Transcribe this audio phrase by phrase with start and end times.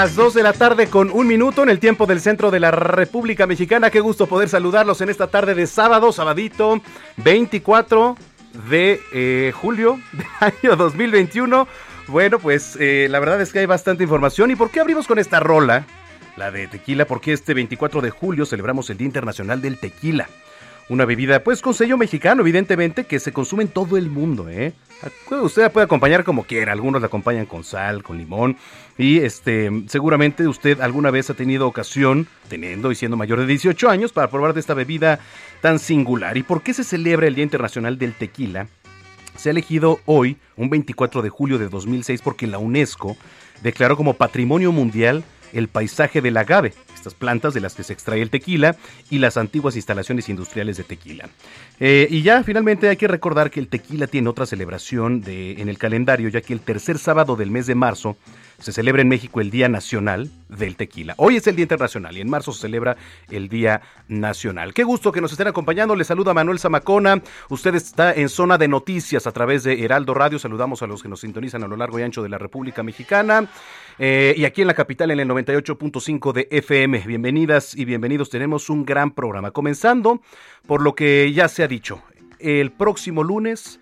[0.00, 2.70] Las 2 de la tarde con un minuto en el tiempo del centro de la
[2.70, 3.90] República Mexicana.
[3.90, 6.80] Qué gusto poder saludarlos en esta tarde de sábado, sabadito
[7.18, 8.16] 24
[8.70, 10.26] de eh, julio del
[10.62, 11.68] año 2021.
[12.06, 14.50] Bueno, pues eh, la verdad es que hay bastante información.
[14.50, 15.84] ¿Y por qué abrimos con esta rola?
[16.34, 20.30] La de tequila, porque este 24 de julio celebramos el Día Internacional del Tequila.
[20.90, 24.72] Una bebida, pues con sello mexicano, evidentemente, que se consume en todo el mundo, ¿eh?
[25.30, 28.56] Usted la puede acompañar como quiera, algunos la acompañan con sal, con limón,
[28.98, 33.88] y este, seguramente usted alguna vez ha tenido ocasión, teniendo y siendo mayor de 18
[33.88, 35.20] años, para probar de esta bebida
[35.60, 36.36] tan singular.
[36.36, 38.66] ¿Y por qué se celebra el Día Internacional del Tequila?
[39.36, 43.16] Se ha elegido hoy, un 24 de julio de 2006, porque la UNESCO
[43.62, 45.22] declaró como Patrimonio Mundial
[45.52, 48.76] el paisaje del agave, estas plantas de las que se extrae el tequila
[49.10, 51.28] y las antiguas instalaciones industriales de tequila.
[51.80, 55.68] Eh, y ya finalmente hay que recordar que el tequila tiene otra celebración de, en
[55.68, 58.16] el calendario, ya que el tercer sábado del mes de marzo
[58.60, 61.14] se celebra en México el Día Nacional del Tequila.
[61.16, 62.96] Hoy es el Día Internacional y en marzo se celebra
[63.30, 64.74] el Día Nacional.
[64.74, 65.96] Qué gusto que nos estén acompañando.
[65.96, 67.22] Les saluda Manuel Zamacona.
[67.48, 70.38] Usted está en zona de noticias a través de Heraldo Radio.
[70.38, 73.48] Saludamos a los que nos sintonizan a lo largo y ancho de la República Mexicana.
[73.98, 76.98] Eh, y aquí en la capital en el 98.5 de FM.
[77.06, 78.28] Bienvenidas y bienvenidos.
[78.28, 79.50] Tenemos un gran programa.
[79.52, 80.20] Comenzando
[80.66, 82.02] por lo que ya se ha dicho.
[82.38, 83.80] El próximo lunes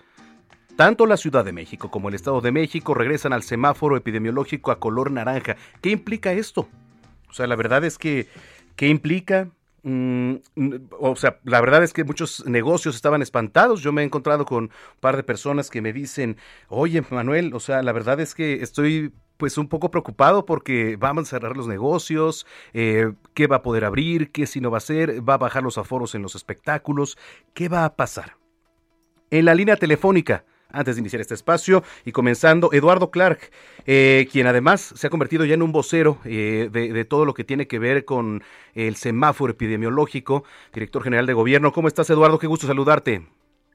[0.78, 4.78] tanto la Ciudad de México como el Estado de México regresan al semáforo epidemiológico a
[4.78, 5.56] color naranja.
[5.80, 6.68] ¿Qué implica esto?
[7.28, 8.28] O sea, la verdad es que,
[8.76, 9.48] ¿qué implica?
[9.82, 10.36] Mm,
[11.00, 13.82] o sea, la verdad es que muchos negocios estaban espantados.
[13.82, 16.36] Yo me he encontrado con un par de personas que me dicen,
[16.68, 21.24] oye, Manuel, o sea, la verdad es que estoy pues un poco preocupado porque vamos
[21.24, 24.80] a cerrar los negocios, eh, qué va a poder abrir, qué si no va a
[24.80, 27.18] ser, va a bajar los aforos en los espectáculos,
[27.52, 28.36] qué va a pasar.
[29.32, 33.50] En la línea telefónica antes de iniciar este espacio y comenzando Eduardo Clark,
[33.86, 37.44] eh, quien además se ha convertido ya en un vocero eh, de, todo lo que
[37.44, 38.42] tiene que ver con
[38.74, 41.72] el semáforo epidemiológico, director general de gobierno.
[41.72, 42.38] ¿Cómo estás, Eduardo?
[42.38, 43.26] Qué gusto saludarte.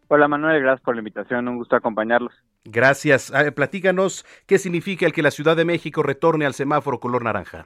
[0.10, 2.34] Hola Manuel, gracias por la invitación, un gusto acompañarlos.
[2.66, 3.32] Gracias.
[3.56, 7.66] platícanos qué significa el que la Ciudad de México retorne al semáforo color naranja.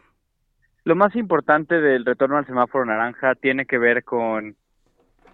[0.86, 4.56] Lo más importante del retorno al semáforo naranja tiene que ver con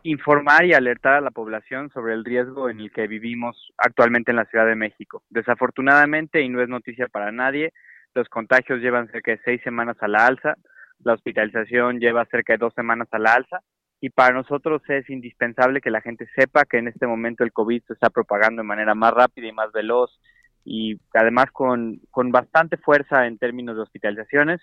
[0.03, 4.38] informar y alertar a la población sobre el riesgo en el que vivimos actualmente en
[4.38, 5.24] la Ciudad de México.
[5.30, 7.72] Desafortunadamente, y no es noticia para nadie,
[8.13, 10.56] los contagios llevan cerca de seis semanas a la alza,
[11.00, 13.59] la hospitalización lleva cerca de dos semanas a la alza,
[14.02, 17.83] y para nosotros es indispensable que la gente sepa que en este momento el COVID
[17.88, 20.19] se está propagando de manera más rápida y más veloz,
[20.66, 24.60] y además con, con bastante fuerza en términos de hospitalizaciones,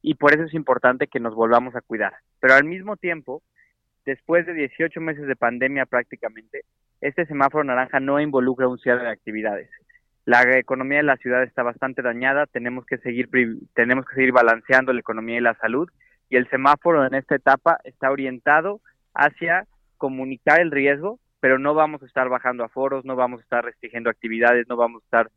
[0.00, 2.14] y por eso es importante que nos volvamos a cuidar.
[2.40, 3.42] Pero al mismo tiempo,
[4.08, 6.62] después de 18 meses de pandemia prácticamente,
[7.02, 9.68] este semáforo naranja no involucra un cierre de actividades.
[10.24, 13.28] La economía de la ciudad está bastante dañada, tenemos que seguir
[13.74, 15.90] tenemos que seguir balanceando la economía y la salud
[16.30, 18.80] y el semáforo en esta etapa está orientado
[19.12, 19.66] hacia
[19.98, 24.08] comunicar el riesgo, pero no vamos a estar bajando aforos, no vamos a estar restringiendo
[24.08, 25.30] actividades, no vamos a estar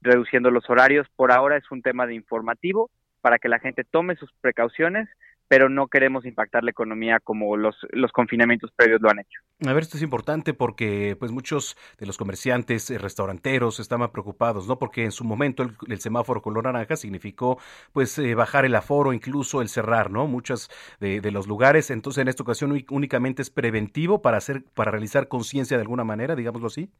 [0.00, 1.06] reduciendo los horarios.
[1.14, 2.90] Por ahora es un tema de informativo
[3.20, 5.08] para que la gente tome sus precauciones,
[5.48, 9.40] pero no queremos impactar la economía como los, los confinamientos previos lo han hecho.
[9.66, 14.66] A ver, esto es importante porque pues muchos de los comerciantes, eh, restauranteros estaban preocupados,
[14.66, 14.78] ¿no?
[14.78, 17.58] Porque en su momento el, semáforo color naranja significó
[17.92, 20.26] pues eh, bajar el aforo, incluso el cerrar, ¿no?
[20.26, 20.70] Muchos
[21.00, 25.28] de, de, los lugares, entonces en esta ocasión únicamente es preventivo para hacer, para realizar
[25.28, 26.90] conciencia de alguna manera, digámoslo así.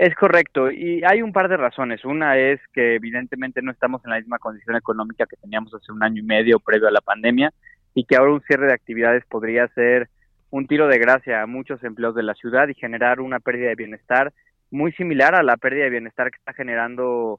[0.00, 2.06] Es correcto, y hay un par de razones.
[2.06, 6.02] Una es que evidentemente no estamos en la misma condición económica que teníamos hace un
[6.02, 7.52] año y medio previo a la pandemia
[7.92, 10.08] y que ahora un cierre de actividades podría ser
[10.48, 13.74] un tiro de gracia a muchos empleos de la ciudad y generar una pérdida de
[13.74, 14.32] bienestar
[14.70, 17.38] muy similar a la pérdida de bienestar que está generando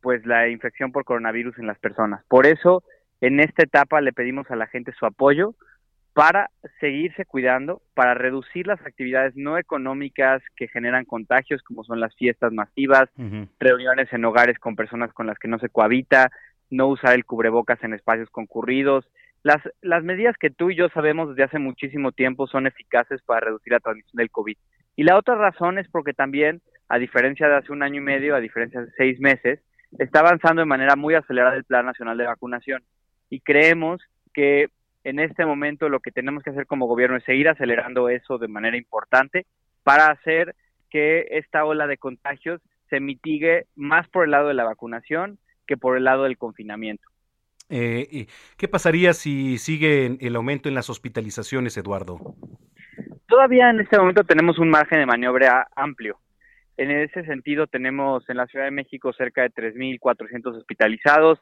[0.00, 2.24] pues la infección por coronavirus en las personas.
[2.28, 2.84] Por eso,
[3.20, 5.56] en esta etapa le pedimos a la gente su apoyo,
[6.18, 6.50] para
[6.80, 12.52] seguirse cuidando, para reducir las actividades no económicas que generan contagios, como son las fiestas
[12.52, 13.08] masivas,
[13.60, 16.32] reuniones en hogares con personas con las que no se cohabita,
[16.70, 19.08] no usar el cubrebocas en espacios concurridos.
[19.44, 23.46] Las, las medidas que tú y yo sabemos desde hace muchísimo tiempo son eficaces para
[23.46, 24.56] reducir la transmisión del COVID.
[24.96, 28.34] Y la otra razón es porque también, a diferencia de hace un año y medio,
[28.34, 29.60] a diferencia de seis meses,
[30.00, 32.82] está avanzando de manera muy acelerada el Plan Nacional de Vacunación.
[33.30, 34.02] Y creemos
[34.34, 34.66] que
[35.04, 38.48] en este momento lo que tenemos que hacer como gobierno es seguir acelerando eso de
[38.48, 39.46] manera importante
[39.82, 40.54] para hacer
[40.90, 42.60] que esta ola de contagios
[42.90, 47.04] se mitigue más por el lado de la vacunación que por el lado del confinamiento.
[47.68, 52.34] Eh, ¿Qué pasaría si sigue el aumento en las hospitalizaciones, Eduardo?
[53.26, 56.18] Todavía en este momento tenemos un margen de maniobra amplio.
[56.78, 61.40] En ese sentido, tenemos en la Ciudad de México cerca de 3.400 hospitalizados,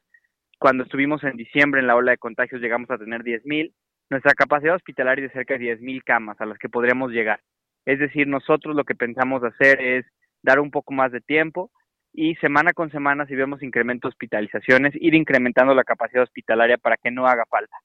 [0.58, 3.72] cuando estuvimos en diciembre en la ola de contagios llegamos a tener 10.000.
[4.10, 7.40] Nuestra capacidad hospitalaria es de cerca de 10.000 camas a las que podríamos llegar.
[7.84, 10.06] Es decir, nosotros lo que pensamos hacer es
[10.42, 11.70] dar un poco más de tiempo
[12.12, 16.96] y semana con semana, si vemos incremento de hospitalizaciones, ir incrementando la capacidad hospitalaria para
[16.96, 17.76] que no haga falta.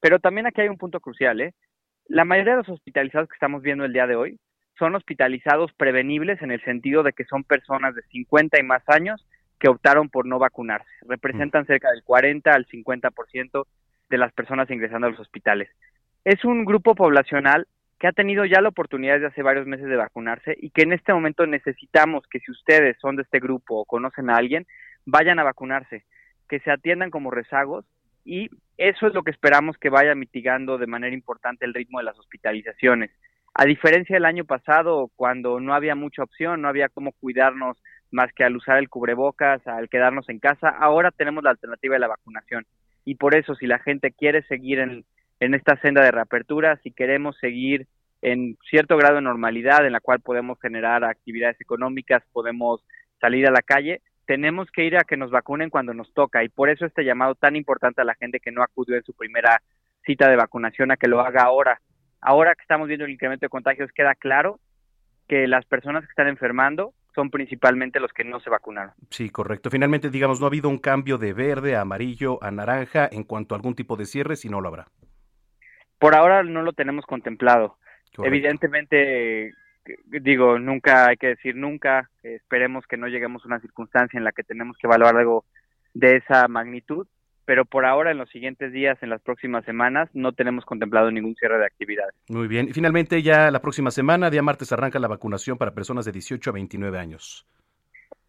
[0.00, 1.52] Pero también aquí hay un punto crucial, ¿eh?
[2.06, 4.38] La mayoría de los hospitalizados que estamos viendo el día de hoy
[4.78, 9.26] son hospitalizados prevenibles en el sentido de que son personas de 50 y más años
[9.60, 10.90] que optaron por no vacunarse.
[11.02, 13.66] Representan cerca del 40 al 50%
[14.08, 15.68] de las personas ingresando a los hospitales.
[16.24, 17.68] Es un grupo poblacional
[17.98, 20.94] que ha tenido ya la oportunidad desde hace varios meses de vacunarse y que en
[20.94, 24.66] este momento necesitamos que si ustedes son de este grupo o conocen a alguien,
[25.04, 26.04] vayan a vacunarse,
[26.48, 27.84] que se atiendan como rezagos
[28.24, 28.48] y
[28.78, 32.18] eso es lo que esperamos que vaya mitigando de manera importante el ritmo de las
[32.18, 33.10] hospitalizaciones.
[33.52, 37.76] A diferencia del año pasado, cuando no había mucha opción, no había cómo cuidarnos
[38.10, 40.68] más que al usar el cubrebocas, al quedarnos en casa.
[40.68, 42.66] Ahora tenemos la alternativa de la vacunación.
[43.04, 45.04] Y por eso, si la gente quiere seguir en,
[45.40, 47.86] en esta senda de reapertura, si queremos seguir
[48.22, 52.84] en cierto grado de normalidad en la cual podemos generar actividades económicas, podemos
[53.20, 56.44] salir a la calle, tenemos que ir a que nos vacunen cuando nos toca.
[56.44, 59.14] Y por eso este llamado tan importante a la gente que no acudió en su
[59.14, 59.62] primera
[60.04, 61.80] cita de vacunación a que lo haga ahora.
[62.20, 64.60] Ahora que estamos viendo el incremento de contagios, queda claro
[65.26, 68.92] que las personas que están enfermando son principalmente los que no se vacunaron.
[69.10, 69.70] Sí, correcto.
[69.70, 73.54] Finalmente, digamos, no ha habido un cambio de verde a amarillo a naranja en cuanto
[73.54, 74.88] a algún tipo de cierre, si no lo habrá.
[75.98, 77.76] Por ahora no lo tenemos contemplado.
[78.22, 79.54] Evidentemente,
[80.06, 84.32] digo, nunca hay que decir nunca, esperemos que no lleguemos a una circunstancia en la
[84.32, 85.44] que tenemos que evaluar algo
[85.94, 87.06] de esa magnitud,
[87.50, 91.34] pero por ahora en los siguientes días, en las próximas semanas, no tenemos contemplado ningún
[91.34, 92.14] cierre de actividades.
[92.28, 92.68] Muy bien.
[92.68, 96.48] Y finalmente, ya la próxima semana, día martes, arranca la vacunación para personas de 18
[96.48, 97.44] a 29 años.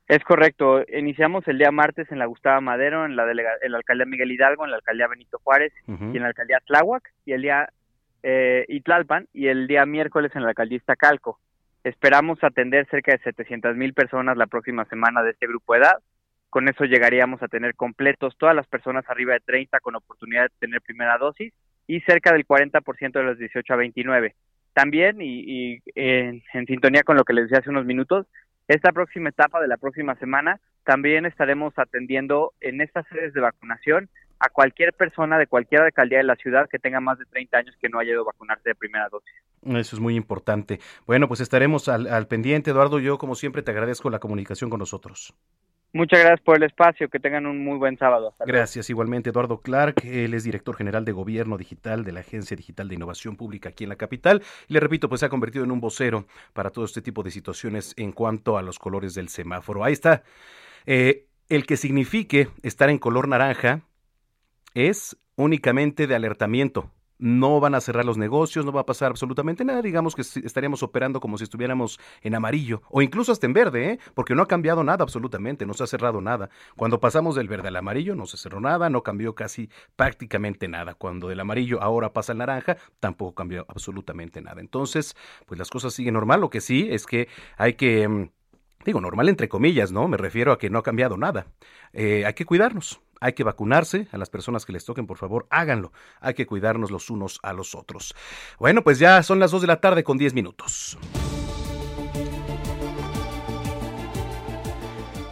[0.07, 0.83] Es correcto.
[0.91, 4.65] Iniciamos el día martes en la Gustavo Madero, en la, en la alcaldía Miguel Hidalgo,
[4.65, 7.69] en la alcaldía Benito Juárez y en la alcaldía Tláhuac y el día
[8.23, 11.37] eh, Itlalpan y el día miércoles en la alcaldía Iztacalco.
[11.83, 15.97] Esperamos atender cerca de 700 mil personas la próxima semana de este grupo de edad
[16.51, 20.55] con eso llegaríamos a tener completos todas las personas arriba de 30 con oportunidad de
[20.59, 21.53] tener primera dosis
[21.87, 24.35] y cerca del 40% de los 18 a 29.
[24.73, 28.27] También, y, en, sintonía con lo que les decía hace unos minutos,
[28.67, 34.09] esta próxima etapa de la próxima semana también estaremos atendiendo en estas sedes de vacunación
[34.39, 37.75] a cualquier persona de cualquier alcaldía de la ciudad que tenga más de 30 años
[37.79, 39.33] que no haya ido a vacunarse de primera dosis.
[39.63, 40.81] Eso es muy importante.
[41.05, 42.99] Bueno, pues estaremos al, al pendiente, Eduardo.
[42.99, 45.33] Yo, como siempre, te agradezco la comunicación con nosotros.
[45.93, 48.33] Muchas gracias por el espacio, que tengan un muy buen sábado.
[48.45, 52.87] gracias, igualmente Eduardo Clark, él es director general de Gobierno Digital de la Agencia Digital
[52.87, 54.41] de Innovación Pública aquí en la capital.
[54.69, 57.31] Y le repito, pues se ha convertido en un vocero para todo este tipo de
[57.31, 59.83] situaciones en cuanto a los colores del semáforo.
[59.83, 60.23] Ahí está.
[60.85, 63.81] Eh, el que signifique estar en color naranja
[64.73, 66.89] es únicamente de alertamiento
[67.21, 70.81] no van a cerrar los negocios, no va a pasar absolutamente nada, digamos que estaríamos
[70.83, 73.99] operando como si estuviéramos en amarillo o incluso hasta en verde, ¿eh?
[74.15, 76.49] porque no ha cambiado nada absolutamente, no se ha cerrado nada.
[76.75, 80.95] Cuando pasamos del verde al amarillo no se cerró nada, no cambió casi prácticamente nada.
[80.95, 84.59] Cuando del amarillo ahora pasa al naranja, tampoco cambió absolutamente nada.
[84.59, 88.07] Entonces, pues las cosas siguen normal, lo que sí es que hay que...
[88.07, 88.29] Mm,
[88.83, 90.07] digo, normal entre comillas, ¿no?
[90.07, 91.45] Me refiero a que no ha cambiado nada.
[91.93, 94.09] Eh, hay que cuidarnos, hay que vacunarse.
[94.11, 95.93] A las personas que les toquen, por favor, háganlo.
[96.19, 98.13] Hay que cuidarnos los unos a los otros.
[98.59, 100.97] Bueno, pues ya son las 2 de la tarde con 10 minutos.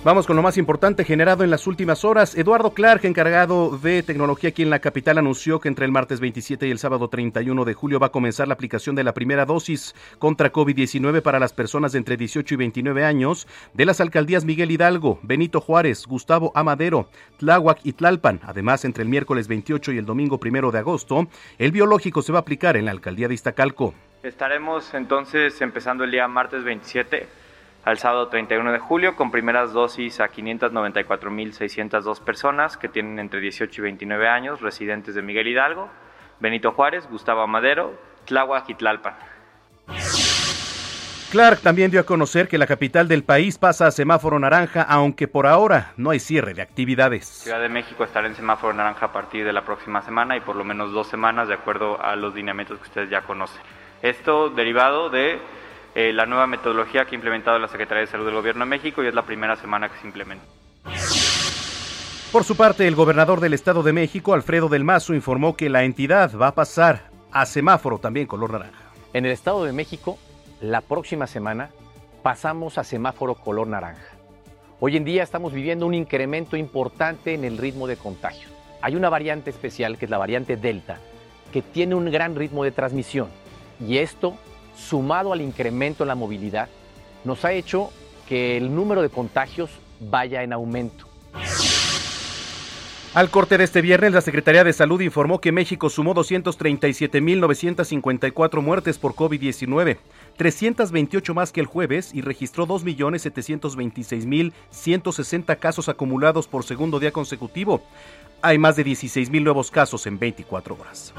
[0.10, 2.36] Vamos con lo más importante generado en las últimas horas.
[2.36, 6.68] Eduardo Clark, encargado de tecnología aquí en la capital, anunció que entre el martes 27
[6.68, 9.94] y el sábado 31 de julio va a comenzar la aplicación de la primera dosis
[10.18, 14.72] contra COVID-19 para las personas de entre 18 y 29 años de las alcaldías Miguel
[14.72, 18.40] Hidalgo, Benito Juárez, Gustavo Amadero, Tláhuac y Tlalpan.
[18.42, 21.28] Además, entre el miércoles 28 y el domingo 1 de agosto,
[21.60, 23.94] el biológico se va a aplicar en la alcaldía de Iztacalco.
[24.24, 27.28] Estaremos entonces empezando el día martes 27
[27.86, 33.82] al sábado 31 de julio con primeras dosis a 594.602 personas que tienen entre 18
[33.82, 35.90] y 29 años, residentes de Miguel Hidalgo,
[36.40, 39.16] Benito Juárez, Gustavo Amadero, Tláhuac y Tlalpan.
[41.32, 45.28] Clark también dio a conocer que la capital del país pasa a semáforo naranja, aunque
[45.28, 47.28] por ahora no hay cierre de actividades.
[47.28, 50.56] Ciudad de México estará en semáforo naranja a partir de la próxima semana y por
[50.56, 53.62] lo menos dos semanas de acuerdo a los lineamientos que ustedes ya conocen.
[54.02, 55.40] Esto derivado de
[55.96, 59.04] eh, la nueva metodología que ha implementado la Secretaría de Salud del Gobierno de México
[59.04, 60.46] y es la primera semana que se implementa.
[62.32, 65.84] Por su parte, el gobernador del Estado de México, Alfredo del Mazo, informó que la
[65.84, 68.84] entidad va a pasar a semáforo también color naranja.
[69.14, 70.20] En el Estado de México,
[70.62, 71.72] la próxima semana
[72.22, 74.16] pasamos a semáforo color naranja.
[74.80, 78.48] Hoy en día estamos viviendo un incremento importante en el ritmo de contagio.
[78.82, 81.00] Hay una variante especial, que es la variante Delta,
[81.52, 83.30] que tiene un gran ritmo de transmisión
[83.80, 84.38] y esto
[84.80, 86.70] sumado al incremento en la movilidad,
[87.24, 87.92] nos ha hecho
[88.28, 89.70] que el número de contagios
[90.00, 91.06] vaya en aumento.
[93.16, 99.00] Al corte de este viernes, la Secretaría de Salud informó que México sumó 237.954 muertes
[99.00, 99.98] por COVID-19,
[100.38, 107.82] 328 más que el jueves y registró 2.726.160 casos acumulados por segundo día consecutivo.
[108.44, 111.12] Hay más de 16.000 nuevos casos en 24 horas.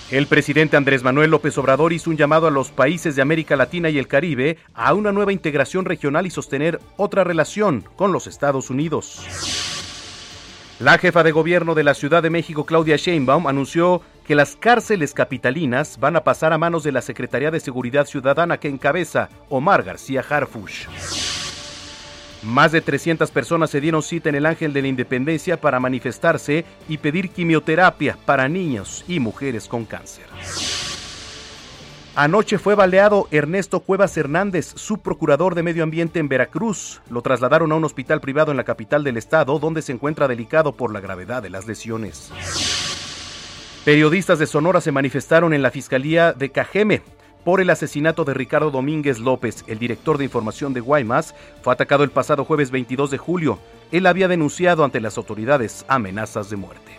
[0.10, 3.92] El presidente Andrés Manuel López Obrador hizo un llamado a los países de América Latina
[3.92, 8.72] y el Caribe a una nueva integración regional y sostener otra relación con los Estados
[8.72, 9.77] Unidos.
[10.80, 15.16] La jefa de gobierno de la Ciudad de México, Claudia Sheinbaum, anunció que las cárceles
[15.16, 19.82] capitalinas van a pasar a manos de la Secretaría de Seguridad Ciudadana que encabeza Omar
[19.82, 20.86] García Harfush.
[22.44, 26.64] Más de 300 personas se dieron cita en el Ángel de la Independencia para manifestarse
[26.88, 30.26] y pedir quimioterapia para niños y mujeres con cáncer.
[32.20, 37.00] Anoche fue baleado Ernesto Cuevas Hernández, subprocurador de Medio Ambiente en Veracruz.
[37.12, 40.72] Lo trasladaron a un hospital privado en la capital del estado, donde se encuentra delicado
[40.72, 42.32] por la gravedad de las lesiones.
[43.86, 47.04] Periodistas de Sonora se manifestaron en la Fiscalía de Cajeme
[47.44, 52.04] por el asesinato de Ricardo Domínguez López, el director de información de Guaymas, fue atacado
[52.04, 53.60] el pasado jueves 22 de julio.
[53.92, 56.98] Él había denunciado ante las autoridades amenazas de muerte.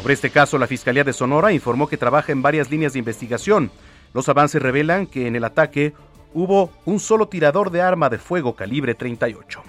[0.00, 3.70] Sobre este caso, la Fiscalía de Sonora informó que trabaja en varias líneas de investigación.
[4.14, 5.92] Los avances revelan que en el ataque
[6.32, 9.62] hubo un solo tirador de arma de fuego calibre 38.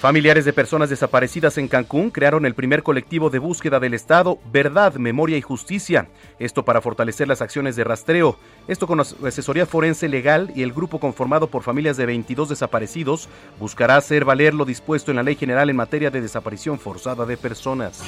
[0.00, 4.94] Familiares de personas desaparecidas en Cancún crearon el primer colectivo de búsqueda del Estado, Verdad,
[4.94, 6.06] Memoria y Justicia.
[6.38, 8.38] Esto para fortalecer las acciones de rastreo.
[8.68, 13.28] Esto con asesoría forense legal y el grupo conformado por familias de 22 desaparecidos
[13.58, 17.36] buscará hacer valer lo dispuesto en la Ley General en materia de desaparición forzada de
[17.36, 18.00] personas.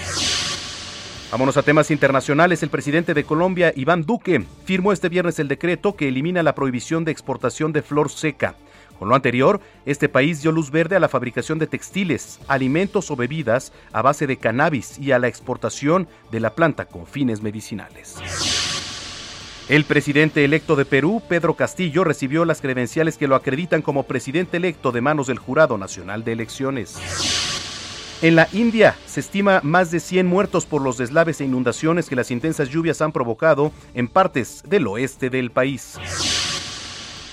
[1.33, 2.63] Vámonos a temas internacionales.
[2.63, 7.05] El presidente de Colombia, Iván Duque, firmó este viernes el decreto que elimina la prohibición
[7.05, 8.55] de exportación de flor seca.
[9.01, 13.17] Con lo anterior, este país dio luz verde a la fabricación de textiles, alimentos o
[13.17, 18.19] bebidas a base de cannabis y a la exportación de la planta con fines medicinales.
[19.71, 24.59] El presidente electo de Perú, Pedro Castillo, recibió las credenciales que lo acreditan como presidente
[24.59, 26.99] electo de manos del Jurado Nacional de Elecciones.
[28.21, 32.17] En la India se estima más de 100 muertos por los deslaves e inundaciones que
[32.17, 35.97] las intensas lluvias han provocado en partes del oeste del país.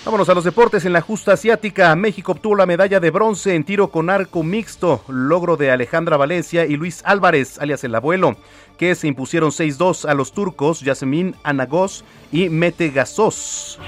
[0.07, 0.85] Vámonos a los deportes.
[0.85, 5.03] En la justa asiática, México obtuvo la medalla de bronce en tiro con arco mixto,
[5.09, 8.37] logro de Alejandra Valencia y Luis Álvarez, alias el abuelo,
[8.77, 13.79] que se impusieron 6-2 a los turcos Yasmin Anagos y Mete Gasos.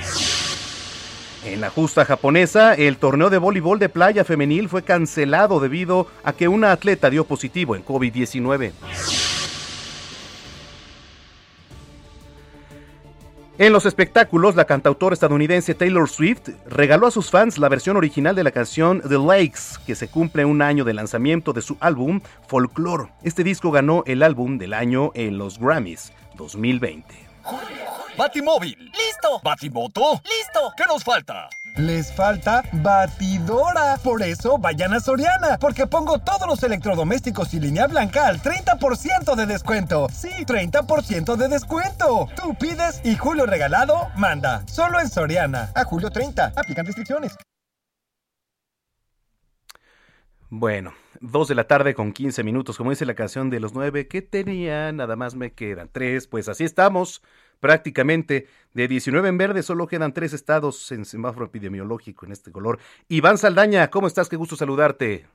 [1.45, 6.33] En la justa japonesa, el torneo de voleibol de playa femenil fue cancelado debido a
[6.33, 8.73] que una atleta dio positivo en COVID-19.
[13.59, 18.33] En los espectáculos, la cantautora estadounidense Taylor Swift regaló a sus fans la versión original
[18.33, 22.21] de la canción The Lakes, que se cumple un año de lanzamiento de su álbum
[22.47, 23.09] Folklore.
[23.21, 27.03] Este disco ganó el álbum del año en los Grammys 2020.
[28.19, 28.77] Batimóvil.
[28.77, 29.39] ¡Listo!
[29.41, 30.21] Batimoto.
[30.25, 30.73] ¡Listo!
[30.75, 31.47] ¿Qué nos falta?
[31.77, 33.97] Les falta batidora.
[34.03, 39.35] Por eso vayan a Soriana, porque pongo todos los electrodomésticos y línea blanca al 30%
[39.35, 40.09] de descuento.
[40.11, 42.27] Sí, 30% de descuento.
[42.35, 44.67] Tú pides y Julio Regalado manda.
[44.67, 45.71] Solo en Soriana.
[45.73, 46.51] A julio 30.
[46.57, 47.37] Aplican restricciones.
[50.49, 54.07] Bueno, dos de la tarde con 15 minutos, como dice la canción de los nueve
[54.07, 57.21] que tenía, nada más me quedan tres, pues así estamos,
[57.59, 62.79] prácticamente de 19 en verde, solo quedan tres estados en semáforo epidemiológico en este color.
[63.07, 64.29] Iván Saldaña, ¿cómo estás?
[64.29, 65.25] Qué gusto saludarte.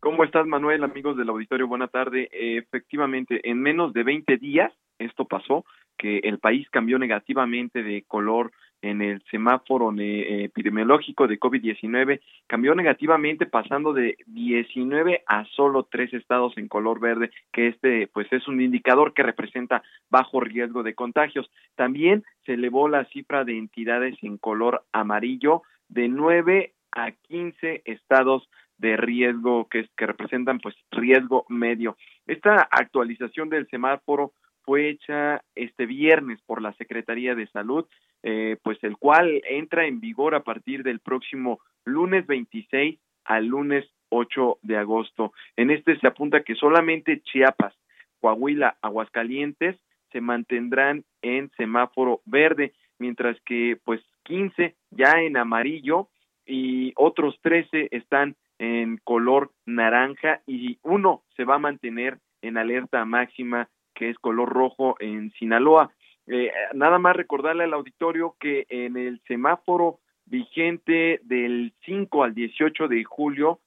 [0.00, 0.82] ¿Cómo estás, Manuel?
[0.82, 2.28] Amigos del auditorio, buena tarde.
[2.32, 5.64] efectivamente, en menos de 20 días esto pasó,
[5.98, 8.52] que el país cambió negativamente de color
[8.82, 16.12] en el semáforo eh, epidemiológico de COVID-19 cambió negativamente pasando de 19 a solo tres
[16.12, 20.94] estados en color verde, que este pues es un indicador que representa bajo riesgo de
[20.94, 21.50] contagios.
[21.76, 28.48] También se elevó la cifra de entidades en color amarillo de 9 a 15 estados
[28.78, 31.96] de riesgo que, que representan pues riesgo medio.
[32.26, 34.32] Esta actualización del semáforo
[34.64, 37.86] fue hecha este viernes por la Secretaría de Salud,
[38.22, 43.84] eh, pues el cual entra en vigor a partir del próximo lunes 26 al lunes
[44.10, 45.32] 8 de agosto.
[45.56, 47.74] En este se apunta que solamente Chiapas,
[48.20, 49.76] Coahuila, Aguascalientes
[50.12, 56.08] se mantendrán en semáforo verde, mientras que pues 15 ya en amarillo
[56.46, 63.04] y otros 13 están en color naranja y uno se va a mantener en alerta
[63.04, 65.92] máxima que es color rojo en Sinaloa.
[66.26, 72.88] Eh, nada más recordarle al auditorio que en el semáforo vigente del 5 al 18
[72.88, 73.60] de julio,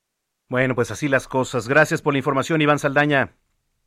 [0.48, 1.68] Bueno, pues así las cosas.
[1.68, 3.32] Gracias por la información, Iván Saldaña.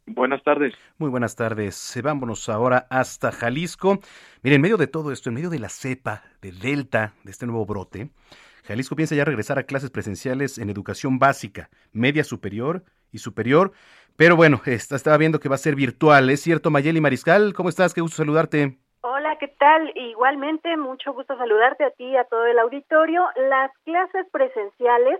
[0.07, 0.73] Buenas tardes.
[0.97, 1.95] Muy buenas tardes.
[1.97, 3.99] Eh, vámonos ahora hasta Jalisco.
[4.41, 7.45] Mire, en medio de todo esto, en medio de la cepa, de Delta, de este
[7.45, 8.09] nuevo brote,
[8.63, 13.73] Jalisco piensa ya regresar a clases presenciales en educación básica, media superior y superior.
[14.15, 16.29] Pero bueno, estaba viendo que va a ser virtual.
[16.29, 17.53] ¿Es cierto, Mayeli Mariscal?
[17.53, 17.93] ¿Cómo estás?
[17.93, 18.77] Qué gusto saludarte.
[19.01, 19.91] Hola, ¿qué tal?
[19.95, 23.25] Igualmente, mucho gusto saludarte a ti y a todo el auditorio.
[23.49, 25.19] Las clases presenciales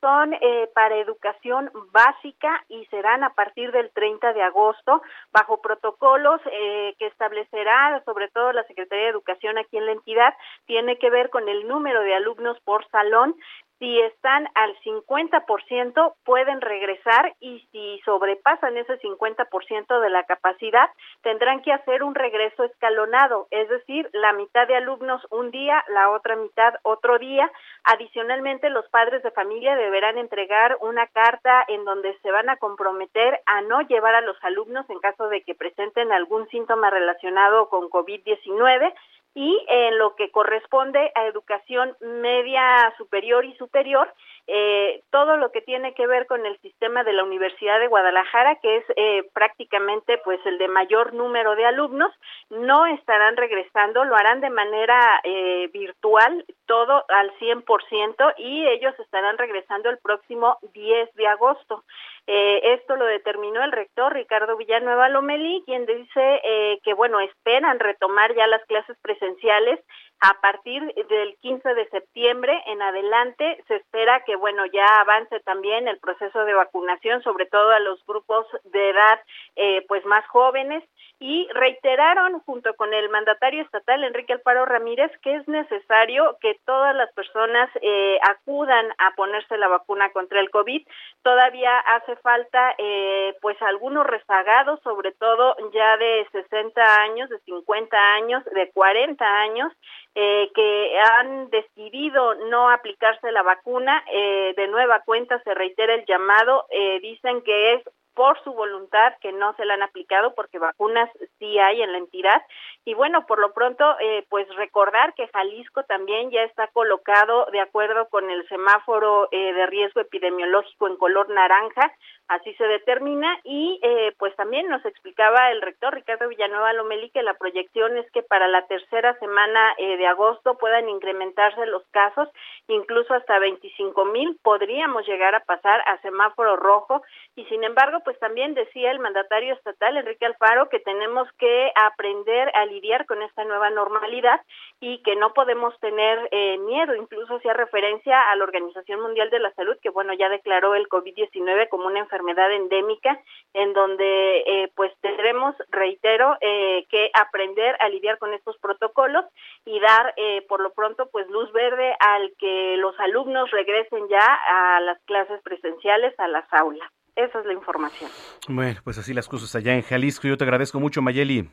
[0.00, 6.40] son eh, para educación básica y serán a partir del 30 de agosto bajo protocolos
[6.52, 10.34] eh, que establecerá sobre todo la Secretaría de Educación aquí en la entidad.
[10.66, 13.34] Tiene que ver con el número de alumnos por salón
[13.78, 20.90] si están al 50% pueden regresar y si sobrepasan ese 50% de la capacidad
[21.22, 26.10] tendrán que hacer un regreso escalonado, es decir, la mitad de alumnos un día, la
[26.10, 27.50] otra mitad otro día.
[27.84, 33.40] Adicionalmente, los padres de familia deberán entregar una carta en donde se van a comprometer
[33.46, 37.88] a no llevar a los alumnos en caso de que presenten algún síntoma relacionado con
[37.90, 38.92] COVID-19
[39.38, 44.12] y en lo que corresponde a educación media superior y superior,
[44.50, 48.56] eh, todo lo que tiene que ver con el sistema de la Universidad de Guadalajara,
[48.56, 52.10] que es eh, prácticamente pues el de mayor número de alumnos,
[52.48, 59.36] no estarán regresando, lo harán de manera eh, virtual, todo al 100% y ellos estarán
[59.36, 61.84] regresando el próximo 10 de agosto.
[62.30, 67.80] Eh, esto lo determinó el rector Ricardo Villanueva Lomelí, quien dice eh, que, bueno, esperan
[67.80, 69.80] retomar ya las clases presenciales
[70.20, 73.62] a partir del 15 de septiembre en adelante.
[73.68, 78.04] Se espera que, bueno, ya avance también el proceso de vacunación, sobre todo a los
[78.06, 79.20] grupos de edad,
[79.56, 80.84] eh, pues, más jóvenes
[81.20, 86.94] y reiteraron junto con el mandatario estatal Enrique Alfaro Ramírez que es necesario que todas
[86.94, 90.86] las personas eh, acudan a ponerse la vacuna contra el COVID.
[91.22, 97.96] Todavía hace falta eh, pues algunos rezagados, sobre todo ya de 60 años, de 50
[98.14, 99.72] años, de 40 años,
[100.20, 104.02] eh, que han decidido no aplicarse la vacuna.
[104.12, 106.66] Eh, de nueva cuenta se reitera el llamado.
[106.70, 107.82] Eh, dicen que es
[108.18, 111.98] por su voluntad que no se la han aplicado porque vacunas sí hay en la
[111.98, 112.42] entidad.
[112.84, 117.60] Y bueno por lo pronto eh, pues recordar que Jalisco también ya está colocado de
[117.60, 121.92] acuerdo con el semáforo eh, de riesgo epidemiológico en color naranja
[122.28, 123.38] así se determina.
[123.42, 128.10] Y eh, pues también nos explicaba el rector Ricardo Villanueva Lomeli que la proyección es
[128.12, 132.28] que para la tercera semana eh, de agosto puedan incrementarse los casos.
[132.68, 137.02] Incluso hasta 25 mil podríamos llegar a pasar a semáforo rojo.
[137.34, 142.50] Y sin embargo pues también decía el mandatario estatal Enrique Alfaro que tenemos que aprender
[142.54, 144.40] a lidiar con esta nueva normalidad
[144.80, 149.40] y que no podemos tener eh, miedo, incluso hacía referencia a la Organización Mundial de
[149.40, 153.20] la Salud que bueno ya declaró el COVID-19 como una enfermedad endémica
[153.52, 159.26] en donde eh, pues tendremos, reitero, eh, que aprender a lidiar con estos protocolos
[159.66, 164.24] y dar eh, por lo pronto pues luz verde al que los alumnos regresen ya
[164.48, 166.90] a las clases presenciales, a las aulas.
[167.18, 168.08] Esa es la información.
[168.48, 170.28] Bueno, pues así las cosas allá en Jalisco.
[170.28, 171.50] Yo te agradezco mucho, Mayeli.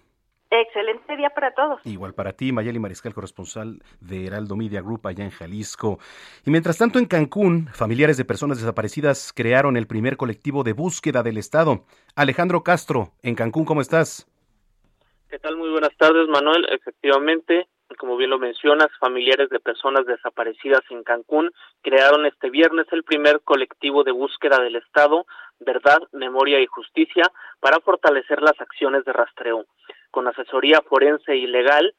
[0.52, 1.82] Excelente día para todos.
[1.86, 5.98] Igual para ti, Mayeli Mariscal, corresponsal de Heraldo Media Group allá en Jalisco.
[6.46, 11.24] Y mientras tanto, en Cancún, familiares de personas desaparecidas crearon el primer colectivo de búsqueda
[11.24, 11.84] del Estado.
[12.16, 14.28] Alejandro Castro, en Cancún, ¿cómo estás?
[15.32, 15.58] ¿Qué tal?
[15.58, 16.68] Muy buenas tardes, Manuel.
[16.70, 17.68] Efectivamente,
[17.98, 23.42] como bien lo mencionas, familiares de personas desaparecidas en Cancún crearon este viernes el primer
[23.42, 25.26] colectivo de búsqueda del Estado,
[25.60, 27.24] Verdad, Memoria y Justicia,
[27.60, 29.66] para fortalecer las acciones de rastreo.
[30.12, 31.94] Con asesoría forense y legal,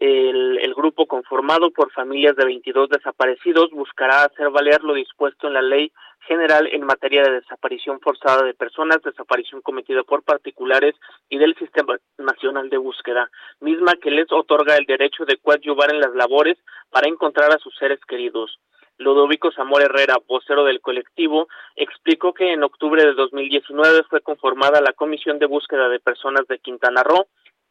[0.00, 5.54] el, el, grupo conformado por familias de 22 desaparecidos buscará hacer valer lo dispuesto en
[5.54, 5.92] la ley
[6.26, 10.94] general en materia de desaparición forzada de personas, desaparición cometida por particulares
[11.28, 16.00] y del Sistema Nacional de Búsqueda, misma que les otorga el derecho de coadyuvar en
[16.00, 16.56] las labores
[16.90, 18.58] para encontrar a sus seres queridos.
[18.98, 24.92] Ludovico Zamora Herrera, vocero del colectivo, explicó que en octubre de 2019 fue conformada la
[24.92, 27.26] Comisión de Búsqueda de Personas de Quintana Roo,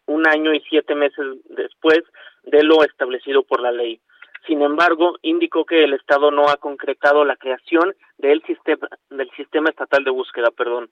[0.10, 2.00] un año y siete meses después
[2.44, 4.02] de lo establecido por la ley.
[4.48, 9.70] Sin embargo, indicó que el Estado no ha concretado la creación del sistema, del sistema
[9.70, 10.90] estatal de búsqueda, perdón.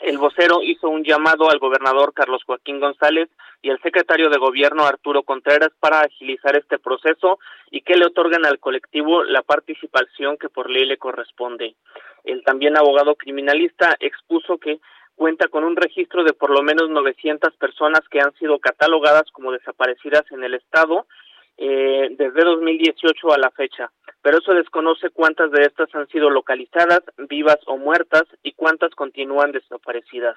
[0.00, 3.30] El vocero hizo un llamado al gobernador Carlos Joaquín González
[3.62, 7.38] y al secretario de gobierno Arturo Contreras para agilizar este proceso
[7.70, 11.76] y que le otorguen al colectivo la participación que por ley le corresponde.
[12.24, 14.80] El también abogado criminalista expuso que
[15.16, 19.50] cuenta con un registro de por lo menos 900 personas que han sido catalogadas como
[19.50, 21.06] desaparecidas en el estado
[21.56, 27.00] eh, desde 2018 a la fecha, pero eso desconoce cuántas de estas han sido localizadas,
[27.30, 30.36] vivas o muertas y cuántas continúan desaparecidas.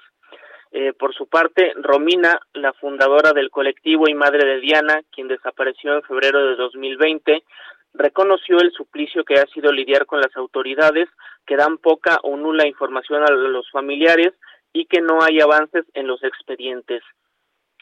[0.72, 5.94] Eh, por su parte, Romina, la fundadora del colectivo y madre de Diana, quien desapareció
[5.94, 7.42] en febrero de 2020,
[7.92, 11.08] reconoció el suplicio que ha sido lidiar con las autoridades
[11.44, 14.32] que dan poca o nula información a los familiares
[14.72, 17.02] y que no hay avances en los expedientes.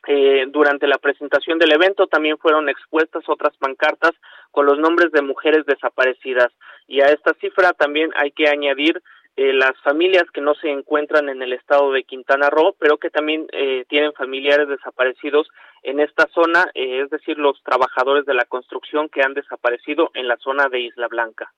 [0.07, 4.13] Eh, durante la presentación del evento también fueron expuestas otras pancartas
[4.53, 6.53] con los nombres de mujeres desaparecidas
[6.87, 9.03] y a esta cifra también hay que añadir
[9.41, 13.09] eh, las familias que no se encuentran en el estado de Quintana Roo, pero que
[13.09, 15.49] también eh, tienen familiares desaparecidos
[15.85, 20.27] en esta zona, eh, es decir, los trabajadores de la construcción que han desaparecido en
[20.27, 21.53] la zona de Isla Blanca.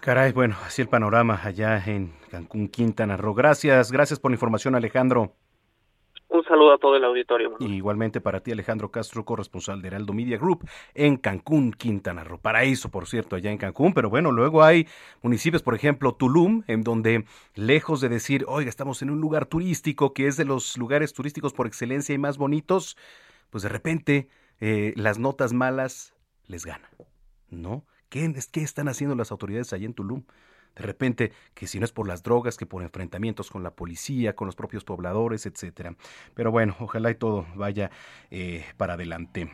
[0.00, 3.34] Caray, bueno, así el panorama allá en Cancún, Quintana Roo.
[3.34, 5.34] Gracias, gracias por la información, Alejandro.
[6.30, 7.56] Un saludo a todo el auditorio.
[7.58, 12.38] Y igualmente para ti, Alejandro Castro, corresponsal de Heraldo Media Group en Cancún, Quintana Roo.
[12.38, 13.92] Paraíso, por cierto, allá en Cancún.
[13.92, 14.88] Pero bueno, luego hay
[15.20, 20.14] municipios, por ejemplo, Tulum, en donde lejos de decir, oiga, estamos en un lugar turístico
[20.14, 22.96] que es de los lugares turísticos por excelencia y más bonitos,
[23.50, 24.28] pues de repente
[24.60, 26.14] eh, las notas malas
[26.46, 26.90] les ganan,
[27.50, 27.84] ¿no?
[28.10, 30.24] ¿Qué, ¿Qué están haciendo las autoridades allá en Tulum?
[30.76, 34.34] De repente, que si no es por las drogas, que por enfrentamientos con la policía,
[34.34, 35.94] con los propios pobladores, etcétera.
[36.34, 37.90] Pero bueno, ojalá y todo vaya
[38.30, 39.50] eh, para adelante.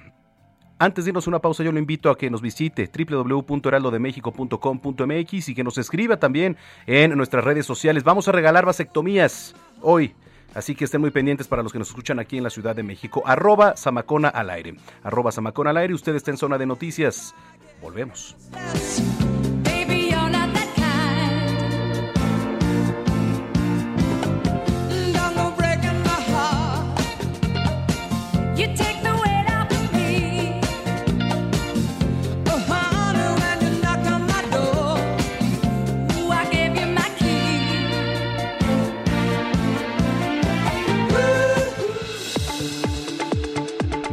[0.79, 5.65] Antes de irnos una pausa, yo lo invito a que nos visite www.heraldodemexico.com.mx y que
[5.65, 8.05] nos escriba también en nuestras redes sociales.
[8.05, 10.15] Vamos a regalar vasectomías hoy.
[10.55, 12.83] Así que estén muy pendientes para los que nos escuchan aquí en la Ciudad de
[12.83, 13.23] México.
[13.27, 14.77] Arroba Samacona al aire.
[15.03, 15.93] Arroba Samacona al aire.
[15.93, 17.35] Usted está en zona de noticias.
[17.81, 18.35] Volvemos.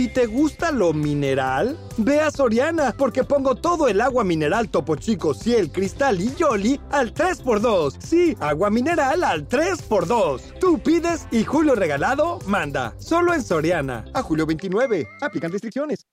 [0.00, 4.96] Si te gusta lo mineral, ve a Soriana, porque pongo todo el agua mineral Topo
[4.96, 7.96] Chico, Ciel, Cristal y Yoli al 3x2.
[7.98, 10.58] Sí, agua mineral al 3x2.
[10.58, 12.94] Tú pides y Julio Regalado manda.
[12.96, 14.06] Solo en Soriana.
[14.14, 15.06] A julio 29.
[15.20, 16.06] Aplican restricciones.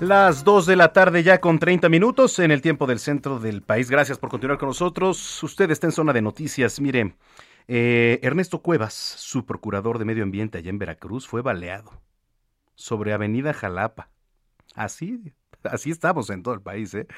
[0.00, 3.62] Las 2 de la tarde ya con 30 minutos en el tiempo del centro del
[3.62, 3.90] país.
[3.90, 5.42] Gracias por continuar con nosotros.
[5.42, 6.80] Usted está en zona de noticias.
[6.80, 7.16] Mire,
[7.66, 12.00] eh, Ernesto Cuevas, su procurador de medio ambiente allá en Veracruz, fue baleado
[12.76, 14.10] sobre Avenida Jalapa.
[14.76, 15.34] Así,
[15.64, 16.94] así estamos en todo el país.
[16.94, 17.08] ¿eh?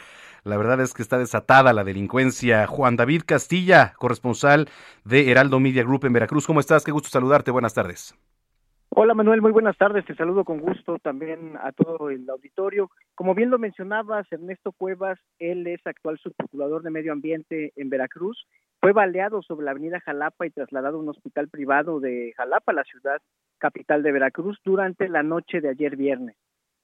[0.42, 2.66] La verdad es que está desatada la delincuencia.
[2.66, 4.70] Juan David Castilla, corresponsal
[5.04, 6.46] de Heraldo Media Group en Veracruz.
[6.46, 6.82] ¿Cómo estás?
[6.84, 7.50] Qué gusto saludarte.
[7.50, 8.14] Buenas tardes.
[8.92, 10.04] Hola Manuel, muy buenas tardes.
[10.04, 12.90] Te saludo con gusto también a todo el auditorio.
[13.14, 18.48] Como bien lo mencionabas, Ernesto Cuevas, él es actual subprocurador de Medio Ambiente en Veracruz.
[18.80, 22.82] Fue baleado sobre la avenida Jalapa y trasladado a un hospital privado de Jalapa, la
[22.82, 23.22] ciudad
[23.58, 26.36] capital de Veracruz, durante la noche de ayer viernes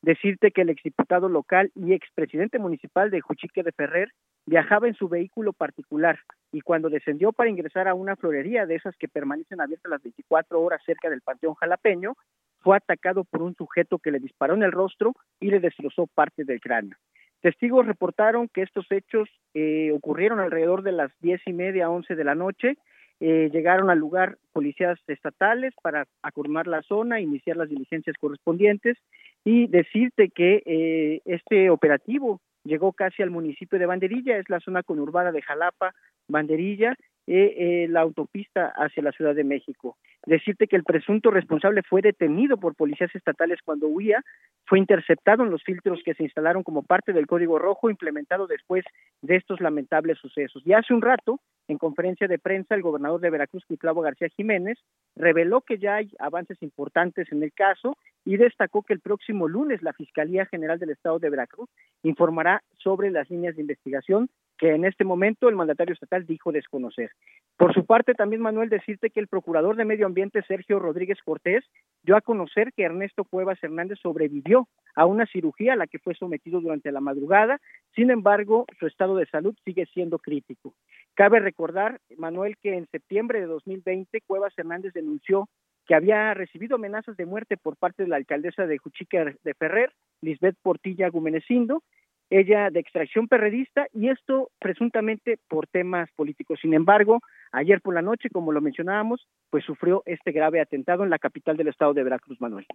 [0.07, 4.13] decirte que el exdiputado local y expresidente municipal de Juchique de Ferrer
[4.47, 6.21] viajaba en su vehículo particular
[6.53, 10.63] y cuando descendió para ingresar a una florería de esas que permanecen abiertas las 24
[10.63, 12.15] horas cerca del Panteón Jalapeño,
[12.61, 16.45] fue atacado por un sujeto que le disparó en el rostro y le destrozó parte
[16.45, 16.97] del cráneo.
[17.41, 22.25] Testigos reportaron que estos hechos eh, ocurrieron alrededor de las diez y media, once de
[22.25, 22.77] la noche
[23.19, 28.99] eh, llegaron al lugar policías estatales para acordar la zona, iniciar las diligencias correspondientes
[29.47, 34.83] y decirte que eh, este operativo llegó casi al municipio de Banderilla, es la zona
[34.83, 35.95] conurbada de Jalapa,
[36.27, 36.97] Banderilla,
[37.29, 39.97] eh, la autopista hacia la Ciudad de México.
[40.27, 44.21] Decirte que el presunto responsable fue detenido por policías estatales cuando huía,
[44.65, 48.85] fue interceptado en los filtros que se instalaron como parte del Código Rojo implementado después
[49.23, 50.61] de estos lamentables sucesos.
[50.67, 54.77] Y hace un rato, en conferencia de prensa, el gobernador de Veracruz, Cuitlavo García Jiménez,
[55.15, 57.97] reveló que ya hay avances importantes en el caso
[58.27, 61.71] y destacó que el próximo lunes la Fiscalía General del Estado de Veracruz
[62.03, 67.11] informará sobre las líneas de investigación que en este momento el mandatario estatal dijo desconocer.
[67.57, 71.65] Por su parte, también Manuel decirte que el procurador de Medio Ambiente, Sergio Rodríguez Cortés,
[72.03, 76.15] dio a conocer que Ernesto Cuevas Hernández sobrevivió a una cirugía a la que fue
[76.15, 77.61] sometido durante la madrugada,
[77.95, 80.75] sin embargo, su estado de salud sigue siendo crítico.
[81.15, 85.49] Cabe recordar, Manuel, que en septiembre de 2020 Cuevas Hernández denunció
[85.87, 89.93] que había recibido amenazas de muerte por parte de la alcaldesa de Juchique de Ferrer,
[90.21, 91.83] Lisbeth Portilla Gumenecindo,
[92.31, 96.59] ella de extracción perredista y esto presuntamente por temas políticos.
[96.61, 97.21] Sin embargo,
[97.53, 101.57] ayer por la noche, como lo mencionábamos, pues sufrió este grave atentado en la capital
[101.57, 102.67] del estado de Veracruz, Manuel.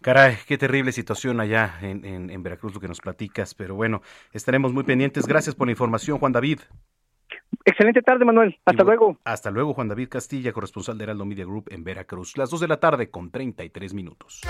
[0.00, 4.72] Caray, qué terrible situación allá en, en Veracruz lo que nos platicas, pero bueno, estaremos
[4.72, 5.26] muy pendientes.
[5.26, 6.60] Gracias por la información, Juan David.
[7.64, 8.58] Excelente tarde, Manuel.
[8.64, 9.18] Hasta luego.
[9.24, 12.36] Hasta luego, Juan David Castilla, corresponsal de Heraldo Media Group en Veracruz.
[12.36, 14.40] Las dos de la tarde con 33 minutos.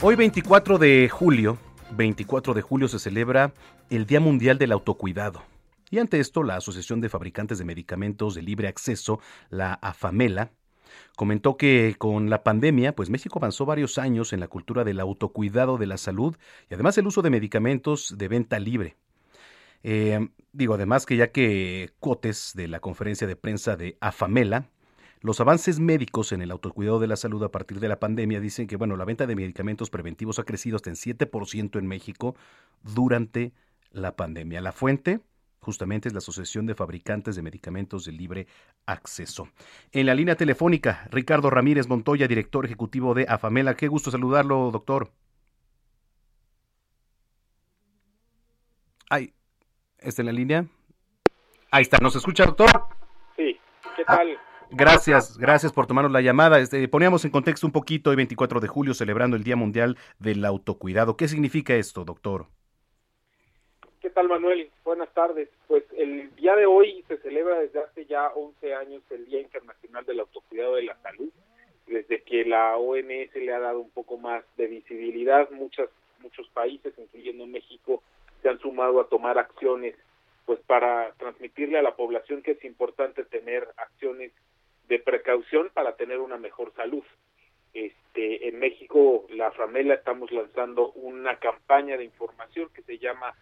[0.00, 1.58] Hoy 24 de julio,
[1.90, 3.52] 24 de julio se celebra
[3.90, 5.42] el Día Mundial del Autocuidado.
[5.90, 10.52] Y ante esto, la Asociación de Fabricantes de Medicamentos de Libre Acceso, la AFAMELA,
[11.16, 15.78] comentó que con la pandemia, pues México avanzó varios años en la cultura del autocuidado
[15.78, 16.36] de la salud
[16.70, 18.96] y además el uso de medicamentos de venta libre.
[19.82, 24.68] Eh, digo, además que ya que Cotes de la conferencia de prensa de AFAMELA
[25.20, 28.68] los avances médicos en el autocuidado de la salud a partir de la pandemia dicen
[28.68, 32.36] que, bueno, la venta de medicamentos preventivos ha crecido hasta en 7% en México
[32.82, 33.52] durante
[33.90, 34.60] la pandemia.
[34.60, 35.20] La fuente,
[35.60, 38.46] justamente es la Asociación de Fabricantes de Medicamentos de Libre
[38.86, 39.48] Acceso.
[39.92, 43.74] En la línea telefónica, Ricardo Ramírez Montoya, director ejecutivo de Afamela.
[43.74, 45.10] Qué gusto saludarlo, doctor.
[49.10, 49.32] Ay,
[49.98, 50.66] ¿está en la línea?
[51.70, 52.70] Ahí está, ¿nos escucha, doctor?
[53.36, 53.58] Sí,
[53.96, 54.38] ¿qué tal?
[54.70, 56.58] Gracias, gracias por tomarnos la llamada.
[56.58, 60.44] Este, poníamos en contexto un poquito hoy 24 de julio celebrando el Día Mundial del
[60.44, 61.16] Autocuidado.
[61.16, 62.48] ¿Qué significa esto, doctor?
[64.08, 64.70] ¿Qué tal, Manuel?
[64.84, 65.50] Buenas tardes.
[65.66, 70.06] Pues el día de hoy se celebra desde hace ya 11 años el Día Internacional
[70.06, 71.28] del Autocuidado de la Salud.
[71.86, 75.90] Desde que la OMS le ha dado un poco más de visibilidad, muchas,
[76.20, 78.02] muchos países, incluyendo México,
[78.40, 79.94] se han sumado a tomar acciones
[80.46, 84.32] pues para transmitirle a la población que es importante tener acciones
[84.88, 87.04] de precaución para tener una mejor salud.
[87.74, 93.34] Este, en México, la Framela estamos lanzando una campaña de información que se llama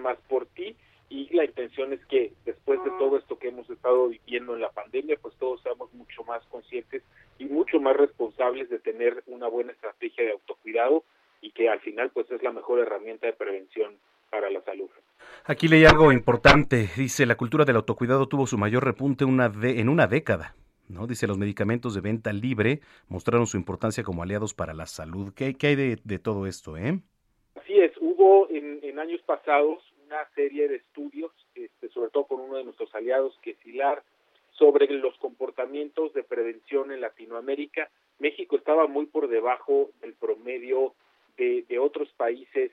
[0.00, 0.76] más por ti
[1.10, 4.70] y la intención es que después de todo esto que hemos estado viviendo en la
[4.70, 7.02] pandemia, pues todos seamos mucho más conscientes
[7.38, 11.04] y mucho más responsables de tener una buena estrategia de autocuidado
[11.40, 13.94] y que al final pues es la mejor herramienta de prevención
[14.30, 14.88] para la salud.
[15.44, 16.88] Aquí leí algo importante.
[16.96, 20.56] Dice, la cultura del autocuidado tuvo su mayor repunte una de, en una década.
[20.88, 21.06] ¿no?
[21.06, 25.32] Dice, los medicamentos de venta libre mostraron su importancia como aliados para la salud.
[25.34, 26.76] ¿Qué, qué hay de, de, todo esto?
[26.76, 26.98] Eh?
[27.54, 28.48] Así es, hubo
[28.94, 33.36] en, años pasados una serie de estudios, este, sobre todo con uno de nuestros aliados,
[33.42, 34.02] que es SILAR,
[34.52, 37.90] sobre los comportamientos de prevención en Latinoamérica.
[38.20, 40.94] México estaba muy por debajo del promedio
[41.36, 42.70] de, de otros países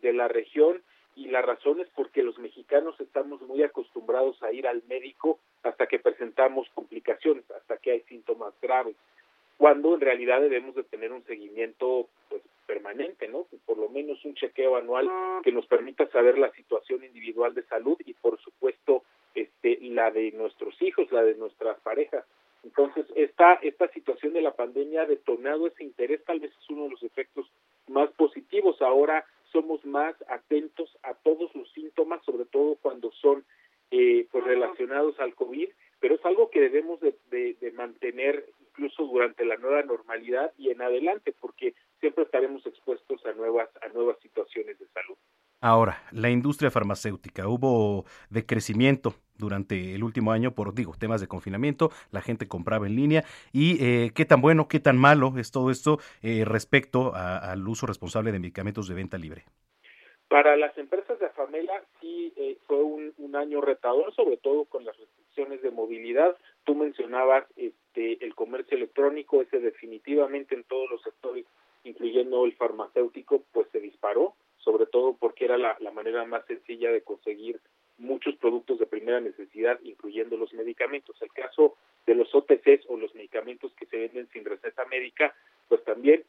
[0.00, 0.82] de la región
[1.16, 5.86] y la razón es porque los mexicanos estamos muy acostumbrados a ir al médico hasta
[5.86, 8.96] que presentamos complicaciones, hasta que hay síntomas graves,
[9.58, 13.46] cuando en realidad debemos de tener un seguimiento pues permanente, ¿no?
[13.64, 15.08] Por lo menos un chequeo anual
[15.42, 19.02] que nos permita saber la situación individual de salud y por supuesto
[19.34, 22.26] este la de nuestros hijos, la de nuestras parejas.
[22.62, 26.84] Entonces, esta esta situación de la pandemia ha detonado ese interés, tal vez es uno
[26.84, 27.50] de los efectos
[27.88, 28.82] más positivos.
[28.82, 33.44] Ahora somos más atentos a todos los síntomas, sobre todo cuando son
[33.90, 37.14] eh, pues relacionados al COVID, pero es algo que debemos de,
[37.72, 43.68] mantener incluso durante la nueva normalidad y en adelante, porque siempre estaremos expuestos a nuevas
[43.82, 45.16] a nuevas situaciones de salud.
[45.60, 51.90] Ahora, la industria farmacéutica, hubo decrecimiento durante el último año por, digo, temas de confinamiento,
[52.12, 55.70] la gente compraba en línea y eh, qué tan bueno, qué tan malo es todo
[55.70, 59.44] esto eh, respecto a, al uso responsable de medicamentos de venta libre.
[60.28, 64.84] Para las empresas de Afamela sí eh, fue un, un, año retador, sobre todo con
[64.84, 66.36] las restricciones de movilidad.
[66.64, 71.46] Tú mencionabas este, el comercio electrónico, ese definitivamente en todos los sectores,
[71.88, 74.34] incluyendo el farmacéutico, pues se disparó
[74.68, 77.58] sobre todo porque era la, manera más sencilla de conseguir
[77.96, 81.16] muchos productos de primera necesidad, incluyendo los medicamentos.
[81.22, 85.34] El caso de los OTCs o los medicamentos que se venden sin receta médica,
[85.68, 86.22] pues también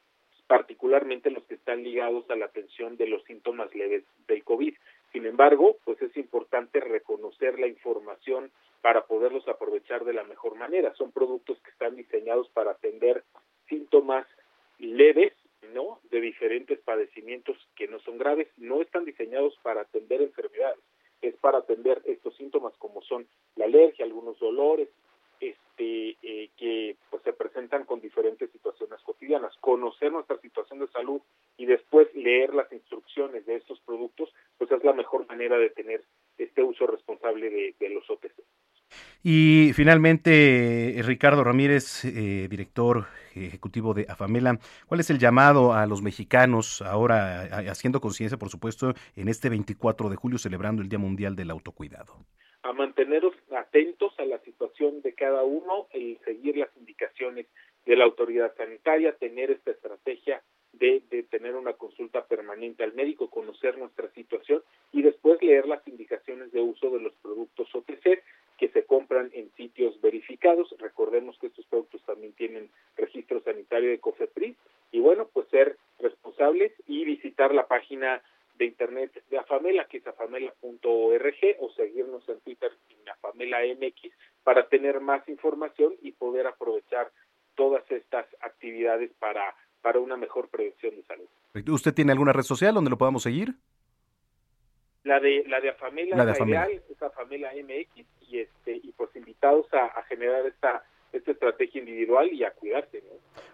[0.48, 4.74] particularmente los que están ligados a la atención de los síntomas leves del COVID.
[5.12, 10.96] Sin embargo, pues es importante reconocer la información para poderlos aprovechar de la mejor manera.
[10.96, 13.24] Son productos que están diseñados para atender
[13.68, 14.26] síntomas
[14.80, 15.34] leves
[15.74, 16.00] ¿no?
[16.10, 20.80] de diferentes padecimientos que no son graves, no están diseñados para atender enfermedades,
[21.22, 24.90] es para atender estos síntomas como son la alergia, algunos dolores,
[25.40, 29.56] este eh, que pues se presentan con diferentes situaciones cotidianas.
[29.62, 31.22] Conocer nuestra situación de salud
[31.58, 36.04] y después leer las instrucciones de estos productos, pues es la mejor manera de tener
[36.38, 38.34] este uso responsable de, de los OTC.
[39.22, 46.02] Y finalmente, Ricardo Ramírez, eh, director ejecutivo de Afamela, ¿cuál es el llamado a los
[46.02, 51.36] mexicanos ahora haciendo conciencia, por supuesto, en este 24 de julio celebrando el Día Mundial
[51.36, 52.16] del Autocuidado?
[52.64, 57.46] A manteneros atentos a la situación de cada uno, el seguir las indicaciones
[57.86, 60.42] de la autoridad sanitaria, tener esta estrategia
[60.74, 65.86] de, de, tener una consulta permanente al médico, conocer nuestra situación y después leer las
[65.88, 68.22] indicaciones de uso de los productos OTC
[68.60, 70.76] que se compran en sitios verificados.
[70.80, 74.58] Recordemos que estos productos también tienen registro sanitario de COFEPRIS
[74.92, 78.22] y bueno, pues ser responsables y visitar la página
[78.58, 84.12] de internet de Afamela, que es afamela.org o seguirnos en Twitter en Afamela MX
[84.44, 87.10] para tener más información y poder aprovechar
[87.56, 91.28] todas estas actividades para, para una mejor prevención de salud.
[91.72, 93.56] ¿Usted tiene alguna red social donde lo podamos seguir?
[95.04, 96.70] La de la de Afamela, la de Afamela.
[96.70, 100.84] Ideal, es Afamela MX y este y pues invitados a, a generar esta
[101.14, 103.02] esta estrategia individual y a cuidarse.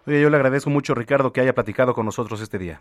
[0.06, 2.80] Oye, yo le agradezco mucho, Ricardo, que haya platicado con nosotros este día.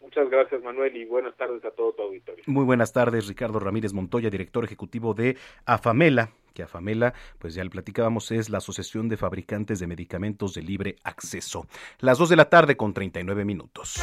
[0.00, 2.44] Muchas gracias, Manuel, y buenas tardes a todo tu auditorio.
[2.46, 5.36] Muy buenas tardes, Ricardo Ramírez Montoya, director ejecutivo de
[5.66, 10.62] AFAMELA, que AFAMELA, pues ya le platicábamos, es la Asociación de Fabricantes de Medicamentos de
[10.62, 11.66] Libre Acceso.
[11.98, 14.00] Las 2 de la tarde con 39 minutos.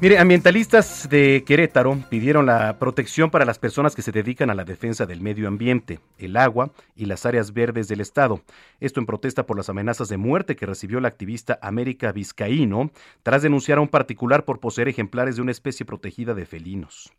[0.00, 4.64] Mire, ambientalistas de Querétaro pidieron la protección para las personas que se dedican a la
[4.64, 8.40] defensa del medio ambiente, el agua y las áreas verdes del Estado.
[8.78, 12.92] Esto en protesta por las amenazas de muerte que recibió la activista América Vizcaíno
[13.24, 17.12] tras denunciar a un particular por poseer ejemplares de una especie protegida de felinos.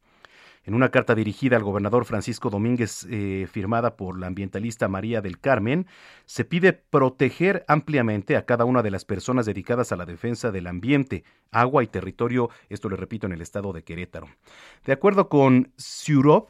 [0.65, 5.39] En una carta dirigida al gobernador Francisco Domínguez, eh, firmada por la ambientalista María del
[5.39, 5.87] Carmen,
[6.25, 10.67] se pide proteger ampliamente a cada una de las personas dedicadas a la defensa del
[10.67, 14.27] ambiente, agua y territorio, esto le repito, en el estado de Querétaro.
[14.85, 16.49] De acuerdo con Ciurop,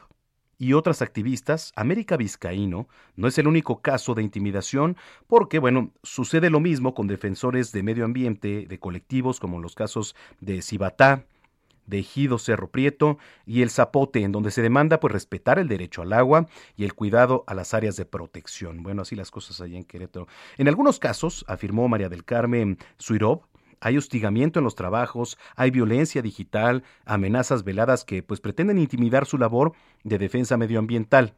[0.60, 2.86] y otras activistas, América Vizcaíno
[3.16, 7.82] no es el único caso de intimidación porque, bueno, sucede lo mismo con defensores de
[7.82, 11.24] medio ambiente, de colectivos como los casos de Cibatá,
[11.90, 16.02] de Ejido Cerro Prieto y el Zapote, en donde se demanda pues respetar el derecho
[16.02, 18.82] al agua y el cuidado a las áreas de protección.
[18.82, 20.26] Bueno, así las cosas allá en Querétaro.
[20.56, 23.42] En algunos casos, afirmó María del Carmen Suirov,
[23.80, 29.38] hay hostigamiento en los trabajos, hay violencia digital, amenazas veladas que pues pretenden intimidar su
[29.38, 29.72] labor
[30.04, 31.34] de defensa medioambiental.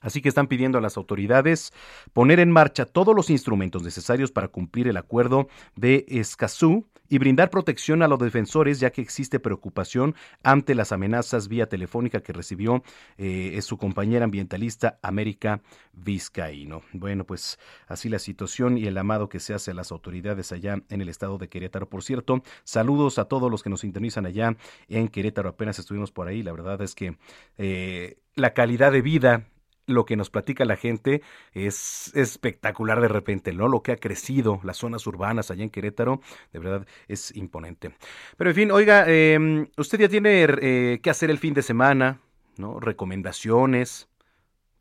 [0.00, 1.72] Así que están pidiendo a las autoridades
[2.12, 7.50] poner en marcha todos los instrumentos necesarios para cumplir el acuerdo de Escazú y brindar
[7.50, 10.14] protección a los defensores, ya que existe preocupación
[10.44, 12.84] ante las amenazas vía telefónica que recibió
[13.18, 15.60] eh, su compañera ambientalista América
[15.92, 16.82] Vizcaíno.
[16.92, 17.58] Bueno, pues
[17.88, 21.08] así la situación y el amado que se hace a las autoridades allá en el
[21.08, 21.88] estado de Querétaro.
[21.88, 24.56] Por cierto, saludos a todos los que nos sintonizan allá
[24.88, 25.48] en Querétaro.
[25.48, 26.44] Apenas estuvimos por ahí.
[26.44, 27.16] La verdad es que
[27.58, 29.46] eh, la calidad de vida
[29.90, 31.22] lo que nos platica la gente
[31.52, 33.68] es espectacular de repente, ¿no?
[33.68, 36.20] Lo que ha crecido las zonas urbanas allá en Querétaro,
[36.52, 37.94] de verdad es imponente.
[38.36, 42.20] Pero en fin, oiga, em, usted ya tiene eh, que hacer el fin de semana,
[42.56, 42.80] ¿no?
[42.80, 44.08] Recomendaciones.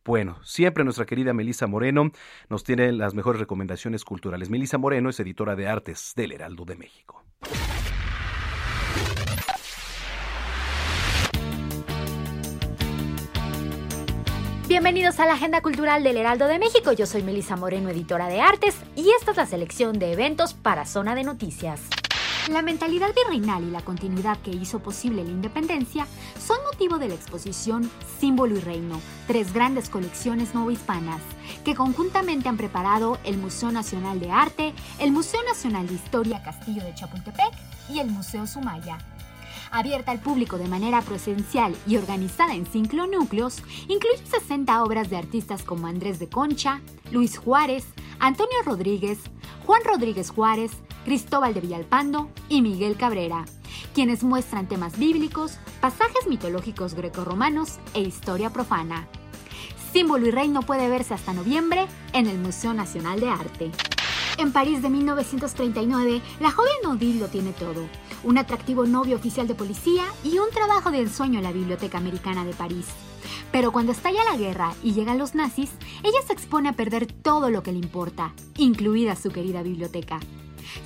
[0.06, 2.12] Bueno, siempre nuestra querida Melisa Moreno
[2.50, 4.50] nos tiene las mejores recomendaciones culturales.
[4.50, 7.24] Melisa Moreno es editora de artes del Heraldo de México.
[14.80, 16.94] Bienvenidos a la Agenda Cultural del Heraldo de México.
[16.94, 20.86] Yo soy Melisa Moreno, editora de artes, y esta es la selección de eventos para
[20.86, 21.82] Zona de Noticias.
[22.50, 26.08] La mentalidad virreinal y la continuidad que hizo posible la independencia
[26.40, 31.22] son motivo de la exposición Símbolo y Reino, tres grandes colecciones novohispanas,
[31.66, 36.82] que conjuntamente han preparado el Museo Nacional de Arte, el Museo Nacional de Historia Castillo
[36.86, 37.52] de Chapultepec
[37.90, 38.98] y el Museo Sumaya
[39.72, 45.18] abierta al público de manera presencial y organizada en cinco núcleos, incluye 60 obras de
[45.18, 47.86] artistas como Andrés de Concha, Luis Juárez,
[48.20, 49.20] Antonio Rodríguez,
[49.66, 50.72] Juan Rodríguez Juárez,
[51.06, 53.46] Cristóbal de Villalpando y Miguel Cabrera,
[53.94, 59.08] quienes muestran temas bíblicos, pasajes mitológicos grecorromanos e historia profana.
[59.92, 63.72] Símbolo y Reino puede verse hasta noviembre en el Museo Nacional de Arte.
[64.38, 67.88] En París de 1939, la joven Odile lo tiene todo
[68.24, 72.46] un atractivo novio oficial de policía y un trabajo de ensueño en la Biblioteca Americana
[72.46, 72.86] de París.
[73.52, 75.72] Pero cuando estalla la guerra y llegan los nazis,
[76.04, 80.20] ella se expone a perder todo lo que le importa, incluida su querida biblioteca.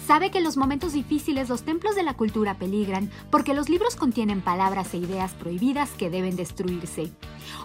[0.05, 3.95] Sabe que en los momentos difíciles los templos de la cultura peligran porque los libros
[3.95, 7.11] contienen palabras e ideas prohibidas que deben destruirse.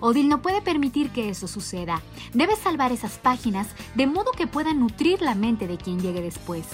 [0.00, 2.02] Odil no puede permitir que eso suceda.
[2.32, 6.66] Debe salvar esas páginas de modo que puedan nutrir la mente de quien llegue después.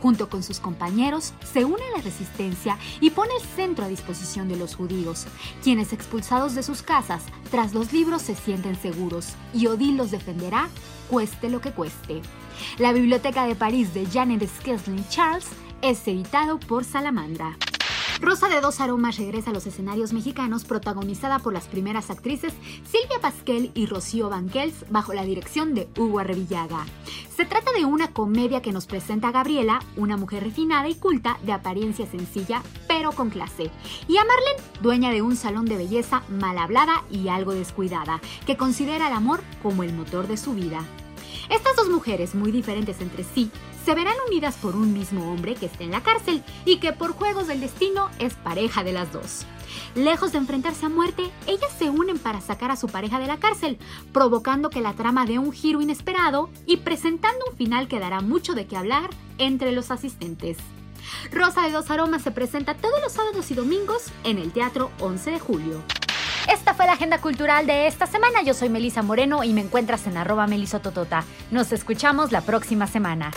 [0.00, 4.48] Junto con sus compañeros, se une a la resistencia y pone el centro a disposición
[4.48, 5.26] de los judíos,
[5.62, 10.68] quienes expulsados de sus casas, tras los libros se sienten seguros, y Odile los defenderá,
[11.08, 12.20] cueste lo que cueste.
[12.78, 15.46] La Biblioteca de París de Janet Skeslin Charles
[15.82, 17.56] es editado por Salamandra.
[18.20, 22.54] Rosa de dos aromas regresa a los escenarios mexicanos protagonizada por las primeras actrices
[22.84, 26.86] Silvia Pasquel y Rocío Banquels bajo la dirección de Hugo Arrevillaga.
[27.36, 31.38] Se trata de una comedia que nos presenta a Gabriela, una mujer refinada y culta
[31.42, 33.70] de apariencia sencilla pero con clase,
[34.08, 38.56] y a Marlene, dueña de un salón de belleza mal hablada y algo descuidada, que
[38.56, 40.82] considera el amor como el motor de su vida.
[41.48, 43.50] Estas dos mujeres, muy diferentes entre sí,
[43.84, 47.12] se verán unidas por un mismo hombre que está en la cárcel y que por
[47.12, 49.46] juegos del destino es pareja de las dos.
[49.94, 53.38] Lejos de enfrentarse a muerte, ellas se unen para sacar a su pareja de la
[53.38, 53.78] cárcel,
[54.12, 58.54] provocando que la trama dé un giro inesperado y presentando un final que dará mucho
[58.54, 60.58] de qué hablar entre los asistentes.
[61.30, 65.30] Rosa de dos Aromas se presenta todos los sábados y domingos en el Teatro 11
[65.30, 65.82] de Julio.
[66.48, 68.42] Esta fue la agenda cultural de esta semana.
[68.42, 71.24] Yo soy Melisa Moreno y me encuentras en arroba melisototota.
[71.50, 73.32] Nos escuchamos la próxima semana.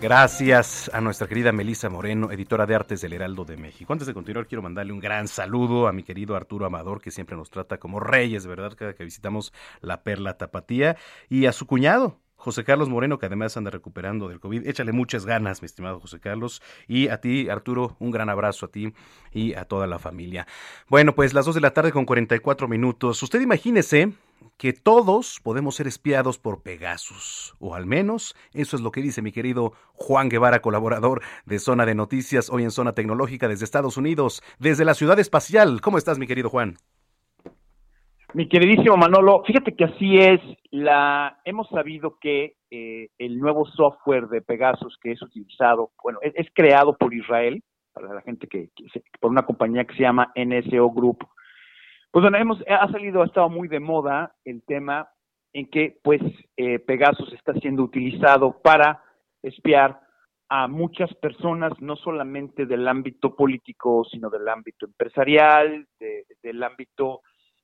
[0.00, 3.92] Gracias a nuestra querida Melisa Moreno, editora de Artes del Heraldo de México.
[3.92, 7.36] Antes de continuar, quiero mandarle un gran saludo a mi querido Arturo Amador, que siempre
[7.36, 8.72] nos trata como reyes, ¿verdad?
[8.78, 9.52] Cada que visitamos
[9.82, 10.96] la Perla Tapatía,
[11.28, 14.66] y a su cuñado, José Carlos Moreno, que además anda recuperando del COVID.
[14.66, 16.62] Échale muchas ganas, mi estimado José Carlos.
[16.88, 18.94] Y a ti, Arturo, un gran abrazo a ti
[19.30, 20.46] y a toda la familia.
[20.88, 23.22] Bueno, pues las dos de la tarde con 44 minutos.
[23.22, 24.14] Usted imagínese
[24.56, 29.20] que todos podemos ser espiados por Pegasus, o al menos eso es lo que dice
[29.20, 33.98] mi querido Juan Guevara, colaborador de Zona de Noticias, hoy en Zona Tecnológica desde Estados
[33.98, 35.80] Unidos, desde la ciudad espacial.
[35.82, 36.78] ¿Cómo estás, mi querido Juan?
[38.32, 44.28] Mi queridísimo Manolo, fíjate que así es, la hemos sabido que eh, el nuevo software
[44.28, 47.60] de Pegasus que es utilizado, bueno, es, creado por Israel,
[47.92, 48.70] para la gente que,
[49.20, 51.26] por una compañía que se llama NSO Group,
[52.12, 55.08] pues bueno, hemos, ha salido, ha estado muy de moda el tema
[55.52, 56.20] en que pues
[56.56, 59.02] eh, Pegasus está siendo utilizado para
[59.42, 60.00] espiar
[60.48, 65.86] a muchas personas, no solamente del ámbito político, sino del ámbito empresarial,
[66.42, 67.22] del ámbito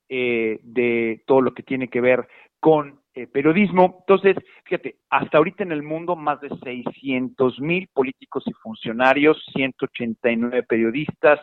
[0.09, 2.27] eh, de todo lo que tiene que ver
[2.59, 3.97] con eh, periodismo.
[4.01, 4.35] Entonces,
[4.65, 11.39] fíjate, hasta ahorita en el mundo más de 600 mil políticos y funcionarios, 189 periodistas,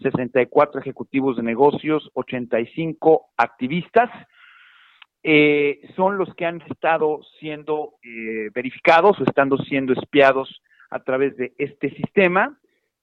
[0.00, 4.10] 64 ejecutivos de negocios, 85 activistas,
[5.28, 11.36] eh, son los que han estado siendo eh, verificados o estando siendo espiados a través
[11.36, 12.56] de este sistema.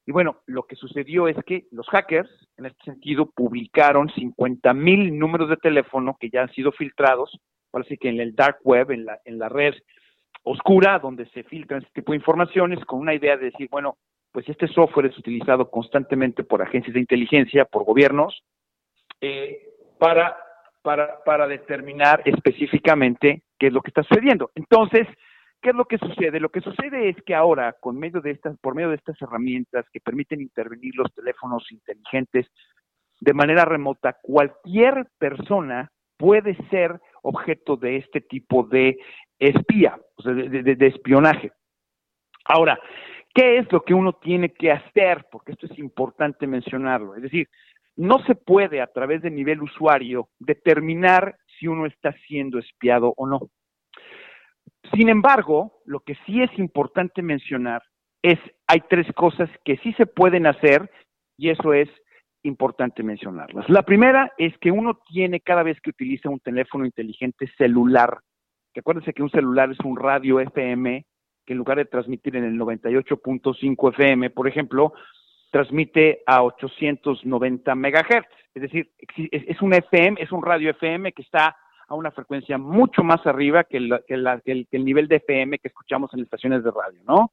[0.06, 5.18] Y bueno, lo que sucedió es que los hackers, en este sentido, publicaron 50 mil
[5.18, 7.40] números de teléfono que ya han sido filtrados,
[7.72, 9.74] parece que en el dark web, en la, en la red
[10.44, 13.98] oscura, donde se filtran este tipo de informaciones, con una idea de decir, bueno,
[14.34, 18.44] pues este software es utilizado constantemente por agencias de inteligencia, por gobiernos,
[19.22, 20.36] eh, para,
[20.82, 24.52] para, para determinar específicamente qué es lo que está sucediendo.
[24.56, 25.08] Entonces,
[25.64, 26.40] ¿qué es lo que sucede?
[26.40, 29.86] Lo que sucede es que ahora, con medio de estas, por medio de estas herramientas
[29.92, 32.48] que permiten intervenir los teléfonos inteligentes
[33.20, 38.98] de manera remota, cualquier persona puede ser objeto de este tipo de
[39.40, 41.52] espía, o sea, de espionaje.
[42.46, 42.78] Ahora,
[43.34, 45.26] ¿Qué es lo que uno tiene que hacer?
[45.32, 47.16] Porque esto es importante mencionarlo.
[47.16, 47.50] Es decir,
[47.96, 53.26] no se puede a través de nivel usuario determinar si uno está siendo espiado o
[53.26, 53.50] no.
[54.92, 57.82] Sin embargo, lo que sí es importante mencionar
[58.22, 60.90] es, hay tres cosas que sí se pueden hacer
[61.38, 61.90] y eso es
[62.44, 63.70] importante mencionarlas.
[63.70, 68.20] La primera es que uno tiene cada vez que utiliza un teléfono inteligente celular,
[68.74, 71.06] que acuérdense que un celular es un radio FM
[71.46, 74.94] que en lugar de transmitir en el 98.5 FM, por ejemplo,
[75.52, 78.30] transmite a 890 megahertz.
[78.56, 81.56] Es decir, es un FM, es un radio FM que está
[81.88, 86.64] a una frecuencia mucho más arriba que el, nivel de FM que escuchamos en estaciones
[86.64, 87.32] de radio, ¿no?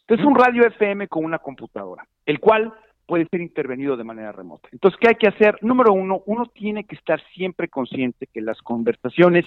[0.00, 2.72] Entonces, es un radio FM con una computadora, el cual
[3.06, 4.68] puede ser intervenido de manera remota.
[4.72, 5.58] Entonces, ¿qué hay que hacer?
[5.62, 9.44] Número uno, uno tiene que estar siempre consciente que las conversaciones,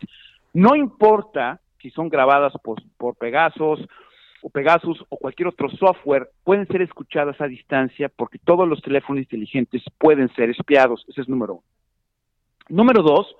[0.54, 3.86] no importa si son grabadas por, por Pegasus
[4.41, 9.24] o Pegasus o cualquier otro software, pueden ser escuchadas a distancia porque todos los teléfonos
[9.24, 11.04] inteligentes pueden ser espiados.
[11.08, 11.64] Ese es número uno.
[12.70, 13.36] Número dos,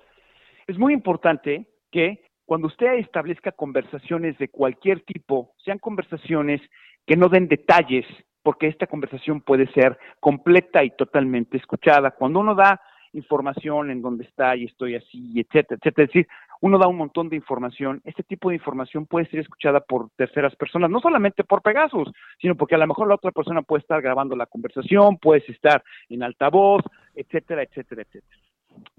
[0.66, 6.60] es muy importante que cuando usted establezca conversaciones de cualquier tipo, sean conversaciones
[7.06, 8.06] que no den detalles,
[8.42, 12.12] porque esta conversación puede ser completa y totalmente escuchada.
[12.12, 12.80] Cuando uno da
[13.12, 16.28] información en dónde está y estoy así, etcétera, etcétera, es decir,
[16.60, 20.54] uno da un montón de información, este tipo de información puede ser escuchada por terceras
[20.56, 22.10] personas, no solamente por Pegasus,
[22.40, 25.82] sino porque a lo mejor la otra persona puede estar grabando la conversación, puedes estar
[26.08, 26.82] en altavoz,
[27.14, 28.45] etcétera, etcétera, etcétera.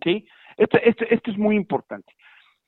[0.03, 0.27] ¿Sí?
[0.57, 2.13] Esto, esto, es muy importante.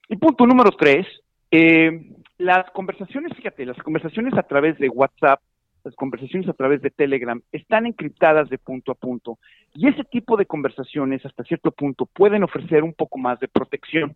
[0.08, 1.06] Y punto número tres,
[1.50, 5.40] eh, las conversaciones, fíjate, las conversaciones a través de WhatsApp,
[5.84, 9.38] las conversaciones a través de Telegram están encriptadas de punto a punto
[9.74, 14.14] y ese tipo de conversaciones hasta cierto punto pueden ofrecer un poco más de protección.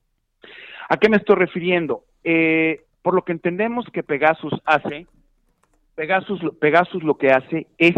[0.89, 2.05] ¿A qué me estoy refiriendo?
[2.23, 5.07] Eh, por lo que entendemos que Pegasus hace,
[5.95, 7.95] Pegasus, Pegasus lo que hace es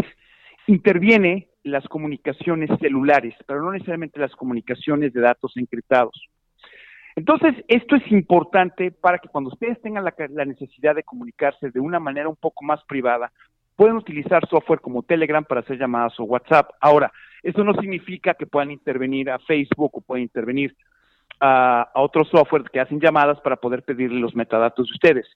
[0.67, 6.19] interviene las comunicaciones celulares, pero no necesariamente las comunicaciones de datos encriptados.
[7.15, 11.79] Entonces, esto es importante para que cuando ustedes tengan la, la, necesidad de comunicarse de
[11.79, 13.31] una manera un poco más privada,
[13.75, 16.69] puedan utilizar software como Telegram para hacer llamadas o WhatsApp.
[16.79, 17.11] Ahora,
[17.41, 20.75] eso no significa que puedan intervenir a Facebook o puedan intervenir
[21.39, 25.27] a, otros software que hacen llamadas para poder pedirle los metadatos de ustedes.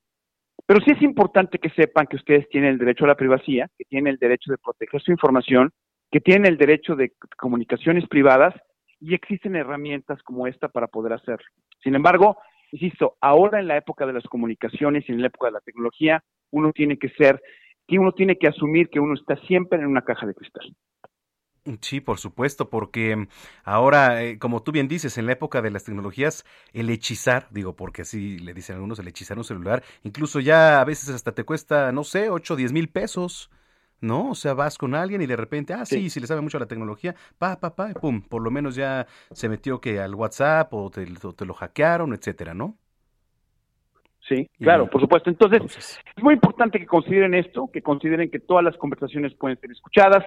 [0.66, 3.86] Pero sí es importante que sepan que ustedes tienen el derecho a la privacidad, que
[3.86, 5.72] tienen el derecho de proteger su información,
[6.12, 8.54] que tienen el derecho de comunicaciones privadas
[9.00, 11.46] y existen herramientas como esta para poder hacerlo.
[11.84, 12.38] Sin embargo,
[12.72, 16.24] insisto, ahora en la época de las comunicaciones y en la época de la tecnología,
[16.52, 17.42] uno tiene que ser,
[17.90, 20.76] uno tiene que asumir que uno está siempre en una caja de cristal.
[21.82, 23.28] Sí, por supuesto, porque
[23.64, 26.44] ahora, eh, como tú bien dices, en la época de las tecnologías,
[26.74, 30.86] el hechizar, digo, porque así le dicen algunos, el hechizar un celular, incluso ya a
[30.86, 33.52] veces hasta te cuesta, no sé, 8 o 10 mil pesos,
[34.02, 34.32] ¿no?
[34.32, 36.60] O sea, vas con alguien y de repente, ah, sí, si le sabe mucho a
[36.60, 40.74] la tecnología, pa, pa, pa, pum, por lo menos ya se metió que al WhatsApp
[40.74, 42.78] o te, te lo hackearon, etcétera, ¿no?
[44.28, 45.30] Sí, claro, por supuesto.
[45.30, 49.72] Entonces, es muy importante que consideren esto, que consideren que todas las conversaciones pueden ser
[49.72, 50.24] escuchadas,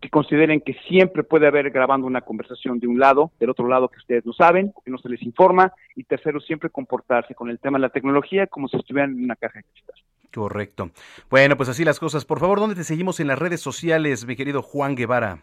[0.00, 3.88] que consideren que siempre puede haber grabando una conversación de un lado, del otro lado
[3.88, 7.58] que ustedes no saben, que no se les informa, y tercero, siempre comportarse con el
[7.58, 9.96] tema de la tecnología como si estuvieran en una caja de cristal.
[10.32, 10.90] Correcto.
[11.30, 12.24] Bueno, pues así las cosas.
[12.24, 15.42] Por favor, ¿dónde te seguimos en las redes sociales, mi querido Juan Guevara?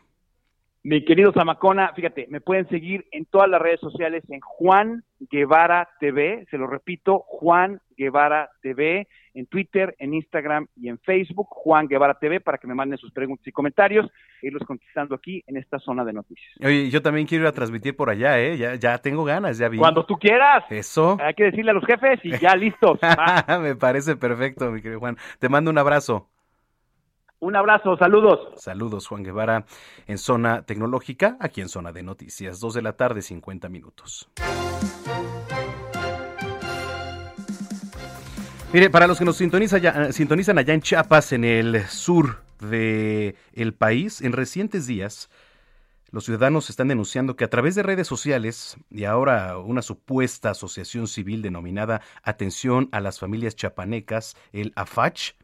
[0.82, 5.90] Mi querido Zamacona, fíjate, me pueden seguir en todas las redes sociales en Juan Guevara
[6.00, 11.88] TV, se lo repito, Juan Guevara TV, en Twitter, en Instagram y en Facebook, Juan
[11.88, 14.10] Guevara TV, para que me manden sus preguntas y comentarios,
[14.42, 16.50] e irlos contestando aquí en esta zona de noticias.
[16.64, 18.58] Oye, yo también quiero ir a transmitir por allá, ¿eh?
[18.58, 19.80] Ya, ya tengo ganas, ya vi.
[19.80, 20.64] Cuando tú quieras.
[20.70, 21.18] Eso.
[21.22, 23.00] Hay que decirle a los jefes y ya listos.
[23.62, 25.18] me parece perfecto, mi querido Juan.
[25.40, 26.30] Te mando un abrazo.
[27.42, 28.50] Un abrazo, saludos.
[28.58, 29.66] Saludos, Juan Guevara,
[30.08, 34.30] en Zona Tecnológica, aquí en Zona de Noticias, 2 de la tarde, 50 minutos.
[38.74, 43.38] Mire, para los que nos sintonizan, ya, sintonizan allá en Chiapas, en el sur del
[43.54, 45.30] el país, en recientes días,
[46.12, 51.08] los ciudadanos están denunciando que a través de redes sociales y ahora una supuesta asociación
[51.08, 55.36] civil denominada Atención a las Familias Chapanecas, el AFACH,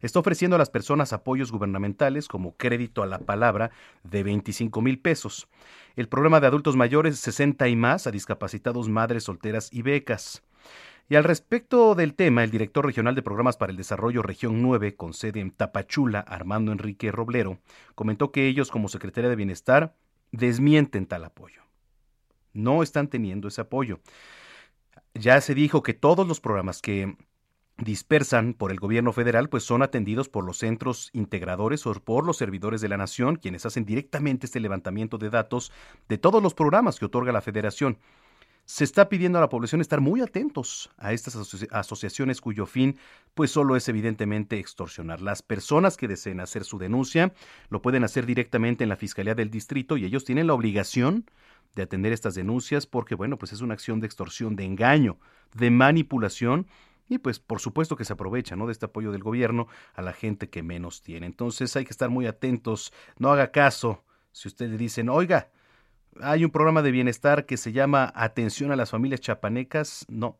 [0.00, 3.70] está ofreciendo a las personas apoyos gubernamentales como crédito a la palabra
[4.02, 5.48] de 25 mil pesos.
[5.96, 10.42] El programa de adultos mayores 60 y más a discapacitados madres solteras y becas.
[11.10, 14.94] Y al respecto del tema, el director regional de programas para el desarrollo Región 9,
[14.94, 17.58] con sede en Tapachula, Armando Enrique Roblero,
[17.94, 19.94] comentó que ellos como Secretaría de Bienestar
[20.32, 21.62] desmienten tal apoyo.
[22.52, 24.00] No están teniendo ese apoyo.
[25.14, 27.16] Ya se dijo que todos los programas que
[27.78, 32.36] dispersan por el gobierno federal, pues son atendidos por los centros integradores o por los
[32.36, 35.72] servidores de la nación, quienes hacen directamente este levantamiento de datos
[36.08, 37.98] de todos los programas que otorga la federación.
[38.64, 41.36] Se está pidiendo a la población estar muy atentos a estas
[41.70, 42.98] asociaciones cuyo fin
[43.32, 45.22] pues solo es evidentemente extorsionar.
[45.22, 47.32] Las personas que deseen hacer su denuncia
[47.70, 51.24] lo pueden hacer directamente en la Fiscalía del Distrito y ellos tienen la obligación
[51.76, 55.18] de atender estas denuncias porque bueno, pues es una acción de extorsión, de engaño,
[55.54, 56.66] de manipulación
[57.08, 58.66] y pues por supuesto que se aprovecha ¿no?
[58.66, 61.26] de este apoyo del gobierno a la gente que menos tiene.
[61.26, 65.48] Entonces hay que estar muy atentos, no haga caso si ustedes le dicen, oiga,
[66.20, 70.36] hay un programa de bienestar que se llama Atención a las Familias Chapanecas, no,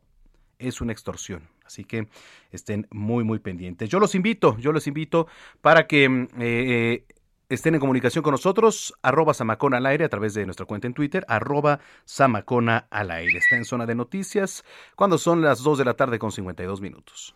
[0.57, 1.49] es una extorsión.
[1.65, 2.07] Así que
[2.51, 3.89] estén muy, muy pendientes.
[3.89, 5.27] Yo los invito, yo los invito
[5.61, 7.05] para que mm, eh,
[7.49, 10.93] estén en comunicación con nosotros, arroba Samacona al aire a través de nuestra cuenta en
[10.93, 13.39] Twitter, arroba Samacona al aire.
[13.39, 14.63] Está en zona de noticias
[14.95, 17.35] cuando son las 2 de la tarde con 52 minutos.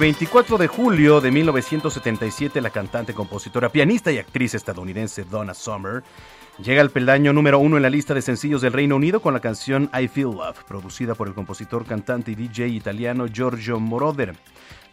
[0.00, 6.02] 24 de julio de 1977, la cantante, compositora, pianista y actriz estadounidense Donna Summer
[6.58, 9.40] llega al peldaño número uno en la lista de sencillos del Reino Unido con la
[9.40, 14.34] canción I Feel Love, producida por el compositor, cantante y DJ italiano Giorgio Moroder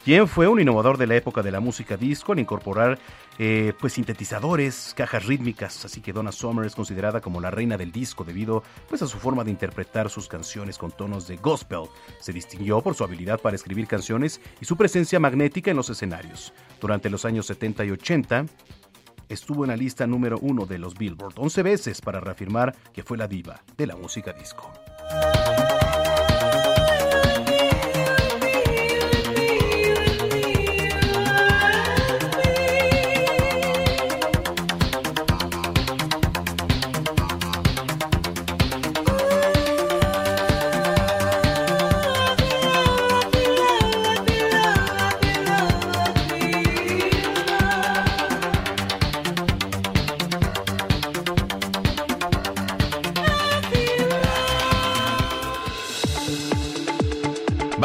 [0.07, 2.97] quien fue un innovador de la época de la música disco al incorporar
[3.39, 7.91] eh, pues sintetizadores, cajas rítmicas, así que Donna Summer es considerada como la reina del
[7.91, 11.89] disco debido pues a su forma de interpretar sus canciones con tonos de gospel.
[12.21, 16.53] Se distinguió por su habilidad para escribir canciones y su presencia magnética en los escenarios.
[16.79, 18.45] Durante los años 70 y 80
[19.27, 23.17] estuvo en la lista número uno de los Billboard 11 veces para reafirmar que fue
[23.17, 24.71] la diva de la música disco.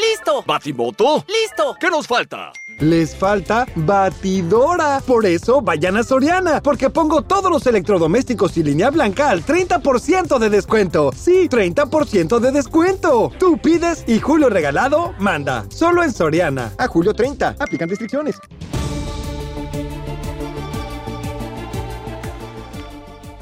[0.00, 0.42] ¡Listo!
[0.46, 1.24] Batimoto.
[1.28, 1.76] ¡Listo!
[1.78, 2.52] ¿Qué nos falta?
[2.78, 5.02] Les falta batidora.
[5.06, 10.38] Por eso vayan a Soriana, porque pongo todos los electrodomésticos y línea blanca al 30%
[10.38, 11.10] de descuento.
[11.14, 13.30] Sí, 30% de descuento.
[13.38, 15.66] Tú pides y Julio Regalado manda.
[15.68, 16.72] Solo en Soriana.
[16.78, 17.56] A julio 30.
[17.58, 18.36] Aplican restricciones.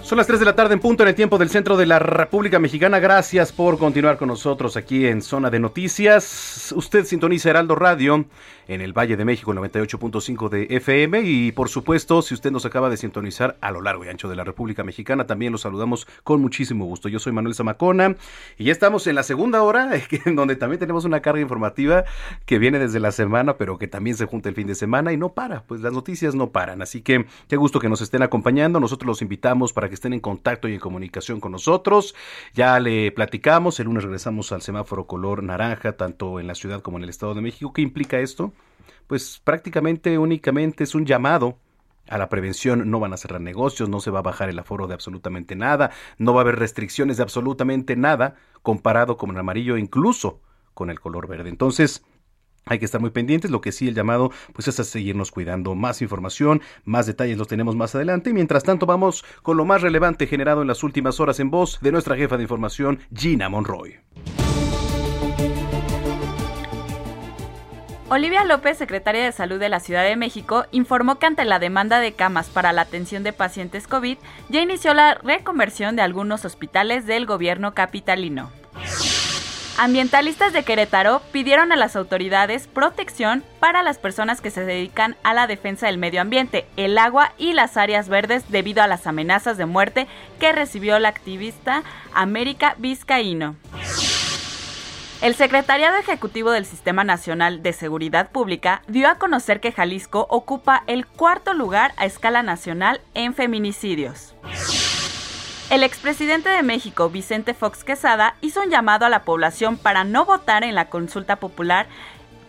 [0.08, 1.98] Son las 3 de la tarde en punto en el tiempo del centro de la
[1.98, 2.98] República Mexicana.
[2.98, 6.72] Gracias por continuar con nosotros aquí en Zona de Noticias.
[6.74, 8.24] Usted sintoniza Heraldo Radio
[8.68, 11.20] en el Valle de México, 98.5 de FM.
[11.24, 14.36] Y por supuesto, si usted nos acaba de sintonizar a lo largo y ancho de
[14.36, 17.10] la República Mexicana, también los saludamos con muchísimo gusto.
[17.10, 18.16] Yo soy Manuel Zamacona
[18.56, 19.90] y ya estamos en la segunda hora,
[20.24, 22.04] en donde también tenemos una carga informativa
[22.46, 25.18] que viene desde la semana, pero que también se junta el fin de semana y
[25.18, 26.80] no para, pues las noticias no paran.
[26.80, 28.80] Así que qué gusto que nos estén acompañando.
[28.80, 32.14] Nosotros los invitamos para que estén en contacto y en comunicación con nosotros.
[32.54, 36.96] Ya le platicamos, el lunes regresamos al semáforo color naranja, tanto en la ciudad como
[36.96, 37.72] en el Estado de México.
[37.72, 38.52] ¿Qué implica esto?
[39.08, 41.58] pues prácticamente únicamente es un llamado
[42.08, 44.86] a la prevención, no van a cerrar negocios, no se va a bajar el aforo
[44.86, 49.76] de absolutamente nada, no va a haber restricciones de absolutamente nada comparado con el amarillo,
[49.76, 50.40] incluso
[50.72, 51.50] con el color verde.
[51.50, 52.04] Entonces,
[52.68, 55.74] hay que estar muy pendientes, lo que sí el llamado pues es a seguirnos cuidando.
[55.74, 58.32] Más información, más detalles los tenemos más adelante.
[58.32, 61.92] Mientras tanto vamos con lo más relevante generado en las últimas horas en voz de
[61.92, 63.98] nuestra jefa de información, Gina Monroy.
[68.10, 72.00] Olivia López, secretaria de Salud de la Ciudad de México, informó que ante la demanda
[72.00, 74.16] de camas para la atención de pacientes COVID,
[74.48, 78.50] ya inició la reconversión de algunos hospitales del gobierno capitalino.
[79.80, 85.34] Ambientalistas de Querétaro pidieron a las autoridades protección para las personas que se dedican a
[85.34, 89.56] la defensa del medio ambiente, el agua y las áreas verdes debido a las amenazas
[89.56, 90.08] de muerte
[90.40, 93.54] que recibió la activista América Vizcaíno.
[95.22, 100.82] El Secretariado Ejecutivo del Sistema Nacional de Seguridad Pública dio a conocer que Jalisco ocupa
[100.88, 104.34] el cuarto lugar a escala nacional en feminicidios.
[105.70, 110.24] El expresidente de México, Vicente Fox Quesada, hizo un llamado a la población para no
[110.24, 111.86] votar en la consulta popular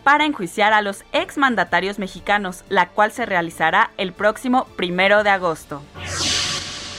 [0.04, 5.82] para enjuiciar a los exmandatarios mexicanos, la cual se realizará el próximo primero de agosto.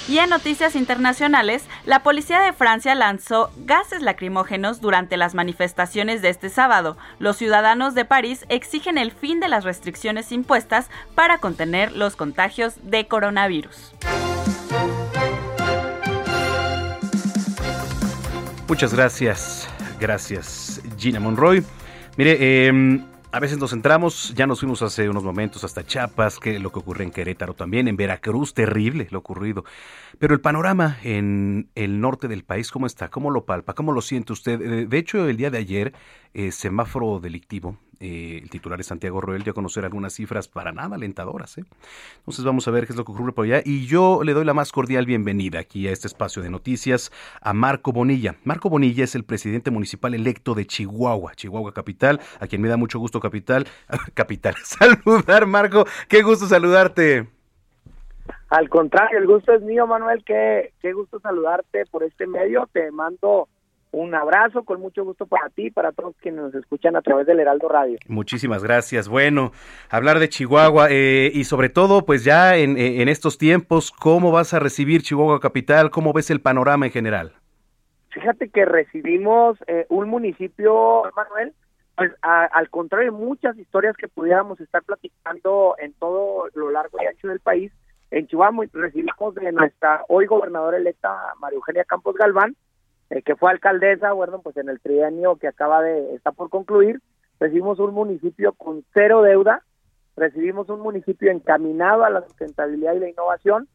[0.08, 6.30] Y en noticias internacionales, la policía de Francia lanzó gases lacrimógenos durante las manifestaciones de
[6.30, 6.98] este sábado.
[7.18, 12.76] Los ciudadanos de París exigen el fin de las restricciones impuestas para contener los contagios
[12.84, 13.94] de coronavirus.
[18.72, 19.68] Muchas gracias,
[20.00, 21.62] gracias Gina Monroy.
[22.16, 23.02] Mire, eh,
[23.34, 26.80] a veces nos centramos, ya nos fuimos hace unos momentos hasta Chiapas, que lo que
[26.80, 29.66] ocurre en Querétaro también, en Veracruz, terrible lo ocurrido.
[30.20, 33.10] Pero el panorama en el norte del país, ¿cómo está?
[33.10, 33.74] ¿Cómo lo palpa?
[33.74, 34.62] ¿Cómo lo siente usted?
[34.62, 35.94] Eh, de hecho, el día de ayer,
[36.34, 40.72] eh, semáforo delictivo eh, el titular de Santiago Roel dio a conocer algunas cifras para
[40.72, 41.60] nada alentadoras.
[41.60, 41.64] ¿eh?
[42.18, 43.62] Entonces vamos a ver qué es lo que ocurre por allá.
[43.64, 47.54] Y yo le doy la más cordial bienvenida aquí a este espacio de noticias a
[47.54, 48.36] Marco Bonilla.
[48.44, 52.78] Marco Bonilla es el presidente municipal electo de Chihuahua, Chihuahua Capital, a quien me da
[52.78, 53.68] mucho gusto Capital,
[54.16, 57.28] Capital, saludar Marco, qué gusto saludarte.
[58.50, 62.68] Al contrario, el gusto es mío, Manuel, qué, qué gusto saludarte por este medio.
[62.74, 63.48] Te mando
[63.92, 67.28] Un abrazo con mucho gusto para ti y para todos quienes nos escuchan a través
[67.28, 68.00] del Heraldo Radio.
[68.08, 69.10] Muchísimas gracias.
[69.10, 69.52] Bueno,
[69.90, 74.54] hablar de Chihuahua eh, y sobre todo, pues ya en, en, estos tiempos, ¿cómo vas
[74.54, 75.92] a recibir Chihuahua Capital?
[75.92, 77.34] ¿Cómo ves el panorama en general?
[78.12, 81.54] Fíjate que recibimos eh, un municipio, Manuel,
[81.96, 86.98] pues a, al contrario de muchas historias que pudiéramos estar platicando en todo lo largo
[87.02, 87.74] y ancho del país,
[88.10, 92.56] en Chihuahua recibimos de nuestra hoy gobernadora electa María Eugenia Campos Galván,
[93.12, 97.02] eh, que fue alcaldesa, bueno, pues en el trienio que acaba de, está por concluir,
[97.42, 99.64] recibimos un municipio con cero deuda,
[100.16, 103.68] recibimos un municipio encaminado a la sustentabilidad y la innovación,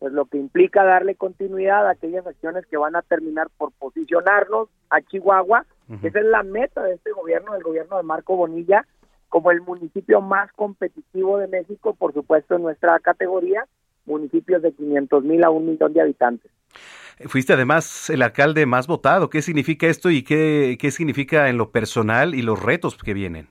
[0.00, 4.68] pues lo que implica darle continuidad a aquellas acciones que van a terminar por posicionarnos
[4.88, 5.66] a Chihuahua,
[6.00, 8.86] que esa es la meta de este gobierno, del gobierno de Marco Bonilla,
[9.28, 13.66] como el municipio más competitivo de México, por supuesto en nuestra categoría,
[14.10, 16.50] municipios de 500 mil a un millón de habitantes.
[17.26, 19.28] Fuiste además el alcalde más votado.
[19.30, 23.48] ¿Qué significa esto y qué, qué significa en lo personal y los retos que vienen?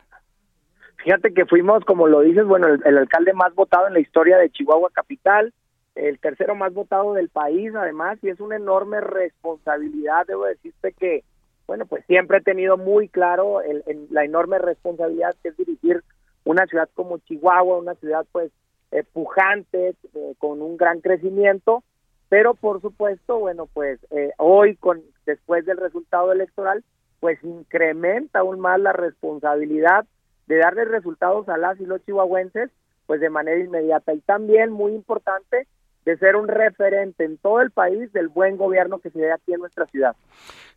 [1.03, 4.37] Fíjate que fuimos, como lo dices, bueno, el, el, alcalde más votado en la historia
[4.37, 5.53] de Chihuahua Capital,
[5.95, 10.25] el tercero más votado del país, además, y es una enorme responsabilidad.
[10.27, 11.23] Debo decirte que,
[11.67, 16.03] bueno, pues siempre he tenido muy claro el, el, la enorme responsabilidad que es dirigir
[16.43, 18.51] una ciudad como Chihuahua, una ciudad, pues,
[18.91, 21.83] eh, pujante, eh, con un gran crecimiento,
[22.29, 26.83] pero por supuesto, bueno, pues eh, hoy con después del resultado electoral,
[27.19, 30.05] pues incrementa aún más la responsabilidad
[30.47, 32.71] de darle resultados a las y los chihuahuenses,
[33.05, 35.67] pues de manera inmediata y también muy importante
[36.05, 39.53] de ser un referente en todo el país del buen gobierno que se ve aquí
[39.53, 40.15] en nuestra ciudad.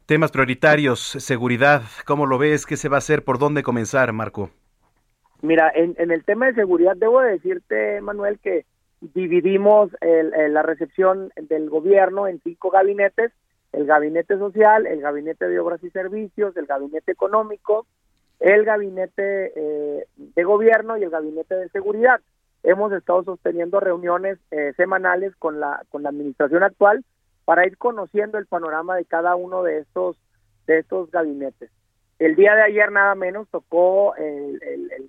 [0.07, 2.67] Temas prioritarios, seguridad, ¿cómo lo ves?
[2.67, 3.25] ¿Qué se va a hacer?
[3.25, 4.51] ¿Por dónde comenzar, Marco?
[5.43, 8.65] Mira, en, en el tema de seguridad debo decirte, Manuel, que
[9.01, 13.33] dividimos el, el, la recepción del gobierno en cinco gabinetes,
[13.73, 17.87] el gabinete social, el gabinete de obras y servicios, el gabinete económico,
[18.39, 22.21] el gabinete eh, de gobierno y el gabinete de seguridad.
[22.63, 27.05] Hemos estado sosteniendo reuniones eh, semanales con la con la administración actual
[27.45, 30.17] para ir conociendo el panorama de cada uno de estos
[30.69, 31.71] de estos gabinetes.
[32.25, 34.61] El día de ayer nada menos tocó el,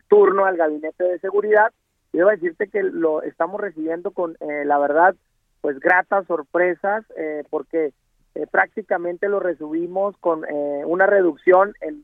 [0.08, 1.72] turno al gabinete de seguridad.
[2.12, 5.16] Y debo decirte que lo estamos recibiendo con, eh, la verdad,
[5.62, 7.94] pues gratas sorpresas, eh, porque
[8.36, 12.04] eh, prácticamente lo recibimos con eh, una reducción en,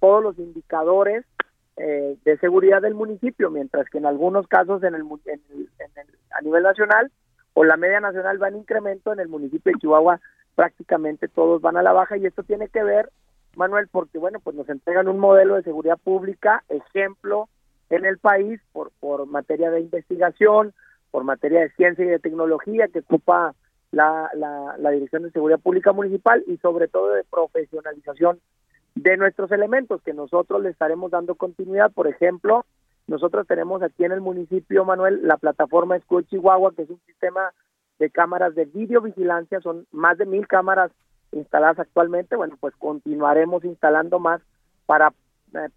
[0.00, 1.24] todos los indicadores
[1.76, 5.68] eh, de seguridad del municipio, mientras que en algunos casos en el, en el,
[6.30, 7.10] a nivel nacional
[7.52, 10.20] o la media nacional va en incremento, en el municipio de Chihuahua
[10.54, 13.10] prácticamente todos van a la baja y esto tiene que ver,
[13.56, 17.48] Manuel, porque bueno, pues nos entregan un modelo de seguridad pública, ejemplo,
[17.90, 20.74] en el país por, por materia de investigación,
[21.10, 23.54] por materia de ciencia y de tecnología que ocupa
[23.92, 28.40] la, la, la, Dirección de Seguridad Pública Municipal y sobre todo de profesionalización
[28.94, 31.92] de nuestros elementos que nosotros le estaremos dando continuidad.
[31.92, 32.66] Por ejemplo,
[33.06, 37.52] nosotros tenemos aquí en el municipio, Manuel, la plataforma Escudo Chihuahua, que es un sistema
[37.98, 40.90] de cámaras de videovigilancia, son más de mil cámaras
[41.36, 42.36] instaladas actualmente.
[42.36, 44.40] Bueno, pues continuaremos instalando más
[44.86, 45.12] para
[45.54, 45.68] eh,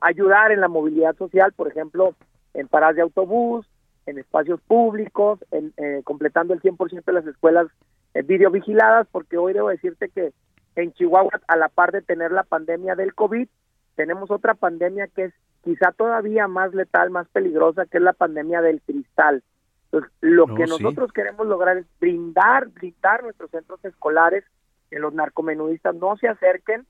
[0.00, 2.14] ayudar en la movilidad social, por ejemplo,
[2.54, 3.66] en paradas de autobús,
[4.06, 7.66] en espacios públicos, en, eh, completando el 100% de las escuelas
[8.14, 10.32] eh, videovigiladas, porque hoy debo decirte que
[10.76, 13.48] en Chihuahua, a la par de tener la pandemia del COVID,
[13.94, 18.60] tenemos otra pandemia que es quizá todavía más letal, más peligrosa, que es la pandemia
[18.60, 19.42] del cristal.
[19.86, 21.12] Entonces, lo no, que nosotros sí.
[21.14, 24.44] queremos lograr es brindar, brindar nuestros centros escolares,
[24.90, 26.86] que los narcomenudistas no se acerquen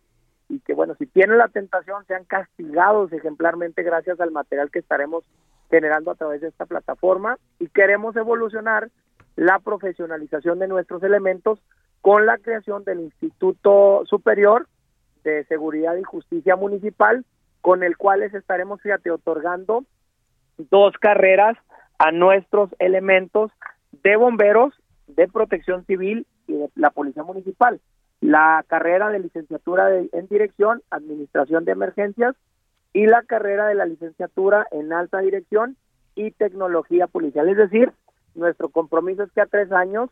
[0.48, 5.24] y que bueno, si tienen la tentación sean castigados ejemplarmente gracias al material que estaremos
[5.70, 7.38] generando a través de esta plataforma.
[7.58, 8.90] Y queremos evolucionar
[9.36, 11.58] la profesionalización de nuestros elementos
[12.00, 14.68] con la creación del Instituto Superior
[15.24, 17.24] de Seguridad y Justicia Municipal,
[17.62, 19.84] con el cual les estaremos, fíjate, otorgando
[20.58, 21.56] dos carreras
[21.98, 23.50] a nuestros elementos
[24.02, 24.74] de bomberos,
[25.06, 27.80] de protección civil y de la Policía Municipal
[28.24, 32.34] la carrera de licenciatura de, en dirección, administración de emergencias
[32.94, 35.76] y la carrera de la licenciatura en alta dirección
[36.14, 37.50] y tecnología policial.
[37.50, 37.92] Es decir,
[38.34, 40.08] nuestro compromiso es que a tres años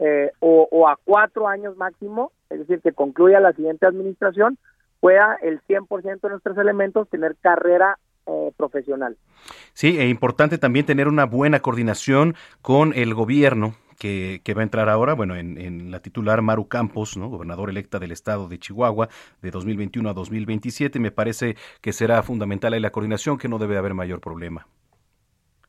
[0.00, 4.58] eh, o, a cuatro años máximo, es decir, que concluya la siguiente administración,
[4.98, 9.16] pueda el 100% de nuestros elementos tener carrera eh, profesional.
[9.72, 14.88] Sí, es importante también tener una buena coordinación con el gobierno, que, va a entrar
[14.88, 17.28] ahora, bueno, en, en, la titular Maru Campos, ¿no?
[17.28, 19.08] gobernador electa del estado de Chihuahua
[19.40, 20.98] de 2021 a 2027.
[20.98, 24.66] Me parece que será fundamental ahí la coordinación, que no debe haber mayor problema.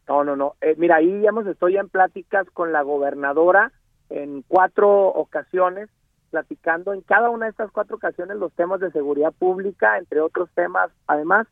[0.07, 0.55] No, no, no.
[0.61, 3.71] Eh, mira, ahí digamos, estoy en pláticas con la gobernadora
[4.09, 5.89] en cuatro ocasiones
[6.31, 10.49] platicando en cada una de estas cuatro ocasiones los temas de seguridad pública, entre otros
[10.55, 11.45] temas además,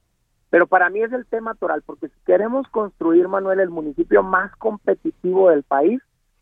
[0.49, 4.55] pero para mí es el tema toral, porque si queremos construir, Manuel, el municipio más
[4.55, 6.01] competitivo del país,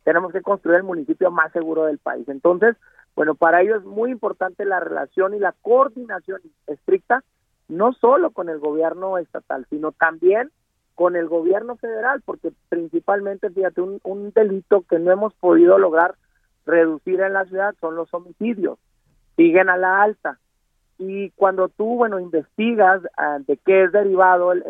[0.09, 2.27] tenemos que construir el municipio más seguro del país.
[2.29, 2.75] Entonces,
[3.15, 7.23] bueno, para ello es muy importante la relación y la coordinación estricta,
[7.67, 10.49] no solo con el gobierno estatal, sino también
[10.95, 16.15] con el gobierno federal, porque principalmente, fíjate, un, delito que no hemos podido lograr
[16.65, 18.79] reducir en la ciudad son los homicidios,
[19.35, 20.39] siguen a la alta.
[20.97, 24.63] Y cuando tú, bueno, investigas ah, de qué es derivado el,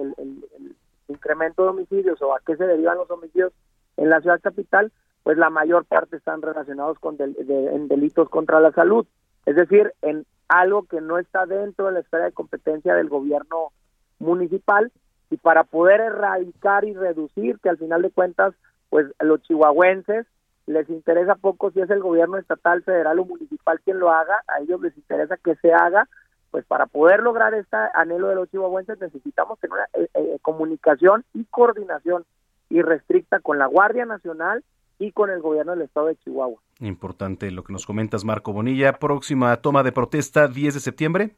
[1.07, 3.53] incremento de homicidios o a qué se derivan los homicidios
[3.95, 4.91] en la ciudad capital,
[5.29, 9.05] pues la mayor parte están relacionados con en delitos contra la salud,
[9.45, 13.71] es decir, en algo que no está dentro de la esfera de competencia del gobierno
[14.17, 14.91] municipal
[15.29, 18.55] y para poder erradicar y reducir que al final de cuentas
[18.89, 20.25] pues los chihuahuenses
[20.65, 24.61] les interesa poco si es el gobierno estatal, federal o municipal quien lo haga, a
[24.61, 26.09] ellos les interesa que se haga,
[26.49, 31.23] pues para poder lograr este anhelo de los chihuahuenses necesitamos tener una eh, eh, comunicación
[31.35, 32.25] y coordinación
[32.71, 34.63] irrestricta con la Guardia Nacional
[34.99, 36.59] y con el gobierno del estado de Chihuahua.
[36.81, 38.93] Importante lo que nos comentas, Marco Bonilla.
[38.93, 41.35] Próxima toma de protesta, 10 de septiembre.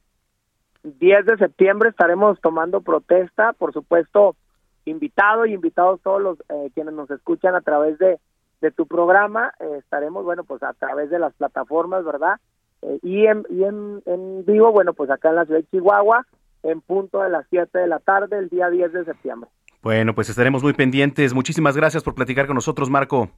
[0.83, 4.35] 10 de septiembre estaremos tomando protesta, por supuesto,
[4.85, 8.19] invitado y invitados todos los eh, quienes nos escuchan a través de,
[8.61, 12.39] de tu programa, eh, estaremos, bueno, pues a través de las plataformas, ¿verdad?
[12.81, 16.25] Eh, y en, y en, en, vivo, bueno, pues acá en la ciudad de Chihuahua,
[16.63, 19.49] en punto de las 7 de la tarde, el día 10 de septiembre.
[19.83, 21.33] Bueno, pues estaremos muy pendientes.
[21.33, 23.29] Muchísimas gracias por platicar con nosotros, Marco.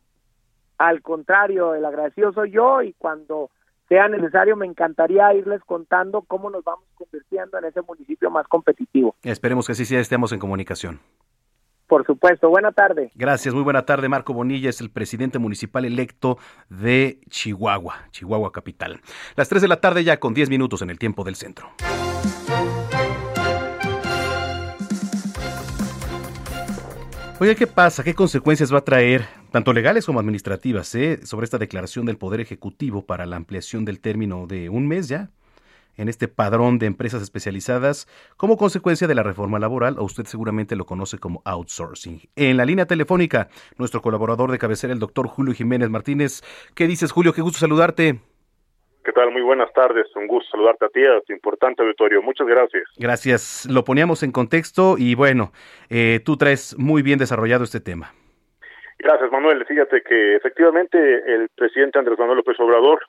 [0.84, 3.50] Al contrario, el agradecido soy yo y cuando
[3.88, 9.16] sea necesario, me encantaría irles contando cómo nos vamos convirtiendo en ese municipio más competitivo.
[9.24, 11.00] Esperemos que así sea, estemos en comunicación.
[11.88, 13.12] Por supuesto, buena tarde.
[13.16, 14.10] Gracias, muy buena tarde.
[14.10, 19.00] Marco Bonilla es el presidente municipal electo de Chihuahua, Chihuahua capital.
[19.38, 21.70] Las 3 de la tarde ya con 10 minutos en el tiempo del centro.
[27.40, 28.04] Oye, ¿qué pasa?
[28.04, 32.40] ¿Qué consecuencias va a traer, tanto legales como administrativas, eh, sobre esta declaración del Poder
[32.40, 35.30] Ejecutivo para la ampliación del término de un mes ya?
[35.96, 40.76] en este padrón de empresas especializadas como consecuencia de la reforma laboral, o usted seguramente
[40.76, 42.22] lo conoce como outsourcing.
[42.36, 46.42] En la línea telefónica, nuestro colaborador de cabecera, el doctor Julio Jiménez Martínez.
[46.74, 47.34] ¿Qué dices, Julio?
[47.34, 48.22] Qué gusto saludarte.
[49.04, 49.32] ¿Qué tal?
[49.32, 50.08] Muy buenas tardes.
[50.16, 52.22] Un gusto saludarte a ti, a tu importante auditorio.
[52.22, 52.84] Muchas gracias.
[52.97, 53.68] Gracias.
[53.70, 55.51] Lo poníamos en contexto y bueno,
[55.89, 58.14] eh, tú traes muy bien desarrollado este tema.
[58.97, 59.66] Gracias, Manuel.
[59.66, 63.01] Fíjate que efectivamente el presidente Andrés Manuel López Obrador,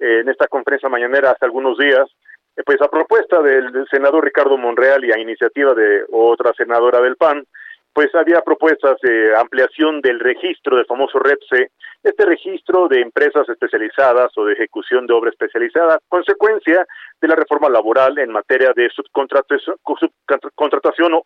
[0.00, 2.08] eh, en esta conferencia mañanera hace algunos días,
[2.56, 7.16] eh, pues a propuesta del, senador Ricardo Monreal y a iniciativa de otra senadora del
[7.16, 7.44] PAN,
[7.92, 11.70] pues había propuestas de ampliación del registro del famoso REPSE,
[12.02, 16.86] este registro de empresas especializadas o de ejecución de obra especializada, consecuencia
[17.20, 19.76] de la reforma laboral en materia de subcontratación,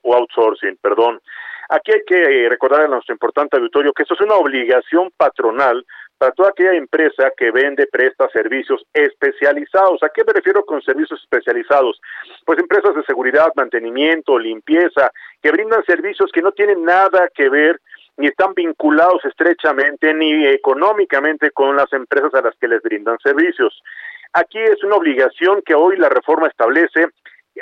[0.03, 1.21] o outsourcing, perdón.
[1.69, 5.85] Aquí hay que recordar a nuestro importante auditorio que esto es una obligación patronal
[6.19, 10.03] para toda aquella empresa que vende, presta servicios especializados.
[10.03, 12.01] ¿A qué me refiero con servicios especializados?
[12.45, 15.11] Pues empresas de seguridad, mantenimiento, limpieza,
[15.43, 17.81] que brindan servicios que no tienen nada que ver
[18.17, 23.83] ni están vinculados estrechamente ni económicamente con las empresas a las que les brindan servicios.
[24.33, 27.07] Aquí es una obligación que hoy la reforma establece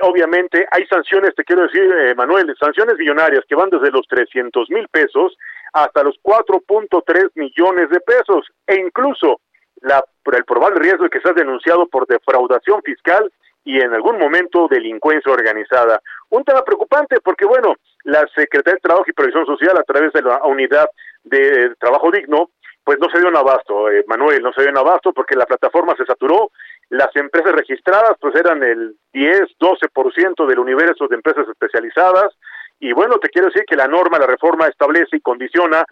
[0.01, 4.71] obviamente hay sanciones, te quiero decir, eh, Manuel, sanciones millonarias que van desde los 300
[4.71, 5.37] mil pesos
[5.73, 9.41] hasta los 4.3 millones de pesos e incluso
[9.81, 13.31] la, el probable riesgo de que seas denunciado por defraudación fiscal
[13.65, 16.01] y en algún momento delincuencia organizada.
[16.31, 17.75] Un tema preocupante porque, bueno,
[18.05, 20.89] la Secretaría de Trabajo y Previsión Social a través de la unidad
[21.25, 22.51] de trabajo digno,
[22.85, 25.47] pues no se dio un abasto, eh, Manuel, no se dio un abasto porque la
[25.47, 26.51] plataforma se saturó,
[26.91, 32.35] las empresas registradas pues eran el 10, 12% del universo de empresas especializadas.
[32.79, 35.85] Y bueno, te quiero decir que la norma, la reforma establece y condiciona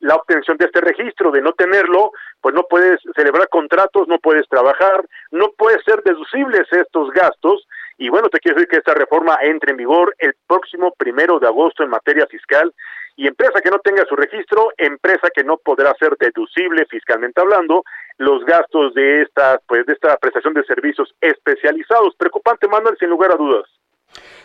[0.00, 2.10] la obtención de este registro, de no tenerlo,
[2.40, 7.66] pues no puedes celebrar contratos, no puedes trabajar, no pueden ser deducibles estos gastos
[8.00, 11.46] y bueno, te quiero decir que esta reforma entre en vigor el próximo primero de
[11.46, 12.72] agosto en materia fiscal
[13.14, 17.84] y empresa que no tenga su registro, empresa que no podrá ser deducible fiscalmente hablando
[18.16, 22.16] los gastos de esta pues de esta prestación de servicios especializados.
[22.16, 23.68] Preocupante, Manuel, sin lugar a dudas.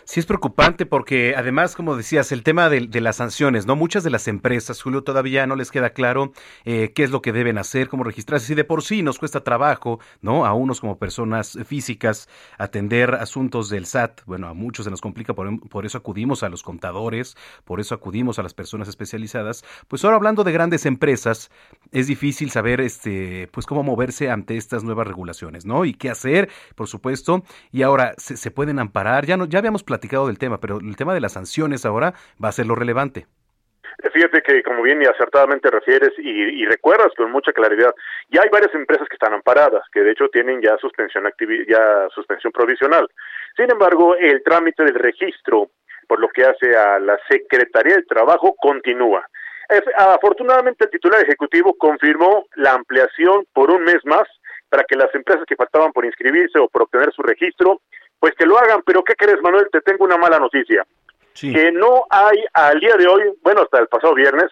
[0.04, 3.76] Sí es preocupante porque además, como decías, el tema de, las sanciones, ¿no?
[3.76, 6.32] Muchas de las empresas, Julio, todavía no les queda claro
[6.64, 8.46] eh, qué es lo que deben hacer, cómo registrarse.
[8.46, 10.46] Si de por sí nos cuesta trabajo, ¿no?
[10.46, 12.28] A unos como personas físicas
[12.58, 16.48] atender asuntos del SAT, bueno, a muchos se nos complica, por, por eso acudimos a
[16.48, 19.64] los contadores, por eso acudimos a las personas especializadas.
[19.88, 21.50] Pues ahora hablando de grandes empresas,
[21.92, 25.84] es difícil saber, este, pues cómo moverse ante estas nuevas regulaciones, ¿no?
[25.84, 27.44] Y qué hacer, por supuesto.
[27.72, 29.26] Y ahora, ¿se, se pueden amparar?
[29.26, 32.48] Ya, no, ya habíamos platicado del tema, pero el tema de las sanciones ahora va
[32.48, 33.26] a ser lo relevante.
[34.12, 37.94] Fíjate que, como bien y acertadamente refieres y, recuerdas con mucha claridad,
[38.28, 41.24] ya hay varias empresas que están amparadas, que de hecho tienen ya suspensión,
[41.66, 43.08] ya suspensión provisional.
[43.56, 45.70] Sin embargo, el trámite del registro,
[46.06, 49.26] por lo que hace a la Secretaría del Trabajo, continúa.
[49.96, 54.28] Afortunadamente, el titular ejecutivo confirmó la ampliación por un mes más
[54.68, 57.80] para que las empresas que faltaban por inscribirse o por obtener su registro
[58.18, 59.68] pues que lo hagan, pero ¿qué crees, Manuel?
[59.70, 60.86] Te tengo una mala noticia.
[61.38, 64.50] Que no hay al día de hoy, bueno, hasta el pasado viernes,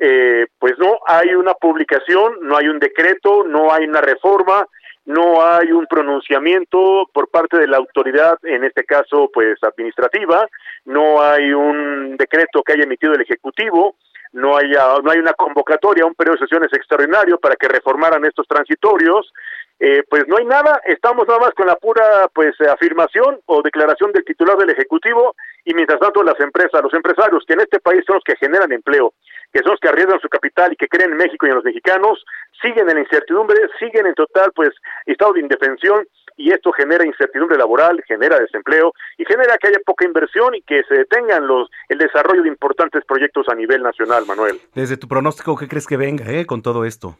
[0.00, 4.66] eh, pues no hay una publicación, no hay un decreto, no hay una reforma,
[5.04, 10.48] no hay un pronunciamiento por parte de la autoridad, en este caso, pues administrativa,
[10.86, 13.96] no hay un decreto que haya emitido el Ejecutivo,
[14.32, 18.48] no, haya, no hay una convocatoria, un periodo de sesiones extraordinario para que reformaran estos
[18.48, 19.32] transitorios,
[19.80, 24.12] eh, pues no hay nada, estamos nada más con la pura pues afirmación o declaración
[24.12, 28.02] del titular del Ejecutivo y mientras tanto las empresas, los empresarios que en este país
[28.06, 29.14] son los que generan empleo,
[29.52, 31.64] que son los que arriesgan su capital y que creen en México y en los
[31.64, 32.24] mexicanos,
[32.62, 34.70] siguen en la incertidumbre, siguen en total pues
[35.06, 36.06] estado de indefensión
[36.36, 40.82] y esto genera incertidumbre laboral, genera desempleo y genera que haya poca inversión y que
[40.88, 44.60] se detengan los el desarrollo de importantes proyectos a nivel nacional, Manuel.
[44.74, 47.16] Desde tu pronóstico, ¿qué crees que venga eh, con todo esto?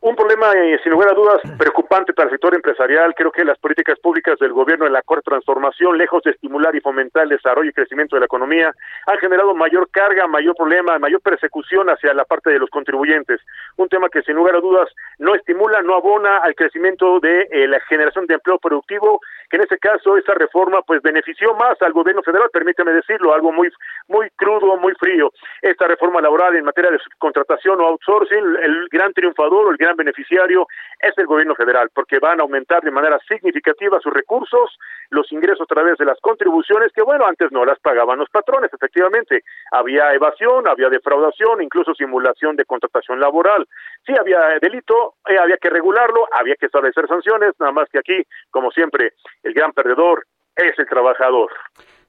[0.00, 3.14] Un problema, eh, sin lugar a dudas, preocupante para el sector empresarial.
[3.16, 6.80] Creo que las políticas públicas del gobierno en la corta transformación, lejos de estimular y
[6.80, 8.72] fomentar el desarrollo y crecimiento de la economía,
[9.06, 13.40] han generado mayor carga, mayor problema, mayor persecución hacia la parte de los contribuyentes.
[13.76, 14.88] Un tema que, sin lugar a dudas,
[15.18, 19.20] no estimula, no abona al crecimiento de eh, la generación de empleo productivo,
[19.50, 23.50] que en este caso esa reforma pues benefició más al gobierno federal, permíteme decirlo, algo
[23.50, 23.68] muy
[24.08, 25.30] muy crudo, muy frío.
[25.60, 30.66] Esta reforma laboral en materia de subcontratación o outsourcing, el gran triunfador el gran beneficiario
[31.00, 34.78] es el gobierno federal, porque van a aumentar de manera significativa sus recursos,
[35.10, 38.72] los ingresos a través de las contribuciones, que bueno, antes no las pagaban los patrones,
[38.72, 39.42] efectivamente.
[39.72, 43.66] Había evasión, había defraudación, incluso simulación de contratación laboral.
[44.04, 48.22] Sí, había delito, eh, había que regularlo, había que establecer sanciones, nada más que aquí,
[48.50, 49.12] como siempre,
[49.42, 50.24] el gran perdedor
[50.56, 51.50] es el trabajador.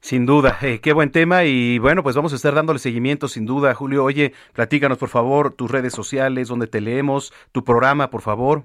[0.01, 3.45] Sin duda, eh, qué buen tema y bueno, pues vamos a estar dándole seguimiento sin
[3.45, 3.75] duda.
[3.75, 8.63] Julio, oye, platícanos por favor tus redes sociales, donde te leemos, tu programa, por favor.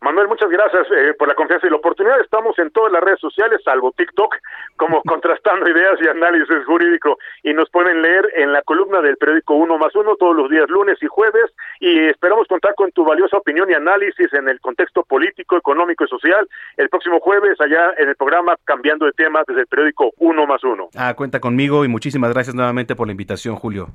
[0.00, 2.20] Manuel, muchas gracias eh, por la confianza y la oportunidad.
[2.20, 4.36] Estamos en todas las redes sociales, salvo TikTok,
[4.76, 7.18] como contrastando ideas y análisis jurídico.
[7.42, 10.68] Y nos pueden leer en la columna del periódico Uno más Uno todos los días,
[10.68, 11.50] lunes y jueves.
[11.80, 16.08] Y esperamos contar con tu valiosa opinión y análisis en el contexto político, económico y
[16.08, 20.46] social el próximo jueves, allá en el programa Cambiando de Tema desde el periódico Uno
[20.46, 20.88] más Uno.
[20.96, 23.88] Ah, cuenta conmigo y muchísimas gracias nuevamente por la invitación, Julio.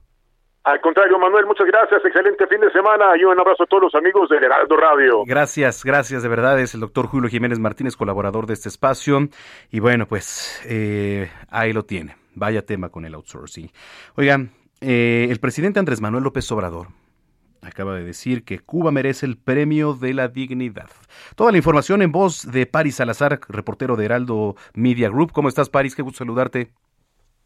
[0.66, 2.06] Al contrario, Manuel, muchas gracias.
[2.06, 5.24] Excelente fin de semana y un abrazo a todos los amigos de Heraldo Radio.
[5.26, 6.58] Gracias, gracias de verdad.
[6.58, 9.28] Es el doctor Julio Jiménez Martínez, colaborador de este espacio.
[9.72, 12.16] Y bueno, pues eh, ahí lo tiene.
[12.36, 13.72] Vaya tema con el outsourcing.
[14.16, 16.88] Oigan, eh, el presidente Andrés Manuel López Obrador
[17.62, 20.90] acaba de decir que Cuba merece el premio de la dignidad.
[21.36, 25.34] Toda la información en voz de Paris Salazar, reportero de Heraldo Media Group.
[25.34, 25.94] ¿Cómo estás, Paris?
[25.94, 26.72] Qué gusto saludarte.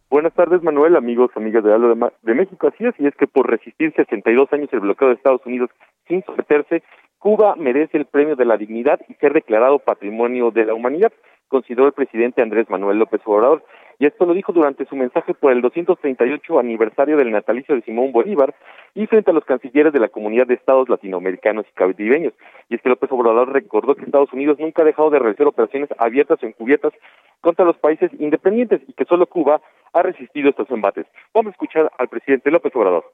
[0.09, 2.67] Buenas tardes, Manuel, amigos, amigas de Aldo de, México.
[2.67, 5.69] Así es, y es que por resistir 62 años el bloqueo de Estados Unidos
[6.07, 6.81] sin someterse,
[7.19, 11.11] Cuba merece el premio de la dignidad y ser declarado patrimonio de la humanidad,
[11.49, 13.65] consideró el presidente Andrés Manuel López Obrador.
[13.99, 18.13] Y esto lo dijo durante su mensaje por el 238 aniversario del natalicio de Simón
[18.13, 18.55] Bolívar
[18.93, 22.33] y frente a los cancilleres de la comunidad de estados latinoamericanos y caribeños.
[22.69, 25.89] Y es que López Obrador recordó que Estados Unidos nunca ha dejado de realizar operaciones
[25.97, 26.93] abiertas o encubiertas
[27.41, 29.61] contra los países independientes y que solo Cuba
[29.97, 31.05] ha resistido estos embates.
[31.33, 33.13] Vamos a escuchar al presidente López Obrador.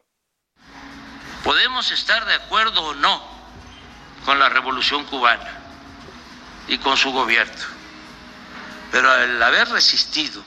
[1.43, 3.21] Podemos estar de acuerdo o no
[4.25, 5.51] con la revolución cubana
[6.67, 7.65] y con su gobierno,
[8.91, 10.41] pero al haber resistido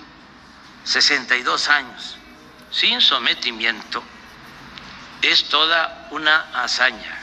[0.84, 2.18] 62 años
[2.70, 4.02] sin sometimiento
[5.22, 7.18] es toda una hazaña.